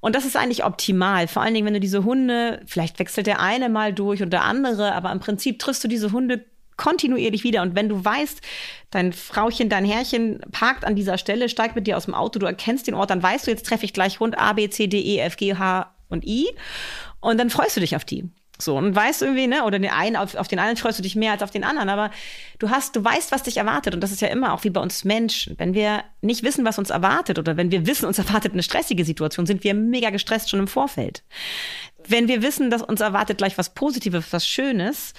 Und 0.00 0.14
das 0.14 0.24
ist 0.24 0.36
eigentlich 0.36 0.64
optimal. 0.64 1.28
Vor 1.28 1.42
allen 1.42 1.52
Dingen, 1.52 1.66
wenn 1.66 1.74
du 1.74 1.80
diese 1.80 2.04
Hunde, 2.04 2.62
vielleicht 2.66 2.98
wechselt 2.98 3.26
der 3.26 3.40
eine 3.40 3.68
mal 3.68 3.92
durch 3.92 4.22
und 4.22 4.30
der 4.30 4.44
andere, 4.44 4.94
aber 4.94 5.12
im 5.12 5.20
Prinzip 5.20 5.58
triffst 5.58 5.84
du 5.84 5.88
diese 5.88 6.12
Hunde 6.12 6.44
kontinuierlich 6.76 7.44
wieder. 7.44 7.62
Und 7.62 7.74
wenn 7.74 7.88
du 7.88 8.04
weißt, 8.04 8.40
dein 8.90 9.12
Frauchen, 9.12 9.68
dein 9.68 9.84
Herrchen 9.84 10.40
parkt 10.52 10.84
an 10.84 10.96
dieser 10.96 11.18
Stelle, 11.18 11.48
steigt 11.48 11.76
mit 11.76 11.86
dir 11.86 11.96
aus 11.96 12.04
dem 12.04 12.14
Auto, 12.14 12.38
du 12.38 12.46
erkennst 12.46 12.86
den 12.86 12.94
Ort, 12.94 13.10
dann 13.10 13.22
weißt 13.22 13.46
du, 13.46 13.50
jetzt 13.50 13.66
treffe 13.66 13.84
ich 13.84 13.92
gleich 13.92 14.20
Hund 14.20 14.38
A, 14.38 14.52
B, 14.52 14.68
C, 14.68 14.86
D, 14.86 15.00
E, 15.00 15.18
F, 15.18 15.36
G, 15.36 15.54
H 15.54 15.94
und 16.08 16.24
I. 16.24 16.48
Und 17.20 17.38
dann 17.38 17.50
freust 17.50 17.76
du 17.76 17.80
dich 17.80 17.96
auf 17.96 18.04
die. 18.04 18.30
So, 18.58 18.76
und 18.78 18.96
weißt 18.96 19.20
irgendwie, 19.20 19.46
ne, 19.46 19.64
oder 19.64 19.78
den 19.78 19.90
einen, 19.90 20.16
auf, 20.16 20.34
auf 20.34 20.48
den 20.48 20.58
einen 20.58 20.78
freust 20.78 20.98
du 20.98 21.02
dich 21.02 21.14
mehr 21.14 21.32
als 21.32 21.42
auf 21.42 21.50
den 21.50 21.62
anderen, 21.62 21.90
aber 21.90 22.10
du 22.58 22.70
hast, 22.70 22.96
du 22.96 23.04
weißt, 23.04 23.30
was 23.30 23.42
dich 23.42 23.58
erwartet. 23.58 23.94
Und 23.94 24.00
das 24.00 24.12
ist 24.12 24.22
ja 24.22 24.28
immer 24.28 24.54
auch 24.54 24.64
wie 24.64 24.70
bei 24.70 24.80
uns 24.80 25.04
Menschen. 25.04 25.58
Wenn 25.58 25.74
wir 25.74 26.04
nicht 26.22 26.42
wissen, 26.42 26.64
was 26.64 26.78
uns 26.78 26.88
erwartet, 26.88 27.38
oder 27.38 27.58
wenn 27.58 27.70
wir 27.70 27.86
wissen, 27.86 28.06
uns 28.06 28.18
erwartet 28.18 28.52
eine 28.52 28.62
stressige 28.62 29.04
Situation, 29.04 29.44
sind 29.44 29.62
wir 29.62 29.74
mega 29.74 30.08
gestresst 30.08 30.48
schon 30.48 30.60
im 30.60 30.68
Vorfeld. 30.68 31.22
Wenn 32.08 32.28
wir 32.28 32.42
wissen, 32.42 32.70
dass 32.70 32.82
uns 32.82 33.00
erwartet 33.00 33.38
gleich 33.38 33.58
was 33.58 33.70
Positives, 33.74 34.32
was 34.32 34.46
Schönes, 34.46 35.12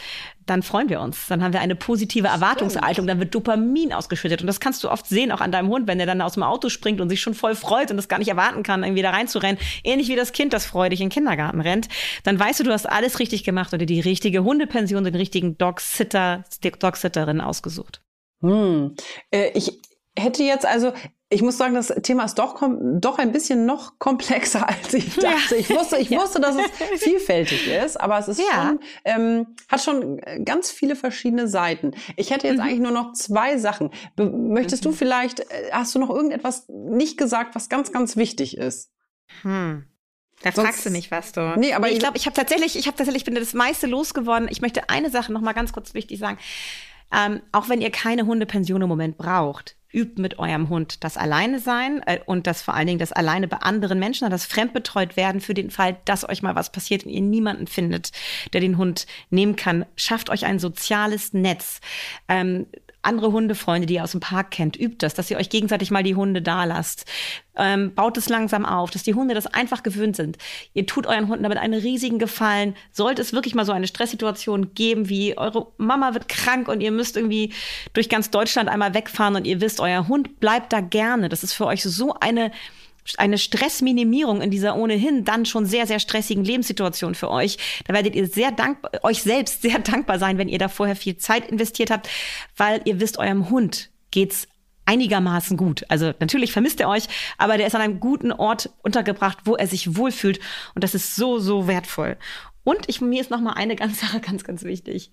dann 0.45 0.63
freuen 0.63 0.89
wir 0.89 1.01
uns. 1.01 1.27
Dann 1.27 1.43
haben 1.43 1.53
wir 1.53 1.59
eine 1.59 1.75
positive 1.75 2.27
Erwartungshaltung, 2.27 3.05
dann 3.05 3.19
wird 3.19 3.35
Dopamin 3.35 3.93
ausgeschüttet. 3.93 4.41
Und 4.41 4.47
das 4.47 4.59
kannst 4.59 4.83
du 4.83 4.89
oft 4.89 5.05
sehen, 5.07 5.31
auch 5.31 5.41
an 5.41 5.51
deinem 5.51 5.69
Hund, 5.69 5.87
wenn 5.87 5.99
er 5.99 6.05
dann 6.05 6.21
aus 6.21 6.33
dem 6.33 6.43
Auto 6.43 6.69
springt 6.69 7.01
und 7.01 7.09
sich 7.09 7.21
schon 7.21 7.33
voll 7.33 7.55
freut 7.55 7.91
und 7.91 7.97
das 7.97 8.07
gar 8.07 8.19
nicht 8.19 8.29
erwarten 8.29 8.63
kann, 8.63 8.83
irgendwie 8.83 9.01
da 9.01 9.11
reinzurennen. 9.11 9.57
Ähnlich 9.83 10.07
wie 10.07 10.15
das 10.15 10.31
Kind, 10.31 10.53
das 10.53 10.65
freudig 10.65 11.01
in 11.01 11.07
den 11.07 11.13
Kindergarten 11.13 11.61
rennt. 11.61 11.87
Dann 12.23 12.39
weißt 12.39 12.59
du, 12.59 12.63
du 12.63 12.71
hast 12.71 12.87
alles 12.87 13.19
richtig 13.19 13.43
gemacht 13.43 13.73
oder 13.73 13.85
die 13.85 13.99
richtige 13.99 14.43
Hundepension, 14.43 15.03
den 15.03 15.15
richtigen 15.15 15.57
Dog-Sitter, 15.57 16.45
Dog-Sitterin 16.79 17.41
ausgesucht. 17.41 18.01
Hm. 18.41 18.95
Äh, 19.31 19.51
ich 19.53 19.81
hätte 20.17 20.43
jetzt 20.43 20.65
also, 20.65 20.93
ich 21.29 21.41
muss 21.41 21.57
sagen, 21.57 21.73
das 21.73 21.87
Thema 22.03 22.23
ist 22.23 22.35
doch, 22.35 22.61
doch 22.79 23.19
ein 23.19 23.31
bisschen 23.31 23.65
noch 23.65 23.93
komplexer, 23.99 24.67
als 24.67 24.93
ich 24.93 25.15
dachte. 25.15 25.55
Ja. 25.55 25.59
Ich 25.59 25.69
wusste, 25.69 25.97
ich 25.97 26.09
ja. 26.09 26.19
wusste, 26.19 26.39
dass 26.39 26.55
es 26.55 27.01
vielfältig 27.01 27.67
ist, 27.67 27.99
aber 27.99 28.17
es 28.17 28.27
ist 28.27 28.39
ja. 28.39 28.67
schon, 28.67 28.79
ähm, 29.03 29.55
hat 29.67 29.81
schon 29.81 30.21
ganz 30.45 30.71
viele 30.71 30.95
verschiedene 30.95 31.47
Seiten. 31.47 31.91
Ich 32.15 32.31
hätte 32.31 32.47
jetzt 32.47 32.57
mhm. 32.57 32.63
eigentlich 32.63 32.79
nur 32.79 32.91
noch 32.91 33.13
zwei 33.13 33.57
Sachen. 33.57 33.91
Be 34.15 34.29
möchtest 34.29 34.85
mhm. 34.85 34.89
du 34.89 34.95
vielleicht, 34.95 35.41
äh, 35.41 35.71
hast 35.71 35.93
du 35.95 35.99
noch 35.99 36.09
irgendetwas 36.09 36.65
nicht 36.69 37.17
gesagt, 37.17 37.55
was 37.55 37.67
ganz, 37.67 37.91
ganz 37.91 38.15
wichtig 38.15 38.57
ist? 38.57 38.91
Hm. 39.41 39.85
Da 40.41 40.51
Sonst, 40.51 40.67
fragst 40.67 40.85
du 40.85 40.91
mich 40.91 41.09
was, 41.09 41.31
du. 41.31 41.55
Nee, 41.57 41.73
aber 41.73 41.89
ich 41.89 41.99
glaube, 41.99 42.17
ich 42.17 42.25
habe 42.25 42.35
tatsächlich, 42.35 42.77
ich 42.77 42.85
habe 42.87 42.95
tatsächlich, 42.95 43.25
bin 43.25 43.33
das 43.33 43.53
meiste 43.53 43.87
losgeworden. 43.87 44.47
Ich 44.51 44.61
möchte 44.61 44.89
eine 44.89 45.09
Sache 45.09 45.33
noch 45.33 45.41
mal 45.41 45.53
ganz 45.53 45.73
kurz 45.73 45.93
wichtig 45.93 46.19
sagen. 46.19 46.37
Ähm, 47.11 47.41
auch 47.51 47.69
wenn 47.69 47.81
ihr 47.81 47.89
keine 47.89 48.25
Hundepension 48.25 48.81
im 48.81 48.89
Moment 48.89 49.17
braucht, 49.17 49.76
übt 49.93 50.21
mit 50.21 50.39
eurem 50.39 50.69
Hund 50.69 51.03
das 51.03 51.17
Alleine 51.17 51.59
sein 51.59 52.01
äh, 52.05 52.19
und 52.25 52.47
das 52.47 52.61
vor 52.61 52.73
allen 52.73 52.87
Dingen 52.87 52.99
das 52.99 53.11
Alleine 53.11 53.47
bei 53.47 53.57
anderen 53.57 53.99
Menschen, 53.99 54.29
das 54.29 54.45
fremdbetreut 54.45 55.17
werden 55.17 55.41
für 55.41 55.53
den 55.53 55.71
Fall, 55.71 55.97
dass 56.05 56.27
euch 56.27 56.41
mal 56.41 56.55
was 56.55 56.71
passiert 56.71 57.05
und 57.05 57.11
ihr 57.11 57.21
niemanden 57.21 57.67
findet, 57.67 58.11
der 58.53 58.61
den 58.61 58.77
Hund 58.77 59.07
nehmen 59.29 59.55
kann. 59.55 59.85
Schafft 59.95 60.29
euch 60.29 60.45
ein 60.45 60.59
soziales 60.59 61.33
Netz. 61.33 61.79
Ähm, 62.27 62.67
andere 63.07 63.31
Hundefreunde, 63.31 63.87
die 63.87 63.95
ihr 63.95 64.03
aus 64.03 64.11
dem 64.11 64.19
Park 64.19 64.51
kennt, 64.51 64.77
übt 64.77 64.97
das, 64.99 65.13
dass 65.13 65.31
ihr 65.31 65.37
euch 65.37 65.49
gegenseitig 65.49 65.89
mal 65.89 66.03
die 66.03 66.15
Hunde 66.15 66.41
da 66.41 66.65
lasst. 66.65 67.05
Ähm, 67.55 67.95
baut 67.95 68.17
es 68.17 68.29
langsam 68.29 68.65
auf, 68.65 68.91
dass 68.91 69.03
die 69.03 69.15
Hunde 69.15 69.33
das 69.33 69.47
einfach 69.47 69.81
gewöhnt 69.81 70.15
sind. 70.15 70.37
Ihr 70.73 70.85
tut 70.85 71.07
euren 71.07 71.27
Hunden 71.27 71.43
damit 71.43 71.57
einen 71.57 71.79
riesigen 71.79 72.19
Gefallen. 72.19 72.75
Sollte 72.91 73.21
es 73.21 73.33
wirklich 73.33 73.55
mal 73.55 73.65
so 73.65 73.71
eine 73.71 73.87
Stresssituation 73.87 74.75
geben, 74.75 75.09
wie 75.09 75.37
eure 75.37 75.67
Mama 75.77 76.13
wird 76.13 76.27
krank 76.27 76.67
und 76.67 76.81
ihr 76.81 76.91
müsst 76.91 77.17
irgendwie 77.17 77.53
durch 77.93 78.09
ganz 78.09 78.29
Deutschland 78.29 78.69
einmal 78.69 78.93
wegfahren 78.93 79.35
und 79.35 79.45
ihr 79.45 79.59
wisst, 79.61 79.79
euer 79.79 80.07
Hund 80.07 80.39
bleibt 80.39 80.71
da 80.71 80.81
gerne. 80.81 81.29
Das 81.29 81.43
ist 81.43 81.53
für 81.53 81.65
euch 81.65 81.81
so 81.81 82.13
eine 82.19 82.51
eine 83.17 83.37
Stressminimierung 83.37 84.41
in 84.41 84.51
dieser 84.51 84.75
ohnehin 84.75 85.23
dann 85.23 85.45
schon 85.45 85.65
sehr, 85.65 85.87
sehr 85.87 85.99
stressigen 85.99 86.43
Lebenssituation 86.43 87.15
für 87.15 87.29
euch. 87.31 87.57
Da 87.85 87.93
werdet 87.93 88.15
ihr 88.15 88.27
sehr 88.27 88.51
dankbar, 88.51 88.91
euch 89.03 89.23
selbst 89.23 89.61
sehr 89.61 89.79
dankbar 89.79 90.19
sein, 90.19 90.37
wenn 90.37 90.49
ihr 90.49 90.59
da 90.59 90.67
vorher 90.67 90.95
viel 90.95 91.17
Zeit 91.17 91.49
investiert 91.49 91.91
habt, 91.91 92.09
weil 92.55 92.81
ihr 92.85 92.99
wisst, 92.99 93.17
eurem 93.17 93.49
Hund 93.49 93.89
geht's 94.11 94.47
einigermaßen 94.85 95.57
gut. 95.57 95.83
Also 95.89 96.13
natürlich 96.19 96.51
vermisst 96.51 96.79
er 96.79 96.89
euch, 96.89 97.07
aber 97.37 97.57
der 97.57 97.67
ist 97.67 97.75
an 97.75 97.81
einem 97.81 97.99
guten 97.99 98.31
Ort 98.31 98.69
untergebracht, 98.81 99.39
wo 99.45 99.55
er 99.55 99.67
sich 99.67 99.97
wohlfühlt 99.97 100.39
und 100.75 100.83
das 100.83 100.95
ist 100.95 101.15
so 101.15 101.39
so 101.39 101.67
wertvoll. 101.67 102.17
Und 102.63 102.87
ich 102.87 103.01
mir 103.01 103.21
ist 103.21 103.29
noch 103.29 103.41
mal 103.41 103.53
eine 103.53 103.75
ganz 103.75 103.99
Sache 103.99 104.19
ganz 104.21 104.43
ganz 104.43 104.63
wichtig. 104.63 105.11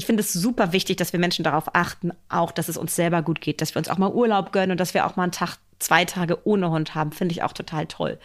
Ich 0.00 0.06
finde 0.06 0.22
es 0.22 0.32
super 0.32 0.72
wichtig, 0.72 0.96
dass 0.96 1.12
wir 1.12 1.20
Menschen 1.20 1.42
darauf 1.42 1.74
achten, 1.74 2.12
auch 2.30 2.52
dass 2.52 2.70
es 2.70 2.78
uns 2.78 2.96
selber 2.96 3.20
gut 3.20 3.42
geht, 3.42 3.60
dass 3.60 3.74
wir 3.74 3.80
uns 3.80 3.90
auch 3.90 3.98
mal 3.98 4.10
Urlaub 4.10 4.50
gönnen 4.50 4.70
und 4.70 4.80
dass 4.80 4.94
wir 4.94 5.04
auch 5.04 5.16
mal 5.16 5.24
einen 5.24 5.32
Tag 5.32 5.58
zwei 5.78 6.06
Tage 6.06 6.38
ohne 6.46 6.70
Hund 6.70 6.94
haben, 6.94 7.12
finde 7.12 7.34
ich 7.34 7.42
auch 7.42 7.52
total 7.52 7.84
toll. 7.84 8.18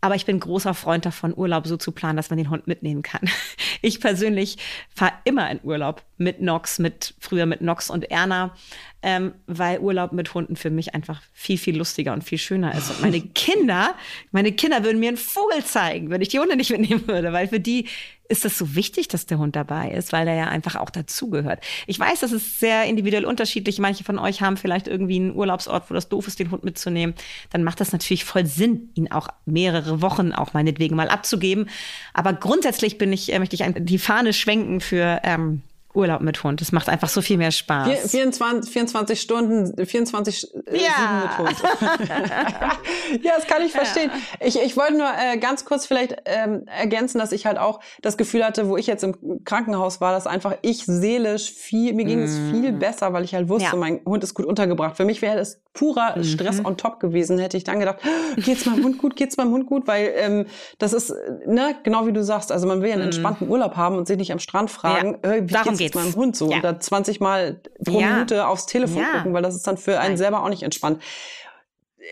Aber 0.00 0.14
ich 0.14 0.24
bin 0.24 0.38
großer 0.38 0.72
Freund 0.72 1.04
davon, 1.04 1.36
Urlaub 1.36 1.66
so 1.66 1.76
zu 1.76 1.90
planen, 1.90 2.16
dass 2.16 2.30
man 2.30 2.36
den 2.36 2.48
Hund 2.48 2.68
mitnehmen 2.68 3.02
kann. 3.02 3.22
Ich 3.82 4.00
persönlich 4.00 4.56
fahre 4.88 5.12
immer 5.24 5.50
in 5.50 5.60
Urlaub 5.62 6.04
mit 6.16 6.40
Nox, 6.40 6.78
mit 6.78 7.12
früher 7.18 7.44
mit 7.44 7.60
Nox 7.60 7.90
und 7.90 8.10
Erna, 8.10 8.56
ähm, 9.02 9.34
weil 9.46 9.78
Urlaub 9.78 10.12
mit 10.12 10.32
Hunden 10.32 10.56
für 10.56 10.70
mich 10.70 10.94
einfach 10.94 11.20
viel, 11.34 11.58
viel 11.58 11.76
lustiger 11.76 12.14
und 12.14 12.24
viel 12.24 12.38
schöner 12.38 12.74
ist. 12.74 12.88
Und 12.88 13.02
meine 13.02 13.20
Kinder, 13.34 13.94
meine 14.30 14.52
Kinder 14.52 14.84
würden 14.84 15.00
mir 15.00 15.08
einen 15.08 15.18
Vogel 15.18 15.62
zeigen, 15.64 16.08
wenn 16.08 16.22
ich 16.22 16.28
die 16.28 16.38
Hunde 16.38 16.56
nicht 16.56 16.70
mitnehmen 16.70 17.06
würde, 17.06 17.34
weil 17.34 17.48
für 17.48 17.60
die 17.60 17.88
ist 18.28 18.44
es 18.44 18.56
so 18.56 18.74
wichtig, 18.74 19.08
dass 19.08 19.26
der 19.26 19.38
Hund 19.38 19.54
dabei 19.54 19.90
ist, 19.90 20.12
weil 20.12 20.26
er 20.26 20.34
ja 20.34 20.48
einfach 20.48 20.76
auch 20.76 20.90
dazugehört. 20.90 21.62
Ich 21.86 21.98
weiß, 21.98 22.20
das 22.20 22.32
ist 22.32 22.58
sehr 22.58 22.84
individuell 22.84 23.24
unterschiedlich. 23.24 23.78
Manche 23.78 24.04
von 24.04 24.18
euch 24.18 24.40
haben 24.40 24.56
vielleicht 24.56 24.88
irgendwie 24.88 25.16
einen 25.16 25.34
Urlaubsort, 25.34 25.90
wo 25.90 25.94
das 25.94 26.08
doof 26.08 26.26
ist, 26.26 26.38
den 26.38 26.50
Hund 26.50 26.64
mitzunehmen. 26.64 27.14
Dann 27.50 27.64
macht 27.64 27.80
das 27.80 27.92
natürlich 27.92 28.24
voll 28.24 28.46
Sinn, 28.46 28.90
ihn 28.94 29.10
auch 29.10 29.28
mehrere 29.44 30.00
Wochen 30.00 30.32
auch 30.32 30.54
meinetwegen 30.54 30.96
mal 30.96 31.08
abzugeben. 31.08 31.68
Aber 32.14 32.32
grundsätzlich 32.32 32.96
bin 32.98 33.12
ich, 33.12 33.32
äh, 33.32 33.38
möchte 33.38 33.56
ich 33.56 33.64
die 33.76 33.98
Fahne 33.98 34.32
schwenken 34.32 34.80
für 34.80 35.20
ähm, 35.22 35.62
Urlaub 35.94 36.20
mit 36.20 36.42
Hund. 36.42 36.60
Es 36.60 36.72
macht 36.72 36.88
einfach 36.88 37.08
so 37.08 37.22
viel 37.22 37.36
mehr 37.36 37.50
Spaß. 37.50 38.10
24, 38.10 38.72
24 38.72 39.20
Stunden, 39.20 39.86
24 39.86 40.54
äh, 40.66 40.82
ja. 40.82 41.22
mit 41.22 41.38
Hund. 41.38 41.56
ja, 43.22 43.32
das 43.36 43.46
kann 43.46 43.62
ich 43.62 43.72
verstehen. 43.72 44.10
Ja. 44.12 44.46
Ich, 44.46 44.60
ich 44.60 44.76
wollte 44.76 44.94
nur 44.94 45.06
äh, 45.06 45.38
ganz 45.38 45.64
kurz 45.64 45.86
vielleicht 45.86 46.16
ähm, 46.24 46.66
ergänzen, 46.66 47.18
dass 47.18 47.32
ich 47.32 47.46
halt 47.46 47.58
auch 47.58 47.80
das 48.02 48.16
Gefühl 48.16 48.44
hatte, 48.44 48.68
wo 48.68 48.76
ich 48.76 48.86
jetzt 48.86 49.04
im 49.04 49.44
Krankenhaus 49.44 50.00
war, 50.00 50.12
dass 50.12 50.26
einfach 50.26 50.56
ich 50.62 50.84
seelisch 50.84 51.52
viel, 51.52 51.94
mir 51.94 52.04
ging 52.04 52.22
es 52.22 52.38
mm. 52.38 52.50
viel 52.50 52.72
besser, 52.72 53.12
weil 53.12 53.24
ich 53.24 53.34
halt 53.34 53.48
wusste, 53.48 53.70
ja. 53.70 53.76
mein 53.76 54.00
Hund 54.04 54.24
ist 54.24 54.34
gut 54.34 54.46
untergebracht. 54.46 54.96
Für 54.96 55.04
mich 55.04 55.22
wäre 55.22 55.36
das 55.36 55.60
purer 55.74 56.16
mhm. 56.16 56.24
Stress 56.24 56.64
on 56.64 56.76
top 56.76 57.00
gewesen, 57.00 57.38
hätte 57.38 57.56
ich 57.56 57.64
dann 57.64 57.80
gedacht, 57.80 57.98
geht's 58.36 58.64
meinem 58.64 58.84
Hund 58.84 58.98
gut, 58.98 59.16
geht's 59.16 59.36
meinem 59.36 59.50
Hund 59.50 59.66
gut, 59.66 59.86
weil 59.86 60.12
ähm, 60.16 60.46
das 60.78 60.92
ist, 60.92 61.12
ne, 61.46 61.74
genau 61.82 62.06
wie 62.06 62.12
du 62.12 62.22
sagst, 62.22 62.52
also 62.52 62.66
man 62.68 62.80
will 62.80 62.88
ja 62.88 62.94
einen 62.94 63.02
mhm. 63.02 63.08
entspannten 63.08 63.48
Urlaub 63.48 63.76
haben 63.76 63.96
und 63.96 64.06
sich 64.06 64.16
nicht 64.16 64.32
am 64.32 64.38
Strand 64.38 64.70
fragen, 64.70 65.18
ja. 65.22 65.32
äh, 65.32 65.42
wie 65.42 65.52
Darum 65.52 65.76
geht's, 65.76 65.83
geht's 65.84 65.94
meinem 65.94 66.14
Hund 66.14 66.36
so? 66.36 66.50
Ja. 66.50 66.58
Oder 66.58 66.80
20 66.80 67.20
Mal 67.20 67.60
pro 67.84 68.00
ja. 68.00 68.12
Minute 68.12 68.46
aufs 68.46 68.66
Telefon 68.66 69.02
ja. 69.02 69.18
gucken, 69.18 69.32
weil 69.32 69.42
das 69.42 69.54
ist 69.54 69.66
dann 69.66 69.76
für 69.76 69.98
einen 69.98 70.10
Nein. 70.10 70.16
selber 70.18 70.42
auch 70.42 70.48
nicht 70.48 70.62
entspannt. 70.62 71.02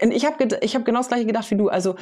Ich 0.01 0.25
habe 0.25 0.59
ich 0.63 0.75
hab 0.75 0.85
genau 0.85 1.01
das 1.01 1.09
gleiche 1.09 1.27
gedacht 1.27 1.51
wie 1.51 1.57
du. 1.57 1.69
Also 1.69 1.97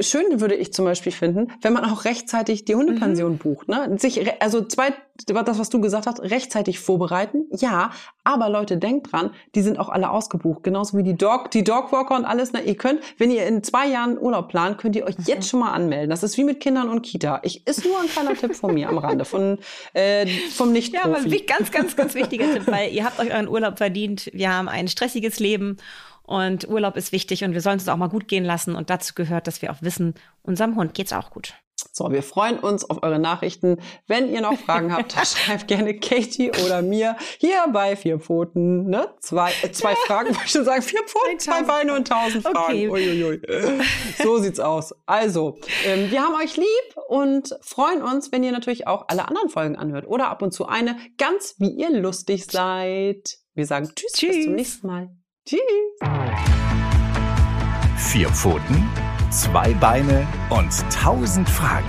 schön 0.00 0.40
würde 0.40 0.54
ich 0.54 0.72
zum 0.72 0.84
Beispiel 0.84 1.12
finden, 1.12 1.52
wenn 1.62 1.72
man 1.72 1.84
auch 1.84 2.04
rechtzeitig 2.04 2.64
die 2.64 2.74
Hundepension 2.74 3.32
mhm. 3.32 3.38
bucht. 3.38 3.68
Ne? 3.68 3.96
Sich, 3.98 4.20
also 4.42 4.62
zwei, 4.62 4.92
das, 5.26 5.58
was 5.58 5.70
du 5.70 5.80
gesagt 5.80 6.06
hast, 6.06 6.20
rechtzeitig 6.20 6.78
vorbereiten, 6.78 7.46
ja, 7.52 7.90
aber 8.24 8.48
Leute, 8.48 8.76
denkt 8.76 9.12
dran, 9.12 9.30
die 9.54 9.62
sind 9.62 9.78
auch 9.78 9.88
alle 9.88 10.10
ausgebucht, 10.10 10.62
genauso 10.62 10.98
wie 10.98 11.02
die 11.02 11.16
Dog, 11.16 11.50
die 11.50 11.64
Dogwalker 11.64 12.16
und 12.16 12.24
alles. 12.24 12.52
Ne? 12.52 12.62
Ihr 12.62 12.76
könnt, 12.76 13.00
wenn 13.18 13.30
ihr 13.30 13.46
in 13.46 13.62
zwei 13.62 13.88
Jahren 13.88 14.18
Urlaub 14.18 14.48
plant, 14.48 14.78
könnt 14.78 14.96
ihr 14.96 15.06
euch 15.06 15.18
mhm. 15.18 15.24
jetzt 15.26 15.48
schon 15.48 15.60
mal 15.60 15.72
anmelden. 15.72 16.10
Das 16.10 16.22
ist 16.22 16.36
wie 16.36 16.44
mit 16.44 16.60
Kindern 16.60 16.88
und 16.88 17.02
Kita. 17.02 17.40
Ich 17.42 17.66
ist 17.66 17.84
nur 17.84 17.98
ein 18.00 18.08
kleiner 18.08 18.34
Tipp 18.34 18.54
von 18.54 18.74
mir 18.74 18.88
am 18.88 18.98
Rande, 18.98 19.24
von 19.24 19.58
äh, 19.94 20.26
vom 20.50 20.72
nicht 20.72 20.92
Ja, 20.92 21.04
aber 21.04 21.20
ganz, 21.46 21.70
ganz, 21.70 21.96
ganz 21.96 22.14
wichtiger 22.14 22.52
Tipp, 22.52 22.66
weil 22.66 22.92
ihr 22.92 23.04
habt 23.04 23.18
euch 23.18 23.32
euren 23.32 23.48
Urlaub 23.48 23.78
verdient. 23.78 24.30
Wir 24.32 24.52
haben 24.52 24.68
ein 24.68 24.88
stressiges 24.88 25.40
Leben 25.40 25.78
und 26.26 26.68
Urlaub 26.68 26.96
ist 26.96 27.12
wichtig 27.12 27.44
und 27.44 27.52
wir 27.52 27.60
sollen 27.60 27.78
es 27.78 27.88
auch 27.88 27.96
mal 27.96 28.08
gut 28.08 28.28
gehen 28.28 28.44
lassen. 28.44 28.74
Und 28.74 28.90
dazu 28.90 29.14
gehört, 29.14 29.46
dass 29.46 29.62
wir 29.62 29.70
auch 29.72 29.80
wissen, 29.82 30.14
unserem 30.42 30.76
Hund 30.76 30.94
geht's 30.94 31.12
auch 31.12 31.30
gut. 31.30 31.54
So, 31.92 32.10
wir 32.10 32.22
freuen 32.22 32.58
uns 32.58 32.88
auf 32.88 33.02
eure 33.02 33.18
Nachrichten. 33.18 33.78
Wenn 34.06 34.30
ihr 34.32 34.40
noch 34.40 34.58
Fragen 34.58 34.94
habt, 34.94 35.12
schreibt 35.26 35.68
gerne 35.68 35.98
Katie 35.98 36.50
oder 36.64 36.82
mir 36.82 37.16
hier 37.38 37.66
bei 37.72 37.96
Vier 37.96 38.18
Pfoten. 38.18 38.86
Ne? 38.88 39.08
Zwei, 39.20 39.52
äh, 39.62 39.70
zwei 39.72 39.94
Fragen, 40.06 40.28
wollte 40.28 40.46
ich 40.46 40.52
schon 40.52 40.64
sagen. 40.64 40.82
Vier 40.82 41.02
Pfoten, 41.06 41.38
zwei 41.38 41.62
Beine 41.62 41.94
und 41.94 42.08
tausend 42.08 42.42
Fragen. 42.42 42.56
Okay. 42.58 42.88
Uiuiui. 42.88 43.40
So 44.22 44.38
sieht's 44.38 44.60
aus. 44.60 44.94
Also, 45.04 45.58
ähm, 45.84 46.10
wir 46.10 46.22
haben 46.22 46.34
euch 46.34 46.56
lieb 46.56 46.96
und 47.08 47.54
freuen 47.60 48.02
uns, 48.02 48.32
wenn 48.32 48.42
ihr 48.42 48.52
natürlich 48.52 48.86
auch 48.86 49.04
alle 49.08 49.28
anderen 49.28 49.50
Folgen 49.50 49.76
anhört 49.76 50.06
oder 50.06 50.28
ab 50.28 50.42
und 50.42 50.52
zu 50.52 50.66
eine, 50.66 50.96
ganz 51.18 51.56
wie 51.58 51.70
ihr 51.70 51.90
lustig 51.90 52.46
seid. 52.46 53.38
Wir 53.54 53.66
sagen 53.66 53.90
Tschüss, 53.94 54.12
Tschüss. 54.12 54.36
bis 54.36 54.44
zum 54.44 54.54
nächsten 54.54 54.86
Mal. 54.86 55.10
Tschüss. 55.46 55.60
Vier 57.98 58.28
Pfoten, 58.30 58.90
zwei 59.30 59.72
Beine 59.74 60.26
und 60.50 60.72
tausend 60.92 61.48
Fragen. 61.48 61.88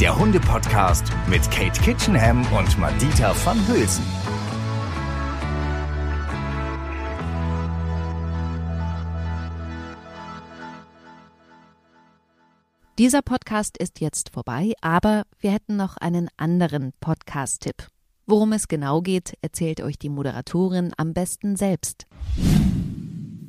Der 0.00 0.18
Hunde-Podcast 0.18 1.04
mit 1.28 1.48
Kate 1.52 1.80
Kitchenham 1.80 2.44
und 2.52 2.76
Madita 2.80 3.32
van 3.44 3.64
Hülsen. 3.68 4.04
Dieser 12.98 13.22
Podcast 13.22 13.76
ist 13.78 14.00
jetzt 14.00 14.30
vorbei, 14.30 14.72
aber 14.80 15.22
wir 15.38 15.52
hätten 15.52 15.76
noch 15.76 15.96
einen 15.96 16.28
anderen 16.36 16.92
Podcast-Tipp. 17.00 17.86
Worum 18.28 18.52
es 18.52 18.66
genau 18.66 19.02
geht, 19.02 19.38
erzählt 19.40 19.80
euch 19.80 20.00
die 20.00 20.08
Moderatorin 20.08 20.92
am 20.96 21.14
besten 21.14 21.54
selbst. 21.54 22.08